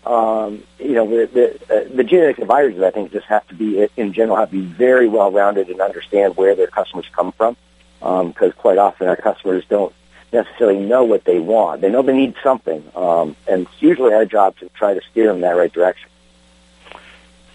um, 0.05 0.63
you 0.79 0.93
know, 0.93 1.07
the 1.09 1.27
the, 1.27 1.75
uh, 1.75 1.89
the 1.95 2.05
geodetic 2.05 2.39
advisors, 2.39 2.83
I 2.83 2.91
think, 2.91 3.13
just 3.13 3.27
have 3.27 3.47
to 3.49 3.55
be, 3.55 3.89
in 3.97 4.13
general, 4.13 4.37
have 4.37 4.51
to 4.51 4.57
be 4.57 4.67
very 4.67 5.09
well 5.09 5.31
rounded 5.31 5.69
and 5.69 5.81
understand 5.81 6.37
where 6.37 6.55
their 6.55 6.67
customers 6.67 7.07
come 7.13 7.33
from, 7.33 7.57
because 8.01 8.53
quite 8.55 8.79
often 8.79 9.09
our 9.09 9.17
customers 9.17 9.65
don't 9.69 9.95
necessarily 10.33 10.79
know 10.79 11.05
what 11.05 11.25
they 11.25 11.39
want. 11.39 11.81
They 11.81 11.91
know 11.91 12.03
they 12.03 12.17
need 12.17 12.35
something, 12.43 12.83
um, 12.95 13.37
and 13.47 13.67
it's 13.67 13.83
usually 13.83 14.15
our 14.15 14.25
job 14.25 14.57
to 14.59 14.69
try 14.71 14.95
to 14.95 15.01
steer 15.11 15.27
them 15.27 15.37
in 15.37 15.43
that 15.43 15.57
right 15.57 15.73
direction. 15.73 16.09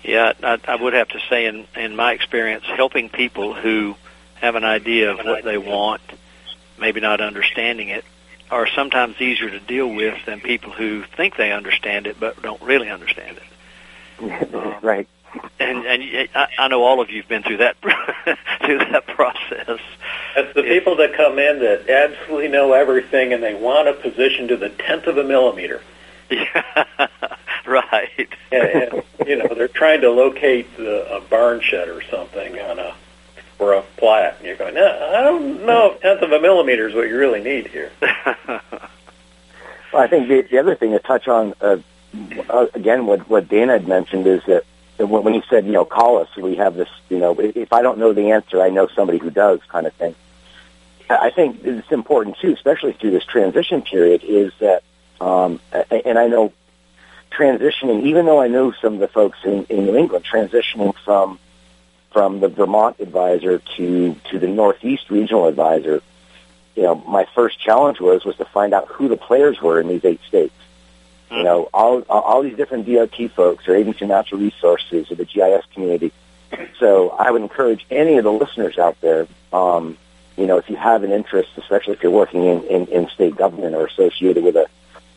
Yeah, 0.04 0.34
I, 0.44 0.60
I 0.68 0.76
would 0.76 0.94
have 0.94 1.08
to 1.10 1.20
say, 1.30 1.48
in 1.48 1.66
in 1.76 1.96
my 1.96 2.12
experience, 2.14 2.64
helping 2.66 3.10
people 3.10 3.54
who 3.54 3.96
have 4.36 4.56
an 4.56 4.64
idea 4.66 5.12
of 5.12 5.26
what 5.26 5.44
they 5.44 5.58
want, 5.58 6.02
maybe 6.78 7.00
not 7.00 7.22
understanding 7.22 7.90
it, 7.90 8.06
are 8.52 8.68
sometimes 8.68 9.20
easier 9.20 9.50
to 9.50 9.60
deal 9.60 9.88
with 9.88 10.18
than 10.26 10.40
people 10.40 10.72
who 10.72 11.04
think 11.04 11.36
they 11.36 11.52
understand 11.52 12.08
it 12.08 12.20
but 12.20 12.42
don't 12.42 12.62
really 12.62 12.90
understand 12.90 13.38
it. 13.38 14.82
right. 14.84 15.08
And 15.60 15.86
and 15.86 16.02
y- 16.02 16.30
I, 16.34 16.48
I 16.58 16.68
know 16.70 16.84
all 16.84 17.02
of 17.02 17.10
you've 17.10 17.28
been 17.28 17.44
through 17.44 17.58
that 17.58 17.76
through 18.66 18.78
that 18.78 19.06
process. 19.08 19.80
That's 20.36 20.54
the 20.54 20.64
people 20.64 20.96
that 20.98 21.14
come 21.14 21.40
in 21.40 21.60
that 21.60 21.90
absolutely 21.90 22.48
know 22.48 22.74
everything 22.74 23.34
and 23.34 23.44
they 23.44 23.54
want 23.54 23.88
a 23.88 23.94
position 23.94 24.48
to 24.50 24.58
the 24.58 24.70
tenth 24.70 25.08
of 25.08 25.18
a 25.18 25.24
millimeter. 25.24 25.82
Yeah, 26.30 26.86
right. 27.66 28.30
And, 28.52 28.64
and 28.64 29.04
you 29.28 29.36
know, 29.36 29.54
they're 29.56 29.68
trying 29.68 30.02
to 30.02 30.12
locate 30.12 30.76
the, 30.78 31.18
a 31.18 31.22
barn 31.22 31.62
shed 31.62 31.90
or 31.90 32.02
something 32.04 32.60
on 32.60 32.80
a 32.80 32.96
or 33.60 33.74
a 33.74 33.82
plat. 33.98 34.38
And 34.38 34.48
you're 34.48 34.58
going, 34.58 34.76
no, 34.76 34.86
I 34.86 35.22
don't 35.22 35.66
know 35.66 35.94
if 35.94 36.02
tenth 36.02 36.22
of 36.22 36.32
a 36.32 36.40
millimeter 36.40 36.88
is 36.88 36.96
what 36.96 37.08
you 37.08 37.18
really 37.18 37.44
need 37.44 37.68
here. 37.68 37.92
Well, 39.96 40.04
I 40.04 40.08
think 40.08 40.28
the, 40.28 40.42
the 40.42 40.60
other 40.60 40.76
thing 40.76 40.92
to 40.92 41.00
touch 41.00 41.30
on, 41.30 41.54
uh, 41.62 41.78
uh, 42.50 42.68
again, 42.74 43.06
what, 43.06 43.30
what 43.30 43.48
Dana 43.48 43.72
had 43.74 43.88
mentioned 43.88 44.28
is 44.28 44.44
that 44.46 44.66
that 44.98 45.08
when 45.08 45.24
when 45.24 45.34
he 45.34 45.42
said, 45.50 45.66
you 45.66 45.72
know, 45.72 45.86
call 45.86 46.18
us, 46.18 46.28
we 46.36 46.56
have 46.56 46.76
this, 46.76 46.90
you 47.10 47.18
know, 47.18 47.40
if 47.40 47.56
if 47.56 47.72
I 47.72 47.82
don't 47.82 47.98
know 47.98 48.12
the 48.12 48.32
answer, 48.32 48.62
I 48.62 48.70
know 48.70 48.88
somebody 48.94 49.20
who 49.20 49.30
does 49.30 49.62
kind 49.70 49.88
of 49.88 49.94
thing. 49.94 50.14
I 51.10 51.28
I 51.28 51.30
think 51.30 51.62
it's 51.64 51.92
important, 51.94 52.38
too, 52.40 52.52
especially 52.52 52.92
through 52.92 53.12
this 53.12 53.24
transition 53.24 53.84
period, 53.84 54.24
is 54.26 54.52
that, 54.60 54.84
um, 55.22 55.62
and 55.90 56.20
I 56.20 56.28
know 56.28 56.52
transitioning, 57.32 58.04
even 58.04 58.26
though 58.26 58.42
I 58.42 58.50
know 58.50 58.74
some 58.82 58.96
of 58.96 59.00
the 59.00 59.08
folks 59.08 59.40
in, 59.46 59.64
in 59.66 59.86
New 59.86 59.96
England, 59.96 60.26
transitioning 60.26 60.94
from 61.06 61.40
from 62.16 62.40
the 62.40 62.48
Vermont 62.48 62.96
advisor 63.02 63.58
to, 63.76 64.16
to 64.32 64.40
the 64.40 64.48
Northeast 64.48 65.10
regional 65.10 65.48
advisor, 65.48 66.02
you 66.74 66.84
know, 66.84 66.96
my 66.96 67.28
first 67.36 67.60
challenge 67.60 68.00
was 68.00 68.24
was 68.24 68.38
to 68.38 68.46
find 68.46 68.74
out 68.74 68.88
who 68.88 69.10
the 69.10 69.18
players 69.18 69.62
were 69.62 69.82
in 69.82 69.90
these 69.90 70.06
eight 70.06 70.22
states. 70.26 70.56
You 71.30 71.44
know, 71.44 71.68
all 71.74 72.04
all 72.04 72.42
these 72.42 72.56
different 72.56 72.88
DOT 72.88 73.32
folks 73.32 73.68
or 73.68 73.76
Agency 73.76 74.06
Natural 74.06 74.40
Resources 74.40 75.12
or 75.12 75.16
the 75.16 75.26
GIS 75.26 75.66
community. 75.74 76.14
So 76.80 77.10
I 77.10 77.32
would 77.32 77.42
encourage 77.42 77.86
any 77.92 78.16
of 78.16 78.24
the 78.24 78.32
listeners 78.32 78.78
out 78.78 79.02
there, 79.02 79.28
um, 79.52 79.98
you 80.38 80.48
know, 80.48 80.58
if 80.58 80.70
you 80.70 80.78
have 80.78 81.04
an 81.04 81.12
interest, 81.12 81.50
especially 81.58 81.96
if 81.96 82.04
you're 82.04 82.14
working 82.14 82.46
in, 82.46 82.64
in, 82.64 82.88
in 82.88 83.10
state 83.10 83.36
government 83.36 83.76
or 83.76 83.88
associated 83.88 84.42
with 84.42 84.56
a 84.56 84.68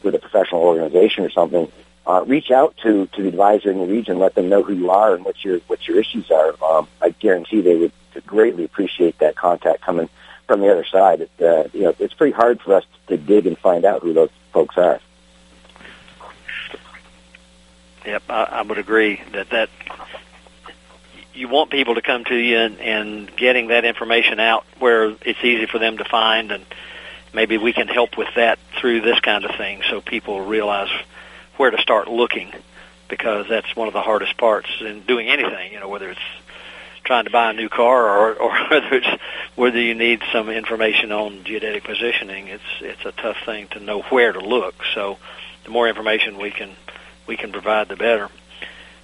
with 0.02 0.16
a 0.16 0.18
professional 0.18 0.62
organization 0.62 1.24
or 1.24 1.30
something, 1.30 1.70
uh, 2.08 2.24
reach 2.26 2.50
out 2.50 2.74
to, 2.78 3.06
to 3.08 3.22
the 3.22 3.28
advisor 3.28 3.70
in 3.70 3.78
the 3.78 3.86
region, 3.86 4.18
let 4.18 4.34
them 4.34 4.48
know 4.48 4.62
who 4.62 4.72
you 4.72 4.90
are 4.90 5.14
and 5.14 5.24
what 5.24 5.44
your 5.44 5.58
what 5.66 5.86
your 5.86 6.00
issues 6.00 6.30
are. 6.30 6.54
Um, 6.64 6.88
I 7.02 7.10
guarantee 7.10 7.60
they 7.60 7.76
would 7.76 7.92
greatly 8.26 8.64
appreciate 8.64 9.18
that 9.18 9.36
contact 9.36 9.82
coming 9.82 10.08
from 10.46 10.60
the 10.60 10.72
other 10.72 10.86
side. 10.86 11.20
It, 11.20 11.30
uh, 11.40 11.68
you 11.74 11.82
know, 11.82 11.94
it's 11.98 12.14
pretty 12.14 12.32
hard 12.32 12.60
for 12.62 12.74
us 12.74 12.84
to 13.08 13.18
dig 13.18 13.46
and 13.46 13.58
find 13.58 13.84
out 13.84 14.02
who 14.02 14.14
those 14.14 14.30
folks 14.52 14.78
are. 14.78 15.00
Yep, 18.06 18.22
I, 18.30 18.42
I 18.44 18.62
would 18.62 18.78
agree 18.78 19.20
that 19.32 19.50
that 19.50 19.68
you 21.34 21.46
want 21.48 21.70
people 21.70 21.94
to 21.94 22.02
come 22.02 22.24
to 22.24 22.34
you 22.34 22.56
and, 22.56 22.80
and 22.80 23.36
getting 23.36 23.68
that 23.68 23.84
information 23.84 24.40
out 24.40 24.64
where 24.78 25.10
it's 25.10 25.44
easy 25.44 25.66
for 25.66 25.78
them 25.78 25.98
to 25.98 26.04
find, 26.04 26.50
and 26.52 26.64
maybe 27.34 27.58
we 27.58 27.74
can 27.74 27.86
help 27.86 28.16
with 28.16 28.28
that 28.34 28.58
through 28.80 29.02
this 29.02 29.20
kind 29.20 29.44
of 29.44 29.54
thing, 29.56 29.82
so 29.90 30.00
people 30.00 30.44
realize 30.44 30.90
where 31.58 31.70
to 31.70 31.78
start 31.78 32.08
looking, 32.08 32.52
because 33.08 33.46
that's 33.48 33.74
one 33.76 33.88
of 33.88 33.94
the 33.94 34.02
hardest 34.02 34.36
parts 34.36 34.68
in 34.80 35.02
doing 35.02 35.28
anything. 35.28 35.72
You 35.72 35.80
know, 35.80 35.88
whether 35.88 36.10
it's 36.10 36.20
trying 37.04 37.24
to 37.24 37.30
buy 37.30 37.50
a 37.50 37.52
new 37.54 37.68
car 37.68 38.06
or, 38.06 38.34
or 38.34 38.52
whether 38.70 38.94
it's 38.94 39.22
whether 39.56 39.80
you 39.80 39.94
need 39.94 40.22
some 40.32 40.48
information 40.48 41.10
on 41.10 41.44
geodetic 41.44 41.84
positioning, 41.84 42.48
it's 42.48 42.62
it's 42.80 43.04
a 43.04 43.12
tough 43.12 43.38
thing 43.44 43.68
to 43.68 43.80
know 43.80 44.02
where 44.02 44.32
to 44.32 44.40
look. 44.40 44.74
So 44.94 45.18
the 45.64 45.70
more 45.70 45.88
information 45.88 46.38
we 46.38 46.50
can 46.50 46.70
we 47.26 47.36
can 47.36 47.52
provide, 47.52 47.88
the 47.88 47.96
better. 47.96 48.28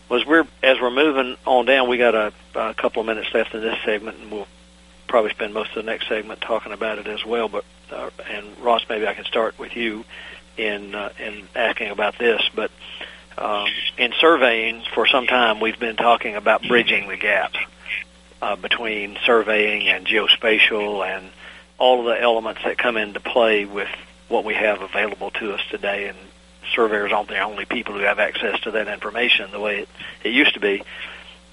Was 0.09 0.27
we're 0.27 0.47
as 0.63 0.81
we're 0.81 0.91
moving 0.91 1.37
on 1.47 1.65
down, 1.67 1.89
we 1.89 1.97
got 1.97 2.15
a, 2.15 2.33
a 2.55 2.75
couple 2.75 3.01
of 3.01 3.07
minutes 3.07 3.33
left 3.33 3.55
in 3.55 3.63
this 3.63 3.79
segment, 3.85 4.19
and 4.19 4.31
we'll 4.31 4.47
probably 5.09 5.31
spend 5.31 5.55
most 5.55 5.71
of 5.71 5.77
the 5.77 5.83
next 5.83 6.09
segment 6.09 6.41
talking 6.41 6.73
about 6.73 6.99
it 6.99 7.07
as 7.07 7.25
well. 7.25 7.49
But 7.49 7.65
uh, 7.91 8.11
and 8.31 8.47
Ross, 8.59 8.85
maybe 8.89 9.07
I 9.07 9.15
can 9.15 9.25
start 9.25 9.59
with 9.59 9.77
you 9.77 10.05
in 10.57 10.95
uh, 10.95 11.11
in 11.19 11.49
asking 11.55 11.91
about 11.91 12.19
this. 12.19 12.43
But 12.55 12.71
um, 13.37 13.69
in 13.99 14.13
surveying 14.21 14.83
for 14.95 15.07
some 15.07 15.27
time, 15.27 15.61
we've 15.61 15.79
been 15.79 15.97
talking 15.97 16.37
about 16.37 16.63
bridging 16.63 17.09
the 17.09 17.17
gap 17.17 17.55
uh, 18.41 18.57
between 18.57 19.19
surveying 19.25 19.89
and 19.89 20.07
geospatial 20.07 21.05
and 21.07 21.31
all 21.79 22.01
of 22.01 22.07
the 22.07 22.21
elements 22.21 22.63
that 22.65 22.79
come 22.79 22.97
into 22.97 23.21
play 23.21 23.65
with 23.65 23.89
what 24.29 24.45
we 24.45 24.55
have 24.55 24.81
available 24.81 25.31
to 25.33 25.53
us 25.53 25.61
today. 25.71 26.09
And 26.09 26.19
surveyors 26.75 27.13
aren't 27.13 27.29
the 27.29 27.41
only 27.41 27.65
people 27.65 27.95
who 27.95 28.01
have 28.01 28.19
access 28.19 28.61
to 28.61 28.73
that 28.73 28.89
information 28.89 29.51
the 29.51 29.61
way 29.61 29.81
it, 29.81 29.89
it 30.23 30.33
used 30.33 30.55
to 30.55 30.61
be. 30.61 30.83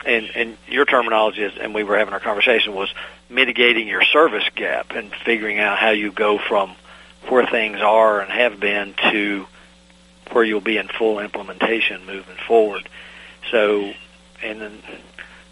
And, 0.06 0.32
and 0.36 0.58
your 0.68 0.86
terminology 0.86 1.44
is, 1.44 1.54
and 1.60 1.76
we 1.76 1.84
were 1.84 1.98
having 1.98 2.14
our 2.14 2.20
conversation, 2.20 2.74
was 2.74 2.92
mitigating 3.30 3.88
your 3.88 4.04
service 4.04 4.48
gap 4.56 4.92
and 4.92 5.12
figuring 5.26 5.60
out 5.60 5.78
how 5.78 5.92
you 5.92 6.12
go 6.12 6.40
from 6.40 6.76
where 7.28 7.46
things 7.46 7.80
are 7.82 8.22
and 8.22 8.32
have 8.32 8.60
been 8.60 8.94
to 9.12 9.46
where 10.32 10.44
you'll 10.44 10.62
be 10.62 10.78
in 10.78 10.88
full 10.88 11.20
implementation 11.20 12.06
moving 12.06 12.38
forward. 12.48 12.88
So, 13.52 13.92
and 14.44 14.62
then 14.62 14.82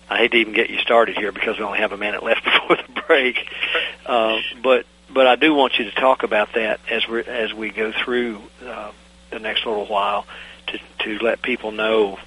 I 0.10 0.18
hate 0.18 0.32
to 0.32 0.38
even 0.38 0.54
get 0.54 0.70
you 0.70 0.80
started 0.80 1.18
here 1.18 1.32
because 1.32 1.58
we 1.58 1.64
only 1.64 1.80
have 1.80 1.92
a 1.92 1.98
minute 1.98 2.24
left 2.30 2.44
before 2.44 2.78
the 2.78 3.02
break. 3.08 3.38
Uh, 4.06 4.40
but 4.64 4.86
but 5.12 5.26
I 5.26 5.36
do 5.36 5.54
want 5.54 5.80
you 5.80 5.86
to 5.86 5.92
talk 5.92 6.24
about 6.24 6.54
that 6.54 6.80
as 6.90 7.08
we 7.08 7.24
as 7.24 7.54
we 7.54 7.70
go 7.70 7.92
through 7.92 8.42
uh, 8.66 8.92
the 9.32 9.40
next 9.40 9.66
little 9.66 9.86
while 9.86 10.26
to 10.68 10.80
to 11.00 11.24
let 11.24 11.42
people 11.42 11.72
know 11.72 12.20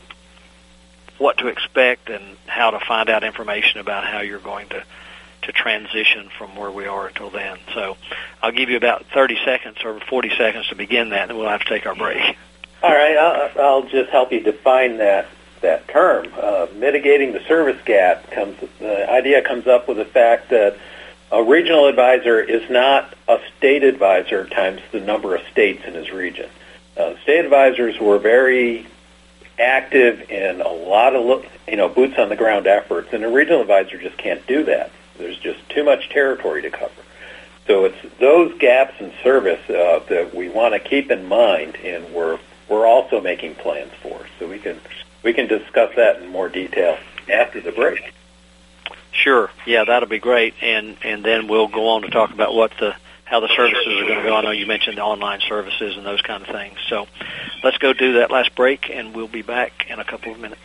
what 1.18 1.38
to 1.38 1.46
expect 1.46 2.08
and 2.10 2.36
how 2.46 2.70
to 2.70 2.80
find 2.80 3.08
out 3.08 3.22
information 3.22 3.80
about 3.80 4.04
how 4.04 4.20
you're 4.20 4.40
going 4.40 4.68
to 4.70 4.82
to 5.42 5.52
transition 5.52 6.28
from 6.38 6.56
where 6.56 6.70
we 6.70 6.86
are 6.86 7.08
until 7.08 7.30
then. 7.30 7.58
So 7.74 7.96
I'll 8.42 8.52
give 8.52 8.70
you 8.70 8.76
about 8.76 9.06
30 9.06 9.38
seconds 9.44 9.78
or 9.84 10.00
40 10.00 10.30
seconds 10.36 10.68
to 10.68 10.74
begin 10.74 11.10
that, 11.10 11.28
and 11.28 11.38
we'll 11.38 11.48
have 11.48 11.62
to 11.62 11.68
take 11.68 11.86
our 11.86 11.94
break. 11.94 12.36
All 12.82 12.90
right, 12.90 13.16
I'll, 13.16 13.62
I'll 13.62 13.82
just 13.82 14.10
help 14.10 14.32
you 14.32 14.40
define 14.40 14.98
that 14.98 15.26
that 15.60 15.86
term. 15.86 16.26
Uh, 16.36 16.66
mitigating 16.74 17.32
the 17.32 17.40
service 17.40 17.80
gap 17.84 18.30
comes. 18.30 18.58
The 18.80 19.08
idea 19.10 19.42
comes 19.42 19.68
up 19.68 19.86
with 19.88 19.96
the 19.96 20.04
fact 20.04 20.50
that 20.50 20.76
a 21.30 21.42
regional 21.42 21.86
advisor 21.86 22.40
is 22.40 22.68
not 22.68 23.14
a 23.28 23.38
state 23.56 23.84
advisor 23.84 24.46
times 24.46 24.82
the 24.90 25.00
number 25.00 25.34
of 25.34 25.42
states 25.50 25.84
in 25.86 25.94
his 25.94 26.10
region. 26.10 26.50
Uh, 26.96 27.14
state 27.22 27.44
advisors 27.44 27.98
were 27.98 28.18
very 28.18 28.86
active 29.58 30.30
in 30.30 30.60
a 30.60 30.68
lot 30.68 31.14
of 31.14 31.46
you 31.68 31.76
know 31.76 31.88
boots 31.88 32.18
on 32.18 32.28
the 32.28 32.36
ground 32.36 32.66
efforts, 32.66 33.12
and 33.12 33.24
a 33.24 33.28
regional 33.28 33.60
advisor 33.60 33.98
just 33.98 34.18
can't 34.18 34.46
do 34.46 34.64
that. 34.64 34.90
There's 35.22 35.38
just 35.38 35.68
too 35.70 35.84
much 35.84 36.08
territory 36.10 36.62
to 36.62 36.70
cover. 36.70 36.92
So 37.66 37.84
it's 37.84 38.18
those 38.18 38.56
gaps 38.58 38.94
in 39.00 39.12
service 39.22 39.60
uh, 39.70 40.00
that 40.08 40.34
we 40.34 40.48
want 40.48 40.74
to 40.74 40.80
keep 40.80 41.10
in 41.10 41.26
mind, 41.26 41.76
and 41.76 42.12
we're 42.12 42.38
we're 42.68 42.86
also 42.86 43.20
making 43.20 43.54
plans 43.56 43.92
for. 44.02 44.26
So 44.38 44.48
we 44.48 44.58
can 44.58 44.80
we 45.22 45.32
can 45.32 45.46
discuss 45.46 45.94
that 45.96 46.22
in 46.22 46.28
more 46.28 46.48
detail 46.48 46.98
after 47.30 47.60
the 47.60 47.72
break. 47.72 48.12
Sure. 49.12 49.50
Yeah, 49.66 49.84
that'll 49.84 50.08
be 50.08 50.18
great, 50.18 50.54
and 50.60 50.96
and 51.02 51.24
then 51.24 51.46
we'll 51.46 51.68
go 51.68 51.90
on 51.90 52.02
to 52.02 52.10
talk 52.10 52.32
about 52.32 52.54
what 52.54 52.72
the 52.80 52.94
how 53.24 53.40
the 53.40 53.48
services 53.54 53.86
are 53.86 54.06
going 54.06 54.18
to 54.18 54.28
go. 54.28 54.34
I 54.34 54.42
know 54.42 54.50
you 54.50 54.66
mentioned 54.66 54.98
the 54.98 55.02
online 55.02 55.40
services 55.40 55.96
and 55.96 56.04
those 56.04 56.20
kind 56.20 56.42
of 56.42 56.48
things. 56.48 56.76
So 56.88 57.06
let's 57.62 57.78
go 57.78 57.92
do 57.92 58.14
that 58.14 58.30
last 58.30 58.54
break, 58.54 58.90
and 58.90 59.14
we'll 59.14 59.28
be 59.28 59.42
back 59.42 59.86
in 59.88 59.98
a 60.00 60.04
couple 60.04 60.32
of 60.32 60.40
minutes. 60.40 60.60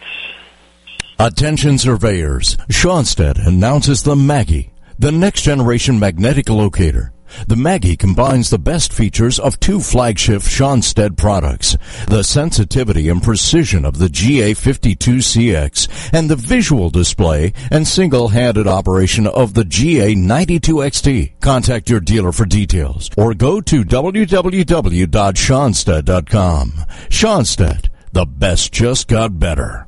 Attention 1.19 1.79
surveyors, 1.79 2.57
Schonstedt 2.69 3.43
announces 3.47 4.03
the 4.03 4.15
Maggie, 4.15 4.71
the 4.99 5.11
next 5.11 5.41
generation 5.41 5.97
magnetic 5.97 6.47
locator. 6.47 7.11
The 7.47 7.55
Maggie 7.55 7.97
combines 7.97 8.51
the 8.51 8.59
best 8.59 8.93
features 8.93 9.39
of 9.39 9.59
two 9.59 9.79
flagship 9.79 10.43
Schonstedt 10.43 11.17
products, 11.17 11.75
the 12.07 12.21
sensitivity 12.21 13.09
and 13.09 13.23
precision 13.23 13.83
of 13.83 13.97
the 13.97 14.09
GA52CX 14.09 16.11
and 16.13 16.29
the 16.29 16.35
visual 16.35 16.91
display 16.91 17.51
and 17.71 17.87
single-handed 17.87 18.67
operation 18.67 19.25
of 19.25 19.55
the 19.55 19.63
GA92XT. 19.63 21.39
Contact 21.41 21.89
your 21.89 21.99
dealer 21.99 22.31
for 22.31 22.45
details 22.45 23.09
or 23.17 23.33
go 23.33 23.59
to 23.59 23.83
www.schonstedt.com. 23.83 26.71
Schonstedt, 27.09 27.89
the 28.11 28.25
best 28.27 28.71
just 28.71 29.07
got 29.07 29.39
better. 29.39 29.87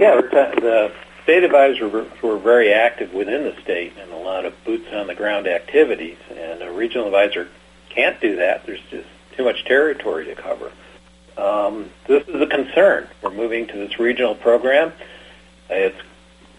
Yeah, 0.00 0.20
the 0.20 0.92
state 1.24 1.42
advisors 1.42 1.92
were, 1.92 2.06
were 2.22 2.38
very 2.38 2.72
active 2.72 3.12
within 3.12 3.42
the 3.42 3.60
state 3.62 3.94
and 3.98 4.12
a 4.12 4.16
lot 4.16 4.44
of 4.44 4.54
boots 4.64 4.86
on 4.92 5.08
the 5.08 5.16
ground 5.16 5.48
activities, 5.48 6.18
and 6.30 6.62
a 6.62 6.70
regional 6.70 7.06
advisor 7.06 7.48
can't 7.90 8.20
do 8.20 8.36
that. 8.36 8.64
There's 8.64 8.80
just 8.92 9.08
too 9.36 9.42
much 9.42 9.64
territory 9.64 10.26
to 10.26 10.36
cover. 10.36 10.70
Um, 11.36 11.90
this 12.06 12.26
is 12.28 12.40
a 12.40 12.46
concern. 12.46 13.08
We're 13.22 13.30
moving 13.30 13.66
to 13.68 13.76
this 13.76 13.98
regional 13.98 14.34
program. 14.34 14.92
It's 15.68 15.96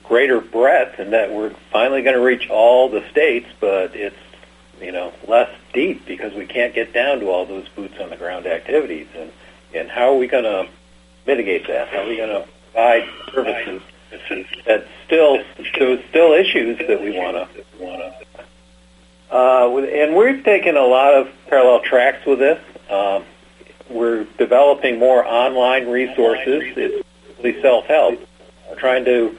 greater 0.04 0.42
breadth 0.42 1.00
in 1.00 1.12
that 1.12 1.32
we're 1.32 1.54
finally 1.72 2.02
going 2.02 2.16
to 2.16 2.22
reach 2.22 2.50
all 2.50 2.90
the 2.90 3.08
states, 3.10 3.48
but 3.60 3.96
it's 3.96 4.16
you 4.82 4.92
know 4.92 5.14
less 5.28 5.50
deep 5.74 6.06
because 6.06 6.34
we 6.34 6.46
can't 6.46 6.74
get 6.74 6.94
down 6.94 7.20
to 7.22 7.28
all 7.28 7.46
those 7.46 7.68
boots 7.70 7.96
on 8.00 8.10
the 8.10 8.18
ground 8.18 8.46
activities. 8.46 9.08
And 9.18 9.32
and 9.74 9.90
how 9.90 10.14
are 10.14 10.18
we 10.18 10.28
going 10.28 10.44
to 10.44 10.68
mitigate 11.26 11.68
that? 11.68 11.90
How 11.90 12.04
are 12.04 12.08
we 12.08 12.18
going 12.18 12.30
to 12.30 12.48
provide 12.72 13.10
services 13.34 13.82
that 14.66 14.88
still 15.06 15.38
there's 15.58 16.04
still 16.10 16.34
issues 16.34 16.78
that 16.80 17.02
we 17.02 17.18
want 17.18 17.38
to 17.38 17.64
want 17.80 18.02
to. 18.02 18.26
Uh, 19.32 19.78
and 19.78 20.16
we've 20.16 20.44
taken 20.44 20.78
a 20.78 20.86
lot 20.86 21.14
of 21.14 21.30
parallel 21.48 21.82
tracks 21.82 22.26
with 22.26 22.40
this. 22.40 22.60
Um, 22.90 23.26
we're 23.90 24.26
developing 24.38 25.00
more 25.00 25.26
online 25.26 25.88
resources. 25.88 26.64
It's 26.76 27.08
really 27.38 27.62
self-help. 27.62 28.20
We're 28.70 28.80
trying 28.80 29.06
to, 29.06 29.36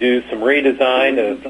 do 0.00 0.22
some 0.30 0.38
redesign 0.38 1.18
of, 1.18 1.44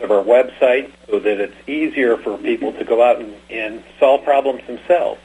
of 0.00 0.10
our 0.10 0.22
website 0.22 0.92
so 1.10 1.18
that 1.18 1.40
it's 1.40 1.68
easier 1.68 2.16
for 2.16 2.38
people 2.38 2.72
to 2.72 2.84
go 2.84 3.02
out 3.02 3.20
and, 3.20 3.34
and 3.50 3.82
solve 3.98 4.22
problems 4.22 4.64
themselves. 4.68 5.20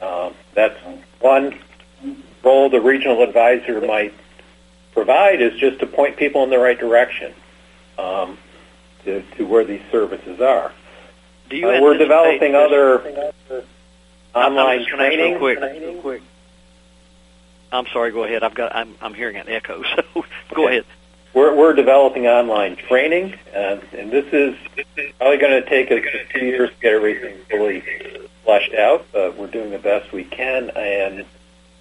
Um, 0.00 0.32
that's 0.54 0.78
one 1.20 1.58
role 2.44 2.70
the 2.70 2.80
regional 2.80 3.22
advisor 3.22 3.80
might 3.80 4.14
provide 4.92 5.42
is 5.42 5.58
just 5.58 5.80
to 5.80 5.86
point 5.86 6.16
people 6.16 6.44
in 6.44 6.50
the 6.50 6.58
right 6.58 6.78
direction 6.78 7.34
um, 7.98 8.38
to, 9.04 9.22
to 9.36 9.44
where 9.44 9.64
these 9.64 9.82
services 9.90 10.40
are. 10.40 10.72
Do 11.50 11.56
you 11.56 11.68
uh, 11.68 11.80
we're 11.80 11.98
developing 11.98 12.54
other 12.54 13.64
online 14.36 14.80
I'm 14.80 14.86
training. 14.86 15.30
Real 15.32 15.38
quick, 15.38 15.58
real 15.60 16.00
quick. 16.00 16.22
I'm 17.72 17.86
sorry. 17.92 18.12
Go 18.12 18.24
ahead. 18.24 18.42
I've 18.42 18.54
got. 18.54 18.74
I'm 18.74 18.94
I'm 19.00 19.14
hearing 19.14 19.36
an 19.36 19.48
echo. 19.48 19.82
So 20.14 20.24
go 20.54 20.64
Okay. 20.66 20.76
ahead. 20.78 20.84
We're, 21.34 21.54
we're 21.54 21.74
developing 21.74 22.26
online 22.26 22.76
training, 22.76 23.34
uh, 23.54 23.76
and 23.92 24.10
this 24.10 24.24
is 24.32 24.56
probably 25.18 25.36
going 25.36 25.62
to 25.62 25.68
take 25.68 25.90
us 25.90 26.00
a 26.14 26.24
few 26.32 26.48
years 26.48 26.70
to 26.70 26.76
get 26.80 26.94
everything 26.94 27.36
fully 27.50 27.82
fleshed 28.42 28.72
out, 28.72 29.04
but 29.12 29.36
we're 29.36 29.48
doing 29.48 29.70
the 29.70 29.78
best 29.78 30.12
we 30.12 30.24
can 30.24 30.70
and 30.70 31.26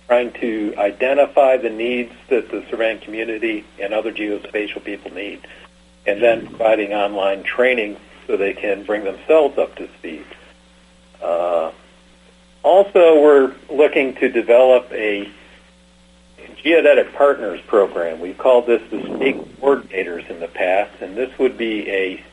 trying 0.07 0.33
to 0.41 0.73
identify 0.77 1.55
the 1.55 1.69
needs 1.69 2.11
that 2.27 2.51
the 2.51 2.65
surveying 2.69 2.99
community 2.99 3.63
and 3.81 3.93
other 3.93 4.11
geospatial 4.11 4.83
people 4.83 5.11
need, 5.13 5.39
and 6.05 6.21
then 6.21 6.47
providing 6.47 6.91
online 6.91 7.43
training 7.43 7.95
so 8.27 8.35
they 8.35 8.53
can 8.53 8.83
bring 8.83 9.05
themselves 9.05 9.57
up 9.57 9.73
to 9.77 9.87
speed. 9.99 10.25
Uh, 11.23 11.71
also, 12.65 13.21
we're 13.21 13.53
looking 13.69 14.15
to 14.15 14.27
develop 14.27 14.91
a 14.91 15.29
geodetic 16.63 17.13
partners 17.13 17.61
program. 17.67 18.19
We've 18.19 18.37
called 18.37 18.65
this 18.65 18.81
the 18.89 19.01
state 19.17 19.37
coordinators 19.61 20.27
in 20.31 20.39
the 20.39 20.47
past, 20.47 20.99
and 20.99 21.15
this 21.15 21.37
would 21.37 21.59
be 21.59 21.87
a 21.89 22.23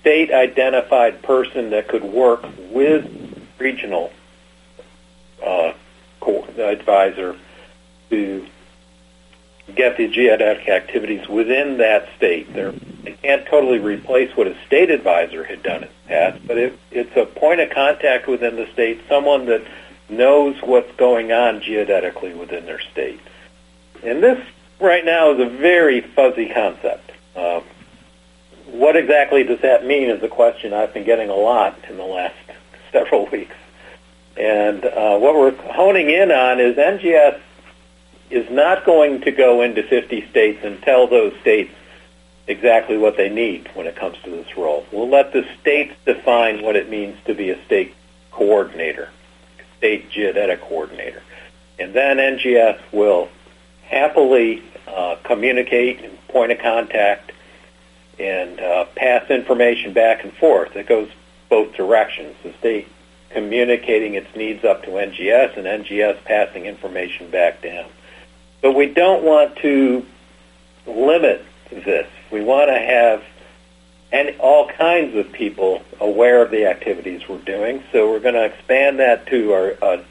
state 0.00 0.32
identified 0.32 1.22
person 1.22 1.70
that 1.70 1.88
could 1.88 2.02
work 2.02 2.42
with 2.70 3.06
regional 3.58 4.10
uh, 5.46 5.74
advisor 6.58 7.36
to 8.08 8.46
get 9.74 9.98
the 9.98 10.08
geodetic 10.08 10.68
activities 10.68 11.28
within 11.28 11.76
that 11.78 12.08
state. 12.16 12.52
They're, 12.54 12.72
they 12.72 13.12
can't 13.12 13.44
totally 13.46 13.78
replace 13.78 14.34
what 14.36 14.46
a 14.46 14.56
state 14.66 14.90
advisor 14.90 15.44
had 15.44 15.62
done 15.62 15.82
in 15.82 15.88
the 15.88 16.08
past, 16.08 16.46
but 16.46 16.56
it, 16.56 16.78
it's 17.14 17.30
a 17.30 17.38
point 17.38 17.60
of 17.60 17.70
contact 17.70 18.26
within 18.26 18.56
the 18.56 18.66
state, 18.72 19.02
someone 19.08 19.46
that 19.46 19.62
knows 20.08 20.56
what's 20.62 20.94
going 20.96 21.32
on 21.32 21.60
geodetically 21.60 22.34
within 22.34 22.64
their 22.66 22.80
state. 22.80 23.20
And 24.02 24.22
this 24.22 24.42
right 24.80 25.04
now 25.04 25.32
is 25.32 25.40
a 25.40 25.48
very 25.48 26.00
fuzzy 26.00 26.48
concept. 26.48 27.12
Uh, 27.36 27.60
what 28.66 28.96
exactly 28.96 29.44
does 29.44 29.60
that 29.60 29.86
mean 29.86 30.10
is 30.10 30.22
a 30.22 30.28
question 30.28 30.72
I've 30.72 30.94
been 30.94 31.04
getting 31.04 31.28
a 31.28 31.34
lot 31.34 31.78
in 31.88 31.96
the 31.96 32.04
last 32.04 32.36
several 32.92 33.26
weeks. 33.26 33.54
And 34.36 34.84
uh, 34.84 35.18
what 35.18 35.34
we're 35.34 35.54
honing 35.72 36.08
in 36.08 36.30
on 36.30 36.60
is 36.60 36.76
NGS 36.76 37.40
is 38.30 38.50
not 38.50 38.86
going 38.86 39.20
to 39.22 39.30
go 39.30 39.60
into 39.60 39.82
50 39.82 40.28
states 40.30 40.60
and 40.64 40.80
tell 40.82 41.06
those 41.06 41.34
states 41.42 41.74
exactly 42.46 42.96
what 42.96 43.16
they 43.16 43.28
need 43.28 43.68
when 43.74 43.86
it 43.86 43.96
comes 43.96 44.16
to 44.24 44.30
this 44.30 44.56
role. 44.56 44.84
We'll 44.92 45.08
let 45.08 45.32
the 45.32 45.46
states 45.60 45.94
define 46.04 46.62
what 46.62 46.76
it 46.76 46.90
means 46.90 47.16
to 47.26 47.34
be 47.34 47.50
a 47.50 47.64
state 47.64 47.94
coordinator, 48.30 49.10
state 49.78 50.10
geodetic 50.10 50.60
coordinator. 50.62 51.22
And 51.78 51.94
then 51.94 52.18
NGS 52.18 52.80
will 52.92 53.28
happily 53.84 54.62
uh, 54.88 55.16
communicate 55.22 56.00
and 56.00 56.28
point 56.28 56.52
of 56.52 56.58
contact 56.58 57.32
and 58.18 58.60
uh, 58.60 58.84
pass 58.96 59.30
information 59.30 59.92
back 59.92 60.24
and 60.24 60.32
forth. 60.34 60.76
It 60.76 60.86
goes 60.86 61.08
both 61.48 61.74
directions. 61.74 62.34
The 62.42 62.52
state 62.54 62.88
communicating 63.30 64.14
its 64.14 64.34
needs 64.36 64.64
up 64.64 64.82
to 64.84 64.90
NGS 64.90 65.56
and 65.56 65.66
NGS 65.84 66.24
passing 66.24 66.66
information 66.66 67.30
back 67.30 67.62
down. 67.62 67.88
But 68.60 68.72
we 68.72 68.86
don't 68.86 69.24
want 69.24 69.56
to 69.56 70.06
limit 70.86 71.44
this. 71.70 72.06
We 72.32 72.42
want 72.42 72.70
to 72.70 72.78
have 72.78 73.22
and 74.12 74.34
all 74.40 74.68
kinds 74.68 75.16
of 75.16 75.32
people 75.32 75.82
aware 75.98 76.42
of 76.42 76.50
the 76.50 76.66
activities 76.66 77.26
we're 77.28 77.38
doing. 77.38 77.82
So 77.92 78.10
we're 78.10 78.20
going 78.20 78.34
to 78.34 78.44
expand 78.44 78.98
that 78.98 79.26
to 79.28 79.52
our 79.52 79.74
uh, 79.80 80.02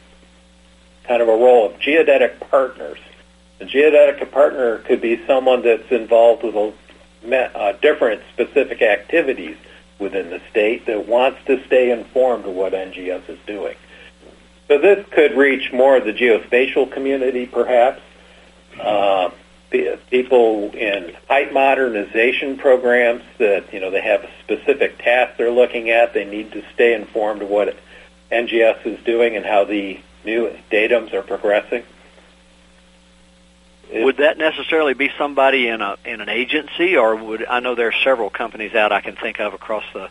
kind 1.03 1.21
of 1.21 1.27
a 1.27 1.35
role 1.35 1.67
of 1.67 1.79
geodetic 1.79 2.39
partners. 2.39 2.97
A 3.59 3.65
geodetic 3.65 4.31
partner 4.31 4.79
could 4.79 5.01
be 5.01 5.23
someone 5.27 5.61
that's 5.61 5.91
involved 5.91 6.43
with 6.43 6.55
a, 6.55 6.73
uh, 7.55 7.73
different 7.73 8.23
specific 8.33 8.81
activities 8.81 9.55
within 9.99 10.31
the 10.31 10.41
state 10.49 10.87
that 10.87 11.07
wants 11.07 11.37
to 11.45 11.63
stay 11.65 11.91
informed 11.91 12.45
of 12.45 12.55
what 12.55 12.73
NGS 12.73 13.29
is 13.29 13.37
doing. 13.45 13.75
So 14.67 14.79
this 14.79 15.05
could 15.11 15.37
reach 15.37 15.71
more 15.71 15.97
of 15.97 16.05
the 16.05 16.13
geospatial 16.13 16.91
community, 16.91 17.45
perhaps. 17.45 18.01
Uh, 18.79 19.29
people 19.71 20.71
in 20.73 21.15
height 21.27 21.53
modernization 21.53 22.57
programs 22.57 23.23
that 23.37 23.73
you 23.73 23.79
know 23.79 23.89
they 23.89 24.01
have 24.01 24.23
a 24.23 24.29
specific 24.43 24.97
task 24.97 25.37
they're 25.37 25.51
looking 25.51 25.89
at. 25.89 26.13
They 26.13 26.25
need 26.25 26.51
to 26.51 26.63
stay 26.73 26.93
informed 26.93 27.41
of 27.41 27.49
what 27.49 27.77
NGS 28.31 28.85
is 28.85 29.03
doing 29.03 29.35
and 29.35 29.45
how 29.45 29.63
the 29.63 29.99
new 30.25 30.53
datums 30.69 31.13
are 31.13 31.21
progressing. 31.21 31.83
Would 33.93 34.17
that 34.17 34.37
necessarily 34.37 34.93
be 34.93 35.09
somebody 35.17 35.67
in 35.67 35.81
a 35.81 35.97
in 36.05 36.21
an 36.21 36.29
agency, 36.29 36.95
or 36.95 37.15
would 37.15 37.45
I 37.45 37.59
know 37.59 37.75
there 37.75 37.89
are 37.89 38.03
several 38.03 38.29
companies 38.29 38.73
out 38.73 38.91
I 38.91 39.01
can 39.01 39.15
think 39.15 39.39
of 39.39 39.53
across 39.53 39.83
the 39.93 40.09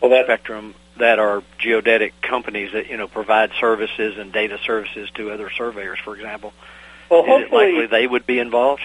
Well, 0.00 0.10
that's 0.10 0.26
spectrum 0.26 0.74
that 0.98 1.18
are 1.18 1.42
geodetic 1.58 2.20
companies 2.20 2.72
that 2.72 2.88
you 2.88 2.96
know 2.98 3.08
provide 3.08 3.52
services 3.58 4.18
and 4.18 4.32
data 4.32 4.58
services 4.66 5.10
to 5.14 5.30
other 5.30 5.50
surveyors, 5.50 5.98
for 6.04 6.14
example. 6.14 6.52
well. 7.10 7.20
Is 7.20 7.24
it 7.26 7.28
Hopefully, 7.30 7.72
likely 7.72 7.86
they 7.86 8.06
would 8.06 8.26
be 8.26 8.38
involved? 8.38 8.82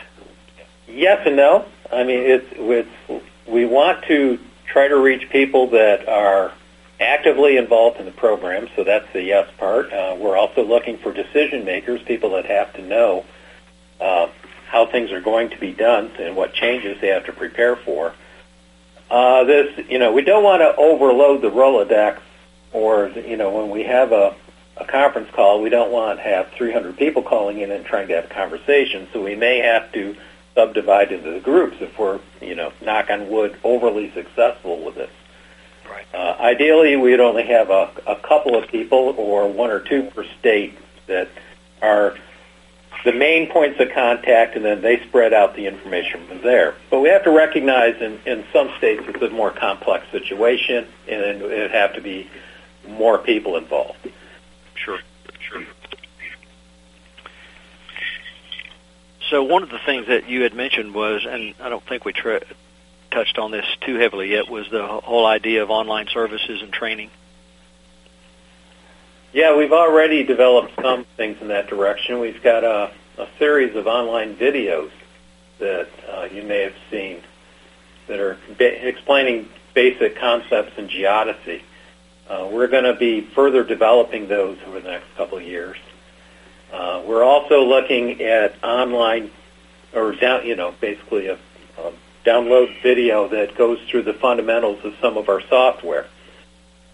Yes 0.87 1.21
and 1.25 1.35
no. 1.35 1.65
I 1.91 2.03
mean, 2.03 2.19
it's, 2.19 2.47
it's 2.51 3.23
we 3.47 3.65
want 3.65 4.03
to 4.05 4.39
try 4.65 4.87
to 4.87 4.97
reach 4.97 5.29
people 5.29 5.69
that 5.71 6.07
are 6.07 6.51
actively 6.99 7.57
involved 7.57 7.97
in 7.99 8.05
the 8.05 8.11
program, 8.11 8.67
so 8.75 8.83
that's 8.83 9.11
the 9.13 9.21
yes 9.21 9.49
part. 9.57 9.91
Uh, 9.93 10.15
we're 10.19 10.37
also 10.37 10.63
looking 10.63 10.97
for 10.97 11.13
decision 11.13 11.65
makers, 11.65 12.01
people 12.03 12.31
that 12.31 12.45
have 12.45 12.73
to 12.73 12.81
know 12.81 13.25
uh, 14.01 14.27
how 14.67 14.85
things 14.85 15.11
are 15.11 15.21
going 15.21 15.49
to 15.49 15.57
be 15.59 15.71
done 15.71 16.11
and 16.19 16.35
what 16.35 16.53
changes 16.53 16.99
they 16.99 17.07
have 17.07 17.25
to 17.25 17.33
prepare 17.33 17.75
for. 17.75 18.13
Uh, 19.09 19.43
this, 19.45 19.87
you 19.89 19.99
know, 19.99 20.11
we 20.11 20.21
don't 20.21 20.43
want 20.43 20.61
to 20.61 20.75
overload 20.75 21.41
the 21.41 21.49
Rolodex 21.49 22.19
or 22.73 23.07
you 23.09 23.37
know 23.37 23.49
when 23.51 23.69
we 23.69 23.83
have 23.83 24.11
a 24.11 24.35
a 24.79 24.85
conference 24.85 25.29
call, 25.31 25.61
we 25.61 25.69
don't 25.69 25.91
want 25.91 26.19
to 26.19 26.23
have 26.23 26.49
300 26.51 26.97
people 26.97 27.23
calling 27.23 27.59
in 27.59 27.71
and 27.71 27.83
trying 27.85 28.07
to 28.09 28.15
have 28.15 28.25
a 28.25 28.33
conversation, 28.33 29.07
so 29.11 29.23
we 29.23 29.35
may 29.35 29.57
have 29.57 29.91
to 29.93 30.15
subdivide 30.57 31.11
into 31.11 31.29
the 31.29 31.39
groups 31.39 31.77
if 31.81 31.97
we're, 31.99 32.19
you 32.41 32.55
know, 32.55 32.73
knock 32.81 33.11
on 33.11 33.29
wood, 33.29 33.55
overly 33.63 34.11
successful 34.11 34.83
with 34.83 34.97
it. 34.97 35.09
Right. 35.87 36.05
Uh, 36.13 36.35
ideally, 36.41 36.95
we'd 36.95 37.19
only 37.19 37.45
have 37.45 37.69
a, 37.69 37.91
a 38.07 38.15
couple 38.15 38.55
of 38.55 38.67
people 38.67 39.13
or 39.17 39.47
one 39.47 39.69
or 39.69 39.79
two 39.79 40.09
per 40.15 40.25
state 40.39 40.77
that 41.05 41.29
are 41.83 42.17
the 43.05 43.13
main 43.13 43.49
points 43.51 43.79
of 43.79 43.91
contact, 43.91 44.55
and 44.55 44.65
then 44.65 44.81
they 44.81 44.99
spread 45.07 45.31
out 45.31 45.55
the 45.55 45.67
information 45.67 46.25
from 46.25 46.41
there. 46.41 46.73
But 46.89 47.01
we 47.01 47.09
have 47.09 47.23
to 47.25 47.31
recognize 47.31 48.01
in, 48.01 48.19
in 48.25 48.43
some 48.51 48.71
states 48.79 49.03
it's 49.07 49.21
a 49.21 49.29
more 49.29 49.51
complex 49.51 50.09
situation, 50.11 50.87
and 51.07 51.21
it 51.21 51.41
would 51.41 51.71
have 51.71 51.93
to 51.93 52.01
be 52.01 52.27
more 52.89 53.19
people 53.19 53.57
involved. 53.57 54.09
Sure, 54.73 54.99
sure. 55.39 55.63
So 59.29 59.43
one 59.43 59.63
of 59.63 59.69
the 59.69 59.79
things 59.79 60.07
that 60.07 60.29
you 60.29 60.43
had 60.43 60.53
mentioned 60.53 60.93
was, 60.93 61.25
and 61.29 61.53
I 61.59 61.69
don't 61.69 61.85
think 61.85 62.05
we 62.05 62.13
tra- 62.13 62.41
touched 63.11 63.37
on 63.37 63.51
this 63.51 63.65
too 63.81 63.95
heavily 63.95 64.31
yet, 64.31 64.49
was 64.49 64.69
the 64.69 64.85
whole 64.85 65.25
idea 65.25 65.63
of 65.63 65.69
online 65.69 66.07
services 66.07 66.61
and 66.61 66.71
training. 66.71 67.09
Yeah, 69.33 69.57
we've 69.57 69.73
already 69.73 70.23
developed 70.23 70.73
some 70.81 71.03
things 71.17 71.41
in 71.41 71.49
that 71.49 71.67
direction. 71.67 72.19
We've 72.19 72.41
got 72.41 72.63
a, 72.63 72.91
a 73.17 73.27
series 73.37 73.75
of 73.75 73.85
online 73.85 74.35
videos 74.37 74.91
that 75.59 75.89
uh, 76.09 76.27
you 76.31 76.43
may 76.43 76.61
have 76.61 76.75
seen 76.89 77.21
that 78.07 78.19
are 78.19 78.37
ba- 78.57 78.87
explaining 78.87 79.49
basic 79.73 80.15
concepts 80.15 80.77
in 80.77 80.87
geodesy. 80.87 81.61
Uh, 82.29 82.47
we're 82.51 82.67
going 82.67 82.85
to 82.85 82.95
be 82.95 83.21
further 83.21 83.63
developing 83.63 84.27
those 84.27 84.57
over 84.65 84.79
the 84.79 84.89
next 84.89 85.13
couple 85.15 85.37
of 85.37 85.43
years. 85.43 85.77
Uh, 86.71 87.01
we're 87.05 87.23
also 87.23 87.63
looking 87.63 88.21
at 88.21 88.61
online, 88.63 89.31
or 89.93 90.13
down, 90.13 90.45
you 90.45 90.55
know, 90.55 90.73
basically 90.81 91.27
a, 91.27 91.37
a 91.77 91.93
download 92.25 92.81
video 92.81 93.27
that 93.29 93.55
goes 93.55 93.79
through 93.89 94.03
the 94.03 94.13
fundamentals 94.13 94.83
of 94.83 94.93
some 95.01 95.17
of 95.17 95.29
our 95.29 95.41
software 95.41 96.07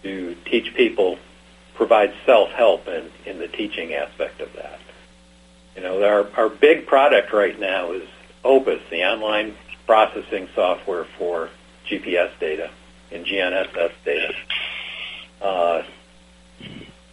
to 0.03 0.35
teach 0.45 0.73
people, 0.75 1.17
provide 1.75 2.13
self-help 2.25 2.87
in, 2.87 3.09
in 3.25 3.39
the 3.39 3.47
teaching 3.47 3.93
aspect 3.93 4.41
of 4.41 4.53
that. 4.53 4.79
You 5.75 5.81
know, 5.81 6.03
our, 6.03 6.27
our 6.37 6.49
big 6.49 6.85
product 6.85 7.33
right 7.33 7.59
now 7.59 7.93
is 7.93 8.07
Opus, 8.43 8.81
the 8.91 9.03
online 9.05 9.55
processing 9.87 10.49
software 10.53 11.05
for 11.17 11.49
GPS 11.87 12.29
data 12.39 12.69
and 13.11 13.25
GNSS 13.25 13.91
data. 14.05 14.33
Uh, 15.41 15.83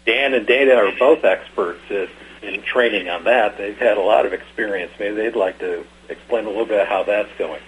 Dan 0.07 0.35
and 0.35 0.47
Dana 0.47 0.75
are 0.75 0.93
both 0.99 1.25
experts 1.25 1.81
at, 1.91 2.09
in 2.43 2.62
training 2.62 3.09
on 3.09 3.24
that. 3.24 3.59
They've 3.59 3.76
had 3.76 3.99
a 3.99 4.03
lot 4.03 4.26
of 4.26 4.32
experience. 4.32 4.93
Maybe 4.99 5.16
they'd 5.16 5.36
like 5.36 5.59
to 5.59 5.84
explain 6.09 6.47
a 6.47 6.49
little 6.49 6.66
bit 6.66 6.86
how 6.86 7.03
that's 7.03 7.30
going. 7.38 7.61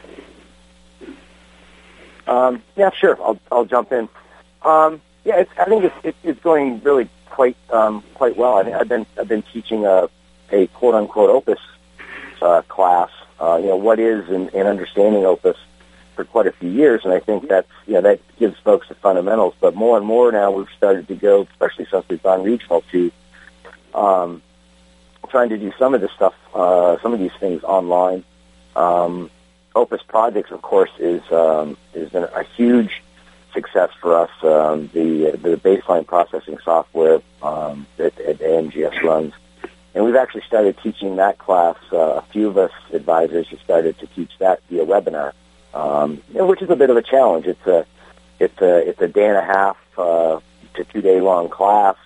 Um, 2.26 2.62
yeah, 2.76 2.90
sure. 2.90 3.20
I'll 3.22 3.38
I'll 3.50 3.64
jump 3.64 3.92
in. 3.92 4.08
Um, 4.62 5.00
yeah, 5.24 5.40
it's, 5.40 5.50
I 5.58 5.64
think 5.64 5.84
it's 5.84 5.94
it, 6.04 6.16
it's 6.22 6.40
going 6.40 6.80
really 6.82 7.08
quite 7.26 7.56
um, 7.70 8.04
quite 8.14 8.36
well. 8.36 8.54
I 8.54 8.78
I've 8.78 8.88
been 8.88 9.06
I've 9.18 9.28
been 9.28 9.42
teaching 9.42 9.84
a 9.84 10.08
a 10.50 10.66
quote 10.68 10.94
unquote 10.94 11.30
Opus 11.30 11.58
uh, 12.40 12.62
class. 12.62 13.10
Uh, 13.40 13.58
you 13.60 13.68
know, 13.68 13.76
what 13.76 13.98
is 13.98 14.28
and, 14.28 14.54
and 14.54 14.68
understanding 14.68 15.24
Opus 15.24 15.56
for 16.14 16.24
quite 16.24 16.46
a 16.46 16.52
few 16.52 16.70
years, 16.70 17.02
and 17.04 17.12
I 17.12 17.18
think 17.18 17.48
that's 17.48 17.70
you 17.86 17.94
know 17.94 18.02
that 18.02 18.20
gives 18.38 18.58
folks 18.60 18.88
the 18.88 18.94
fundamentals. 18.94 19.54
But 19.60 19.74
more 19.74 19.96
and 19.96 20.06
more 20.06 20.30
now, 20.30 20.50
we've 20.52 20.68
started 20.76 21.08
to 21.08 21.14
go, 21.14 21.42
especially 21.50 21.86
since 21.90 22.04
we've 22.08 22.22
gone 22.22 22.44
regional, 22.44 22.84
to 22.92 23.10
um, 23.94 24.42
trying 25.32 25.48
to 25.48 25.58
do 25.58 25.72
some 25.78 25.94
of 25.94 26.00
this 26.00 26.12
stuff, 26.12 26.34
uh, 26.54 26.98
some 27.02 27.12
of 27.12 27.18
these 27.18 27.32
things 27.40 27.64
online. 27.64 28.22
Um, 28.76 29.30
Opus 29.74 30.02
Projects, 30.06 30.50
of 30.52 30.62
course, 30.62 30.90
is 30.98 31.22
um, 31.32 31.76
is 31.94 32.14
a 32.14 32.44
huge 32.56 33.02
success 33.54 33.90
for 34.00 34.14
us. 34.14 34.30
Um, 34.42 34.90
the 34.92 35.32
the 35.42 35.56
baseline 35.56 36.06
processing 36.06 36.58
software 36.62 37.20
um, 37.42 37.86
that, 37.96 38.14
that 38.16 38.38
NGS 38.38 39.02
runs, 39.02 39.32
and 39.94 40.04
we've 40.04 40.14
actually 40.14 40.42
started 40.42 40.76
teaching 40.82 41.16
that 41.16 41.38
class. 41.38 41.76
Uh, 41.90 42.20
a 42.20 42.22
few 42.30 42.46
of 42.48 42.58
us 42.58 42.72
advisors 42.92 43.48
have 43.48 43.60
started 43.60 43.98
to 43.98 44.06
teach 44.08 44.32
that 44.38 44.60
via 44.68 44.84
webinar, 44.84 45.32
um, 45.72 46.22
which 46.34 46.60
is 46.60 46.68
a 46.68 46.76
bit 46.76 46.90
of 46.90 46.98
a 46.98 47.02
challenge. 47.02 47.46
It's 47.46 47.66
a 47.66 47.86
it's 48.38 48.60
a 48.60 48.88
it's 48.88 49.00
a 49.00 49.08
day 49.08 49.28
and 49.28 49.38
a 49.38 49.44
half 49.44 49.78
uh, 49.96 50.40
to 50.74 50.84
two 50.84 51.00
day 51.00 51.22
long 51.22 51.48
class 51.48 51.96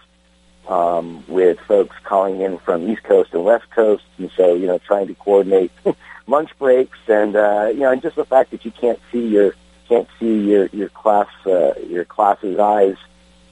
um, 0.69 1.25
with 1.29 1.59
folks 1.61 1.97
calling 2.05 2.41
in 2.41 2.59
from 2.59 2.89
East 2.89 3.05
Coast 3.05 3.33
and 3.33 3.45
West 3.45 3.71
Coast, 3.71 4.05
and 4.19 4.31
so 4.37 4.55
you 4.55 4.67
know 4.67 4.79
trying 4.79 5.07
to 5.07 5.15
coordinate 5.15 5.71
lunch 6.27 6.51
breaks 6.59 6.99
and 7.09 7.37
uh, 7.37 7.71
you 7.73 7.81
know 7.81 7.93
and 7.93 8.03
just 8.03 8.17
the 8.17 8.25
fact 8.25 8.51
that 8.51 8.65
you 8.65 8.71
can't 8.71 8.99
see 9.13 9.27
your 9.27 9.55
can't 9.89 10.09
see 10.19 10.51
your 10.51 10.67
your 10.67 10.89
class 10.89 11.29
uh, 11.47 11.75
your 11.89 12.05
class's 12.05 12.59
eyes 12.59 12.97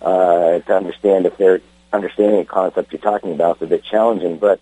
uh, 0.02 0.58
to 0.60 0.76
understand 0.76 1.26
if 1.26 1.36
they're 1.36 1.60
understanding 1.92 2.40
a 2.40 2.44
concept 2.44 2.92
you're 2.92 3.00
talking 3.00 3.32
about 3.32 3.56
is 3.56 3.62
a 3.62 3.66
bit 3.66 3.84
challenging, 3.84 4.38
but 4.38 4.60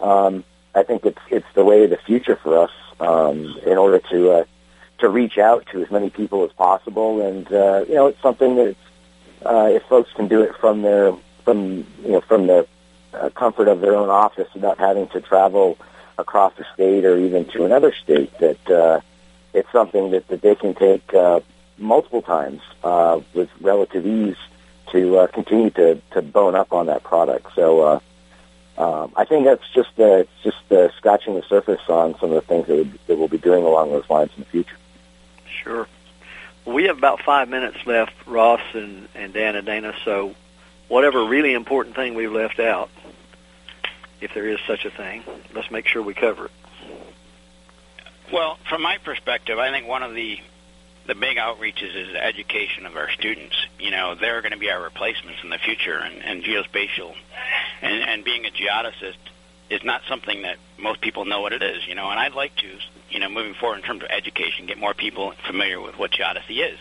um, 0.00 0.44
I 0.74 0.82
think 0.82 1.04
it's 1.04 1.20
it's 1.30 1.46
the 1.54 1.64
way 1.64 1.84
of 1.84 1.90
the 1.90 1.98
future 1.98 2.36
for 2.36 2.58
us 2.58 2.70
um, 2.98 3.56
in 3.66 3.78
order 3.78 4.00
to 4.10 4.30
uh, 4.30 4.44
to 4.98 5.08
reach 5.08 5.38
out 5.38 5.66
to 5.72 5.82
as 5.82 5.90
many 5.90 6.10
people 6.10 6.44
as 6.44 6.52
possible, 6.52 7.20
and 7.20 7.46
uh, 7.52 7.84
you 7.86 7.94
know 7.94 8.06
it's 8.06 8.22
something 8.22 8.56
that 8.56 8.76
uh, 9.44 9.68
if 9.70 9.82
folks 9.84 10.10
can 10.14 10.28
do 10.28 10.42
it 10.42 10.56
from 10.56 10.82
their 10.82 11.12
from 11.44 11.86
you 12.02 12.12
know 12.12 12.20
from 12.20 12.46
the 12.46 12.66
uh, 13.14 13.30
comfort 13.30 13.68
of 13.68 13.80
their 13.80 13.94
own 13.94 14.08
office 14.08 14.48
without 14.54 14.78
having 14.78 15.08
to 15.08 15.20
travel 15.20 15.78
across 16.18 16.54
the 16.56 16.64
state 16.74 17.04
or 17.04 17.18
even 17.18 17.44
to 17.46 17.64
another 17.64 17.92
state 17.92 18.36
that 18.38 18.70
uh, 18.70 19.00
it's 19.52 19.70
something 19.70 20.10
that, 20.10 20.26
that 20.28 20.40
they 20.40 20.54
can 20.54 20.74
take 20.74 21.12
uh, 21.14 21.40
multiple 21.78 22.22
times 22.22 22.60
uh, 22.84 23.20
with 23.34 23.50
relative 23.60 24.06
ease 24.06 24.36
to 24.90 25.18
uh, 25.18 25.26
continue 25.28 25.70
to, 25.70 26.00
to 26.12 26.22
bone 26.22 26.54
up 26.54 26.72
on 26.72 26.86
that 26.86 27.02
product. 27.02 27.46
So 27.54 27.80
uh, 27.80 28.00
um, 28.78 29.12
I 29.16 29.24
think 29.24 29.44
that's 29.44 29.68
just 29.74 29.98
uh, 29.98 30.24
just 30.42 30.70
uh, 30.70 30.90
scratching 30.96 31.34
the 31.34 31.42
surface 31.42 31.80
on 31.88 32.18
some 32.18 32.30
of 32.30 32.34
the 32.34 32.40
things 32.42 32.66
that, 32.66 33.06
that 33.06 33.18
we'll 33.18 33.28
be 33.28 33.38
doing 33.38 33.64
along 33.64 33.90
those 33.90 34.08
lines 34.08 34.30
in 34.36 34.44
the 34.44 34.48
future. 34.48 34.76
Sure. 35.46 35.86
We 36.64 36.84
have 36.84 36.98
about 36.98 37.20
five 37.20 37.48
minutes 37.48 37.78
left, 37.86 38.14
Ross 38.26 38.60
and, 38.72 39.08
and 39.14 39.32
Dan 39.32 39.56
and 39.56 39.66
Dana. 39.66 39.94
So 40.04 40.34
whatever 40.92 41.24
really 41.24 41.54
important 41.54 41.96
thing 41.96 42.14
we've 42.14 42.30
left 42.30 42.60
out, 42.60 42.90
if 44.20 44.34
there 44.34 44.46
is 44.46 44.58
such 44.66 44.84
a 44.84 44.90
thing, 44.90 45.22
let's 45.54 45.70
make 45.70 45.86
sure 45.86 46.02
we 46.02 46.12
cover 46.12 46.44
it. 46.44 46.50
Well, 48.30 48.58
from 48.68 48.82
my 48.82 48.98
perspective, 48.98 49.58
I 49.58 49.70
think 49.70 49.88
one 49.88 50.02
of 50.02 50.14
the 50.14 50.38
the 51.04 51.14
big 51.16 51.36
outreaches 51.36 51.96
is 51.96 52.12
the 52.12 52.24
education 52.24 52.86
of 52.86 52.94
our 52.94 53.10
students. 53.10 53.56
You 53.80 53.90
know, 53.90 54.14
they're 54.14 54.40
going 54.40 54.52
to 54.52 54.58
be 54.58 54.70
our 54.70 54.80
replacements 54.80 55.40
in 55.42 55.50
the 55.50 55.58
future, 55.58 55.98
and, 55.98 56.22
and 56.22 56.44
geospatial 56.44 57.12
and, 57.80 58.02
and 58.04 58.24
being 58.24 58.44
a 58.46 58.50
geodesist 58.50 59.16
is 59.68 59.82
not 59.82 60.02
something 60.08 60.42
that 60.42 60.58
most 60.78 61.00
people 61.00 61.24
know 61.24 61.40
what 61.40 61.52
it 61.54 61.62
is. 61.62 61.86
You 61.88 61.94
know, 61.94 62.08
and 62.10 62.20
I'd 62.20 62.34
like 62.34 62.54
to, 62.56 62.68
you 63.08 63.18
know, 63.18 63.30
moving 63.30 63.54
forward 63.54 63.76
in 63.76 63.82
terms 63.82 64.02
of 64.02 64.10
education, 64.10 64.66
get 64.66 64.78
more 64.78 64.94
people 64.94 65.32
familiar 65.46 65.80
with 65.80 65.98
what 65.98 66.12
geodesy 66.12 66.70
is. 66.70 66.78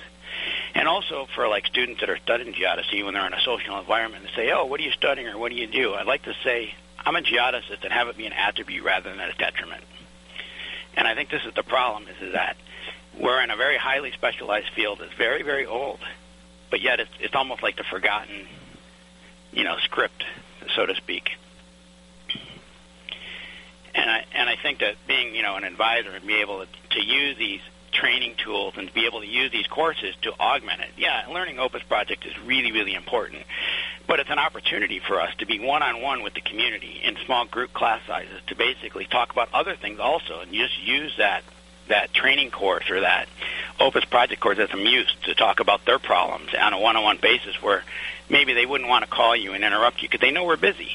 And 0.74 0.88
also 0.88 1.28
for 1.36 1.48
like 1.48 1.66
students 1.66 2.00
that 2.02 2.10
are 2.10 2.18
studying 2.18 2.54
geodesy 2.54 3.04
when 3.04 3.14
they're 3.14 3.28
in 3.28 3.34
a 3.34 3.42
social 3.42 3.78
environment 3.78 4.24
and 4.26 4.34
say, 4.36 4.52
"Oh, 4.52 4.66
what 4.66 4.80
are 4.80 4.84
you 4.84 4.92
studying 4.92 5.28
or 5.28 5.38
what 5.38 5.52
do 5.52 5.58
you 5.58 5.68
do?" 5.68 5.94
I'd 5.94 6.08
like 6.08 6.24
to 6.24 6.34
say, 6.44 6.74
"I'm 7.06 7.16
a 7.16 7.22
geodesist," 7.22 7.84
and 7.84 7.92
have 7.92 8.08
it 8.08 8.18
be 8.18 8.26
an 8.26 8.34
attribute 8.34 8.84
rather 8.84 9.10
than 9.10 9.20
a 9.20 9.34
detriment. 9.34 9.84
And 10.96 11.08
I 11.08 11.16
think 11.16 11.30
this 11.30 11.44
is 11.46 11.54
the 11.54 11.64
problem: 11.64 12.08
is, 12.08 12.22
is 12.22 12.34
that 12.34 12.58
we're 13.20 13.42
in 13.44 13.52
a 13.52 13.56
very 13.56 13.78
highly 13.78 14.12
specialized 14.12 14.70
field 14.74 15.00
that's 15.00 15.14
very, 15.14 15.44
very 15.44 15.66
old, 15.66 16.00
but 16.70 16.82
yet 16.82 17.00
it's, 17.00 17.12
it's 17.20 17.36
almost 17.36 17.62
like 17.62 17.76
the 17.76 17.84
forgotten, 17.84 18.48
you 19.52 19.64
know, 19.64 19.78
script, 19.84 20.24
so 20.76 20.86
to 20.86 20.96
speak. 20.96 21.32
And 23.94 24.10
I 24.10 24.26
and 24.34 24.50
I 24.50 24.56
think 24.56 24.80
that 24.80 24.96
being, 25.08 25.36
you 25.36 25.44
know, 25.44 25.58
an 25.58 25.66
advisor 25.66 26.12
and 26.12 26.26
be 26.26 26.36
able 26.36 26.66
to, 26.66 26.68
to 26.92 27.06
use 27.06 27.38
these 27.38 27.62
training 27.92 28.36
tools 28.44 28.74
and 28.78 28.88
to 28.88 28.94
be 28.94 29.06
able 29.06 29.22
to 29.22 29.28
use 29.28 29.52
these 29.52 29.68
courses 29.68 30.16
to 30.22 30.32
augment 30.40 30.82
it. 30.82 30.90
Yeah, 30.98 31.26
learning 31.30 31.60
Opus 31.60 31.84
Project 31.84 32.26
is 32.26 32.38
really, 32.46 32.72
really 32.72 32.94
important. 32.94 33.44
But 34.08 34.20
it's 34.20 34.30
an 34.30 34.40
opportunity 34.40 35.00
for 35.00 35.22
us 35.22 35.34
to 35.40 35.46
be 35.46 35.60
one-on-one 35.60 36.24
with 36.24 36.34
the 36.34 36.42
community 36.42 37.02
in 37.04 37.18
small 37.26 37.46
group 37.46 37.74
class 37.74 38.02
sizes 38.08 38.42
to 38.48 38.56
basically 38.56 39.06
talk 39.06 39.32
about 39.32 39.50
other 39.54 39.76
things 39.76 40.00
also 40.00 40.40
and 40.40 40.52
just 40.52 40.82
use 40.82 41.14
that 41.18 41.44
that 41.88 42.14
training 42.14 42.52
course 42.52 42.90
or 42.90 43.02
that 43.02 43.28
Opus 43.80 44.06
Project 44.06 44.40
course 44.40 44.60
as 44.60 44.70
a 44.72 44.78
muse 44.78 45.14
to 45.24 45.34
talk 45.34 45.60
about 45.60 45.84
their 45.86 46.00
problems 46.00 46.50
on 46.58 46.74
a 46.74 46.80
one-on-one 46.80 47.18
basis 47.22 47.62
where 47.62 47.84
maybe 48.30 48.54
they 48.54 48.66
wouldn't 48.66 48.90
want 48.90 49.04
to 49.04 49.10
call 49.10 49.36
you 49.36 49.54
and 49.54 49.64
interrupt 49.64 50.02
you 50.02 50.08
because 50.08 50.22
they 50.22 50.32
know 50.32 50.46
we're 50.46 50.56
busy. 50.56 50.92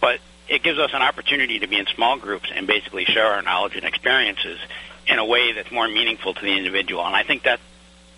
But 0.00 0.20
it 0.48 0.62
gives 0.62 0.78
us 0.78 0.90
an 0.92 1.02
opportunity 1.02 1.60
to 1.60 1.66
be 1.66 1.78
in 1.78 1.86
small 1.94 2.18
groups 2.18 2.50
and 2.52 2.66
basically 2.66 3.04
share 3.04 3.26
our 3.26 3.42
knowledge 3.42 3.76
and 3.76 3.84
experiences 3.84 4.58
in 5.08 5.18
a 5.18 5.24
way 5.24 5.52
that's 5.52 5.70
more 5.70 5.88
meaningful 5.88 6.34
to 6.34 6.40
the 6.40 6.56
individual. 6.56 7.04
And 7.04 7.16
I 7.16 7.22
think 7.22 7.44
that 7.44 7.60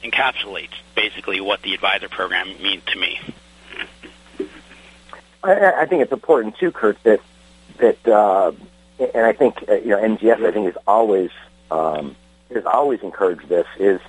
encapsulates 0.02 0.74
basically 0.94 1.40
what 1.40 1.62
the 1.62 1.74
advisor 1.74 2.08
program 2.08 2.48
means 2.62 2.82
to 2.86 2.98
me. 2.98 3.20
I, 5.42 5.82
I 5.82 5.86
think 5.86 6.02
it's 6.02 6.12
important 6.12 6.56
too, 6.58 6.72
Curt, 6.72 7.02
that 7.04 7.20
that 7.78 8.08
uh, 8.08 8.52
and 8.98 9.24
I 9.24 9.32
think 9.32 9.64
uh, 9.68 9.74
you 9.74 9.90
know 9.90 9.98
NGS 9.98 10.44
I 10.44 10.52
think 10.52 10.68
is 10.68 10.76
always 10.86 11.30
um, 11.70 12.16
has 12.52 12.66
always 12.66 13.00
encouraged 13.02 13.48
this 13.48 13.66
is 13.78 14.00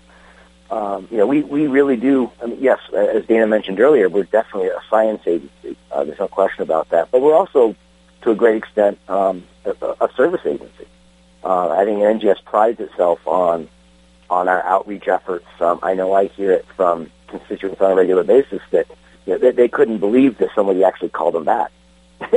um, 0.70 1.08
you 1.12 1.18
know 1.18 1.28
we 1.28 1.42
we 1.42 1.68
really 1.68 1.96
do 1.96 2.32
I 2.42 2.48
mean, 2.48 2.58
yes 2.62 2.80
as 2.94 3.26
Dana 3.26 3.48
mentioned 3.48 3.80
earlier 3.80 4.10
we're 4.10 4.24
definitely 4.24 4.70
a 4.70 4.82
science 4.90 5.22
agency 5.26 5.78
uh, 5.92 6.04
there's 6.04 6.20
no 6.20 6.28
question 6.28 6.64
about 6.64 6.90
that 6.90 7.12
but 7.12 7.22
we're 7.22 7.36
also 7.36 7.76
to 8.24 8.32
a 8.32 8.36
great 8.36 8.58
extent 8.58 9.00
um, 9.08 9.44
a, 9.66 9.72
a 10.02 10.10
service 10.16 10.42
agency 10.46 10.88
uh, 11.44 11.70
I 11.70 11.86
think 11.86 12.00
NGS 12.00 12.44
prides 12.46 12.80
itself 12.80 13.26
on 13.28 13.68
on 14.30 14.48
our 14.48 14.64
outreach 14.64 15.08
efforts 15.08 15.48
um, 15.60 15.80
I 15.84 15.94
know 15.94 16.14
I 16.14 16.28
hear 16.28 16.52
it 16.52 16.66
from 16.76 17.12
constituents 17.28 17.82
on 17.82 17.92
a 17.92 17.96
regular 17.96 18.24
basis 18.24 18.62
that 18.72 18.88
you 19.26 19.34
know, 19.34 19.40
they, 19.40 19.52
they 19.52 19.68
couldn't 19.68 20.00
believe 20.00 20.38
that 20.40 20.50
somebody 20.56 20.84
actually 20.84 21.10
called 21.10 21.34
them 21.34 21.46
back 21.46 21.72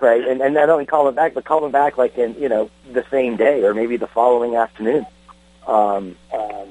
right? 0.00 0.26
And, 0.26 0.40
and 0.40 0.54
not 0.54 0.68
only 0.68 0.86
call 0.86 1.04
them 1.06 1.14
back, 1.14 1.34
but 1.34 1.44
call 1.44 1.60
them 1.60 1.72
back 1.72 1.96
like 1.96 2.16
in 2.18 2.34
you 2.34 2.48
know 2.48 2.70
the 2.92 3.04
same 3.10 3.36
day 3.36 3.64
or 3.64 3.74
maybe 3.74 3.96
the 3.96 4.06
following 4.06 4.56
afternoon. 4.56 5.06
Um, 5.66 6.16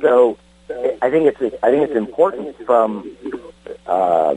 so 0.01 0.37
I 1.01 1.09
think 1.09 1.25
it's 1.25 1.55
I 1.63 1.71
think 1.71 1.89
it's 1.89 1.95
important 1.95 2.55
from 2.65 3.09
uh, 3.87 4.35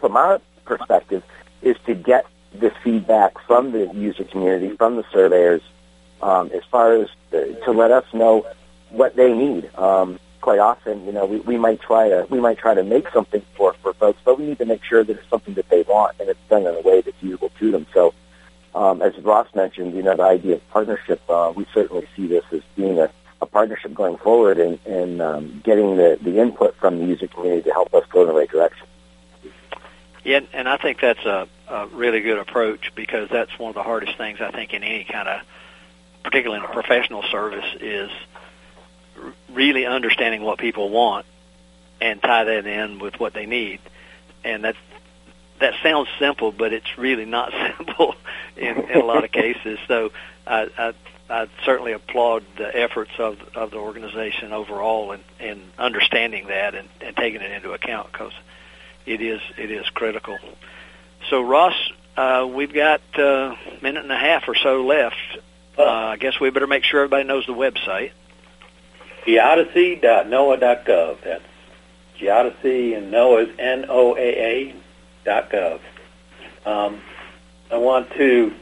from 0.00 0.16
our 0.16 0.40
perspective 0.64 1.22
is 1.62 1.76
to 1.86 1.94
get 1.94 2.26
this 2.52 2.72
feedback 2.82 3.38
from 3.46 3.72
the 3.72 3.86
user 3.94 4.24
community, 4.24 4.76
from 4.76 4.96
the 4.96 5.04
surveyors, 5.12 5.62
um, 6.22 6.50
as 6.52 6.62
far 6.70 6.94
as 6.94 7.08
the, 7.30 7.60
to 7.64 7.72
let 7.72 7.90
us 7.90 8.04
know 8.12 8.46
what 8.90 9.16
they 9.16 9.32
need. 9.32 9.74
Um, 9.76 10.18
quite 10.40 10.58
often, 10.60 11.04
you 11.04 11.10
know, 11.12 11.26
we, 11.26 11.40
we 11.40 11.58
might 11.58 11.80
try 11.80 12.08
to 12.08 12.24
we 12.30 12.38
might 12.38 12.56
try 12.56 12.72
to 12.72 12.84
make 12.84 13.08
something 13.10 13.42
for 13.56 13.74
for 13.82 13.92
folks, 13.94 14.20
but 14.24 14.38
we 14.38 14.46
need 14.46 14.58
to 14.58 14.64
make 14.64 14.84
sure 14.84 15.02
that 15.02 15.16
it's 15.16 15.28
something 15.28 15.54
that 15.54 15.68
they 15.70 15.82
want 15.82 16.14
and 16.20 16.28
it's 16.28 16.38
done 16.48 16.62
in 16.62 16.74
a 16.74 16.80
way 16.82 17.00
that's 17.00 17.20
usable 17.20 17.50
to 17.58 17.72
them. 17.72 17.84
So, 17.92 18.14
um, 18.74 19.02
as 19.02 19.18
Ross 19.18 19.48
mentioned, 19.54 19.94
you 19.94 20.02
know, 20.02 20.14
the 20.14 20.22
idea 20.22 20.54
of 20.56 20.70
partnership, 20.70 21.20
uh, 21.28 21.52
we 21.56 21.66
certainly 21.74 22.06
see 22.14 22.28
this 22.28 22.44
as 22.52 22.60
being 22.76 22.98
a, 23.00 23.10
a 23.42 23.46
partnership 23.46 23.92
going 23.92 24.18
forward 24.18 24.58
and, 24.58 24.78
and 24.86 25.20
um, 25.20 25.60
getting 25.64 25.96
the, 25.96 26.18
the 26.22 26.38
input 26.38 26.76
from 26.76 26.98
the 26.98 27.06
user 27.06 27.26
community 27.26 27.62
to 27.62 27.72
help 27.72 27.92
us 27.92 28.04
go 28.10 28.22
in 28.22 28.28
the 28.28 28.34
right 28.34 28.48
direction. 28.48 28.86
Yeah, 30.24 30.40
and 30.52 30.68
I 30.68 30.76
think 30.76 31.00
that's 31.00 31.24
a, 31.24 31.48
a 31.68 31.86
really 31.88 32.20
good 32.20 32.38
approach 32.38 32.92
because 32.94 33.28
that's 33.30 33.58
one 33.58 33.70
of 33.70 33.74
the 33.74 33.82
hardest 33.82 34.16
things 34.16 34.40
I 34.40 34.50
think 34.50 34.74
in 34.74 34.82
any 34.82 35.04
kind 35.04 35.28
of, 35.28 35.40
particularly 36.26 36.62
in 36.62 36.68
a 36.68 36.72
professional 36.72 37.22
service, 37.30 37.64
is 37.80 38.10
really 39.52 39.86
understanding 39.86 40.42
what 40.42 40.58
people 40.58 40.90
want 40.90 41.24
and 42.00 42.20
tie 42.20 42.44
that 42.44 42.66
in 42.66 42.98
with 42.98 43.18
what 43.18 43.32
they 43.32 43.46
need. 43.46 43.80
And 44.44 44.64
that's 44.64 44.78
that 45.60 45.74
sounds 45.82 46.08
simple, 46.18 46.52
but 46.52 46.72
it's 46.72 46.98
really 46.98 47.24
not 47.24 47.52
simple 47.78 48.14
in, 48.56 48.90
in 48.90 49.00
a 49.00 49.04
lot 49.04 49.24
of 49.24 49.32
cases. 49.32 49.78
So 49.88 50.12
I, 50.46 50.68
I, 50.76 50.92
I 51.30 51.46
certainly 51.64 51.92
applaud 51.92 52.44
the 52.58 52.76
efforts 52.76 53.12
of 53.18 53.38
of 53.54 53.70
the 53.70 53.78
organization 53.78 54.52
overall 54.52 55.12
in, 55.12 55.20
in 55.40 55.62
understanding 55.78 56.48
that 56.48 56.74
and, 56.74 56.88
and 57.00 57.16
taking 57.16 57.40
it 57.40 57.50
into 57.52 57.72
account 57.72 58.12
because 58.12 58.32
it 59.06 59.20
is 59.20 59.40
it 59.56 59.70
is 59.70 59.88
critical. 59.90 60.36
So 61.30 61.42
Ross, 61.42 61.74
uh, 62.16 62.48
we've 62.52 62.72
got 62.72 63.00
uh, 63.18 63.22
a 63.22 63.78
minute 63.82 64.02
and 64.02 64.12
a 64.12 64.18
half 64.18 64.48
or 64.48 64.54
so 64.54 64.84
left. 64.84 65.35
Uh, 65.78 65.84
I 65.84 66.16
guess 66.16 66.40
we 66.40 66.50
better 66.50 66.66
make 66.66 66.84
sure 66.84 67.00
everybody 67.00 67.24
knows 67.24 67.46
the 67.46 67.52
website 67.52 68.12
geodesy.noaa.gov. 69.26 71.20
That's 71.22 71.42
Geodesy 72.18 72.96
and 72.96 73.12
NOAA 73.12 74.74
dot 75.24 75.50
gov. 75.50 75.80
Um, 76.64 77.00
I 77.70 77.76
want 77.78 78.10
to 78.12 78.54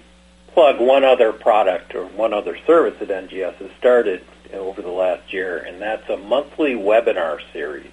plug 0.52 0.80
one 0.80 1.04
other 1.04 1.32
product 1.32 1.94
or 1.94 2.06
one 2.06 2.32
other 2.32 2.58
service 2.66 2.98
that 3.00 3.08
NGS 3.08 3.56
has 3.56 3.70
started 3.78 4.24
over 4.52 4.82
the 4.82 4.90
last 4.90 5.32
year, 5.32 5.58
and 5.58 5.80
that's 5.80 6.08
a 6.08 6.16
monthly 6.16 6.74
webinar 6.74 7.40
series. 7.52 7.90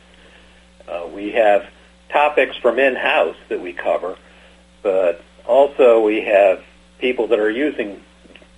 Uh, 0.87 1.07
we 1.13 1.31
have 1.31 1.67
topics 2.09 2.55
from 2.57 2.79
in-house 2.79 3.35
that 3.49 3.61
we 3.61 3.73
cover, 3.73 4.17
but 4.81 5.21
also 5.45 6.01
we 6.01 6.21
have 6.21 6.63
people 6.99 7.27
that 7.27 7.39
are 7.39 7.49
using 7.49 8.01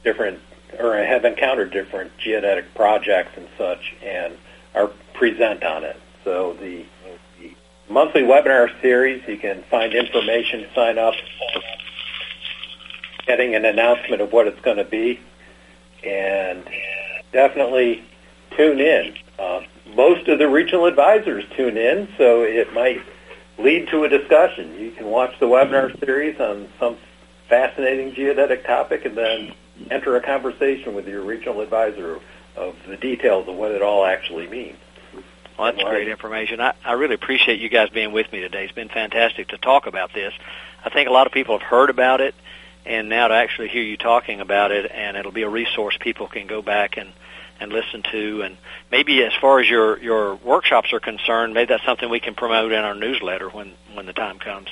different 0.04 0.40
or 0.80 0.98
have 0.98 1.26
encountered 1.26 1.72
different 1.72 2.12
geodetic 2.18 2.74
projects 2.76 3.32
and 3.38 3.48
such 3.58 3.96
and 4.04 4.38
are 4.76 4.90
present 5.14 5.64
on 5.64 5.84
it. 5.84 6.00
So 6.24 6.54
the, 6.54 6.86
the 7.40 7.54
monthly 7.90 8.22
webinar 8.22 8.70
series, 8.82 9.28
you 9.28 9.38
can 9.38 9.64
find 9.64 9.94
information, 9.94 10.68
sign 10.74 10.98
up, 10.98 11.14
getting 13.26 13.56
an 13.56 13.66
announcement 13.66 14.22
of 14.22 14.32
what 14.32 14.48
it's 14.48 14.60
going 14.62 14.78
to 14.78 14.86
be, 14.86 15.20
and 16.04 16.64
definitely 17.32 18.04
tune 18.58 18.80
in. 18.80 19.16
Uh, 19.40 19.62
most 19.96 20.28
of 20.28 20.40
the 20.40 20.48
regional 20.48 20.86
advisors 20.86 21.44
tune 21.56 21.78
in, 21.78 22.08
so 22.18 22.42
it 22.42 22.74
might 22.74 23.02
lead 23.58 23.88
to 23.90 24.04
a 24.04 24.10
discussion. 24.10 24.80
You 24.80 24.92
can 24.92 25.08
watch 25.08 25.38
the 25.40 25.46
webinar 25.46 25.98
series 26.00 26.40
on 26.40 26.68
some 26.80 26.98
fascinating 27.48 28.14
geodetic 28.14 28.66
topic 28.66 29.06
and 29.06 29.16
then 29.16 29.54
enter 29.90 30.16
a 30.16 30.22
conversation 30.22 30.94
with 30.94 31.08
your 31.08 31.22
regional 31.22 31.62
advisor 31.62 32.20
of 32.56 32.76
the 32.88 32.98
details 32.98 33.48
of 33.48 33.56
what 33.56 33.72
it 33.72 33.82
all 33.82 34.06
actually 34.06 34.48
means. 34.48 34.78
Well, 35.58 35.72
that's 35.72 35.84
great 35.84 36.08
information. 36.08 36.60
I, 36.60 36.74
I 36.84 36.94
really 36.94 37.16
appreciate 37.16 37.60
you 37.60 37.70
guys 37.70 37.90
being 37.90 38.12
with 38.12 38.32
me 38.32 38.42
today. 38.42 38.64
It's 38.64 38.74
been 38.74 38.90
fantastic 38.90 39.50
to 39.50 39.58
talk 39.58 39.86
about 39.86 40.14
this. 40.14 40.34
I 40.84 40.90
think 40.90 41.08
a 41.08 41.12
lot 41.12 41.28
of 41.28 41.34
people 41.34 41.58
have 41.58 41.68
heard 41.68 41.90
about 41.90 42.22
it, 42.22 42.34
and 42.86 43.08
now 43.08 43.28
to 43.28 43.36
actually 43.36 43.70
hear 43.70 43.84
you 43.84 43.98
talking 43.98 44.42
about 44.42 44.72
it, 44.72 44.92
and 44.92 45.16
it'll 45.16 45.32
be 45.32 45.44
a 45.44 45.50
resource 45.50 45.98
people 46.00 46.28
can 46.28 46.48
go 46.48 46.62
back 46.62 46.98
and 46.98 47.12
and 47.60 47.72
listen 47.72 48.02
to. 48.12 48.42
And 48.42 48.58
maybe 48.92 49.24
as 49.24 49.34
far 49.40 49.60
as 49.60 49.70
your 49.70 50.00
your 50.00 50.36
workshops 50.36 50.92
are 50.92 51.00
concerned, 51.00 51.54
maybe 51.54 51.68
that's 51.68 51.86
something 51.86 52.10
we 52.10 52.20
can 52.20 52.34
promote 52.34 52.72
in 52.72 52.84
our 52.84 52.96
newsletter 52.96 53.48
when 53.50 53.74
when 53.94 54.06
the 54.08 54.14
time 54.14 54.40
comes 54.40 54.70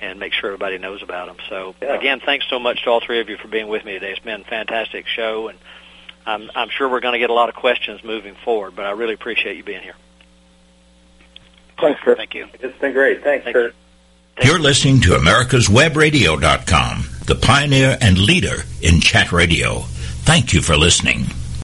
and 0.00 0.18
make 0.18 0.32
sure 0.32 0.50
everybody 0.50 0.78
knows 0.78 1.02
about 1.02 1.26
them. 1.28 1.36
So 1.48 1.74
yeah. 1.82 1.94
again, 1.94 2.20
thanks 2.20 2.46
so 2.48 2.58
much 2.58 2.84
to 2.84 2.90
all 2.90 3.00
three 3.00 3.20
of 3.20 3.28
you 3.28 3.36
for 3.36 3.48
being 3.48 3.68
with 3.68 3.84
me 3.84 3.92
today. 3.92 4.12
It's 4.12 4.20
been 4.20 4.40
a 4.40 4.44
fantastic 4.44 5.06
show, 5.06 5.48
and 5.48 5.58
I'm, 6.26 6.50
I'm 6.54 6.70
sure 6.70 6.88
we're 6.88 7.00
going 7.00 7.14
to 7.14 7.18
get 7.18 7.30
a 7.30 7.34
lot 7.34 7.48
of 7.48 7.54
questions 7.54 8.02
moving 8.02 8.34
forward. 8.34 8.74
But 8.76 8.86
I 8.86 8.92
really 8.92 9.14
appreciate 9.14 9.56
you 9.56 9.64
being 9.64 9.82
here. 9.82 9.96
Thanks, 11.78 12.00
Curt. 12.00 12.16
Thank 12.16 12.34
you. 12.34 12.46
It's 12.60 12.78
been 12.78 12.92
great. 12.92 13.22
Thanks, 13.22 13.44
Thank 13.44 13.54
Curt. 13.54 13.74
You. 14.42 14.50
You're 14.50 14.58
listening 14.58 15.00
to 15.02 15.10
America'sWebRadio.com, 15.10 17.04
the 17.26 17.34
pioneer 17.34 17.98
and 18.00 18.18
leader 18.18 18.64
in 18.80 19.00
chat 19.00 19.32
radio. 19.32 19.80
Thank 20.24 20.52
you 20.52 20.62
for 20.62 20.76
listening. 20.76 21.26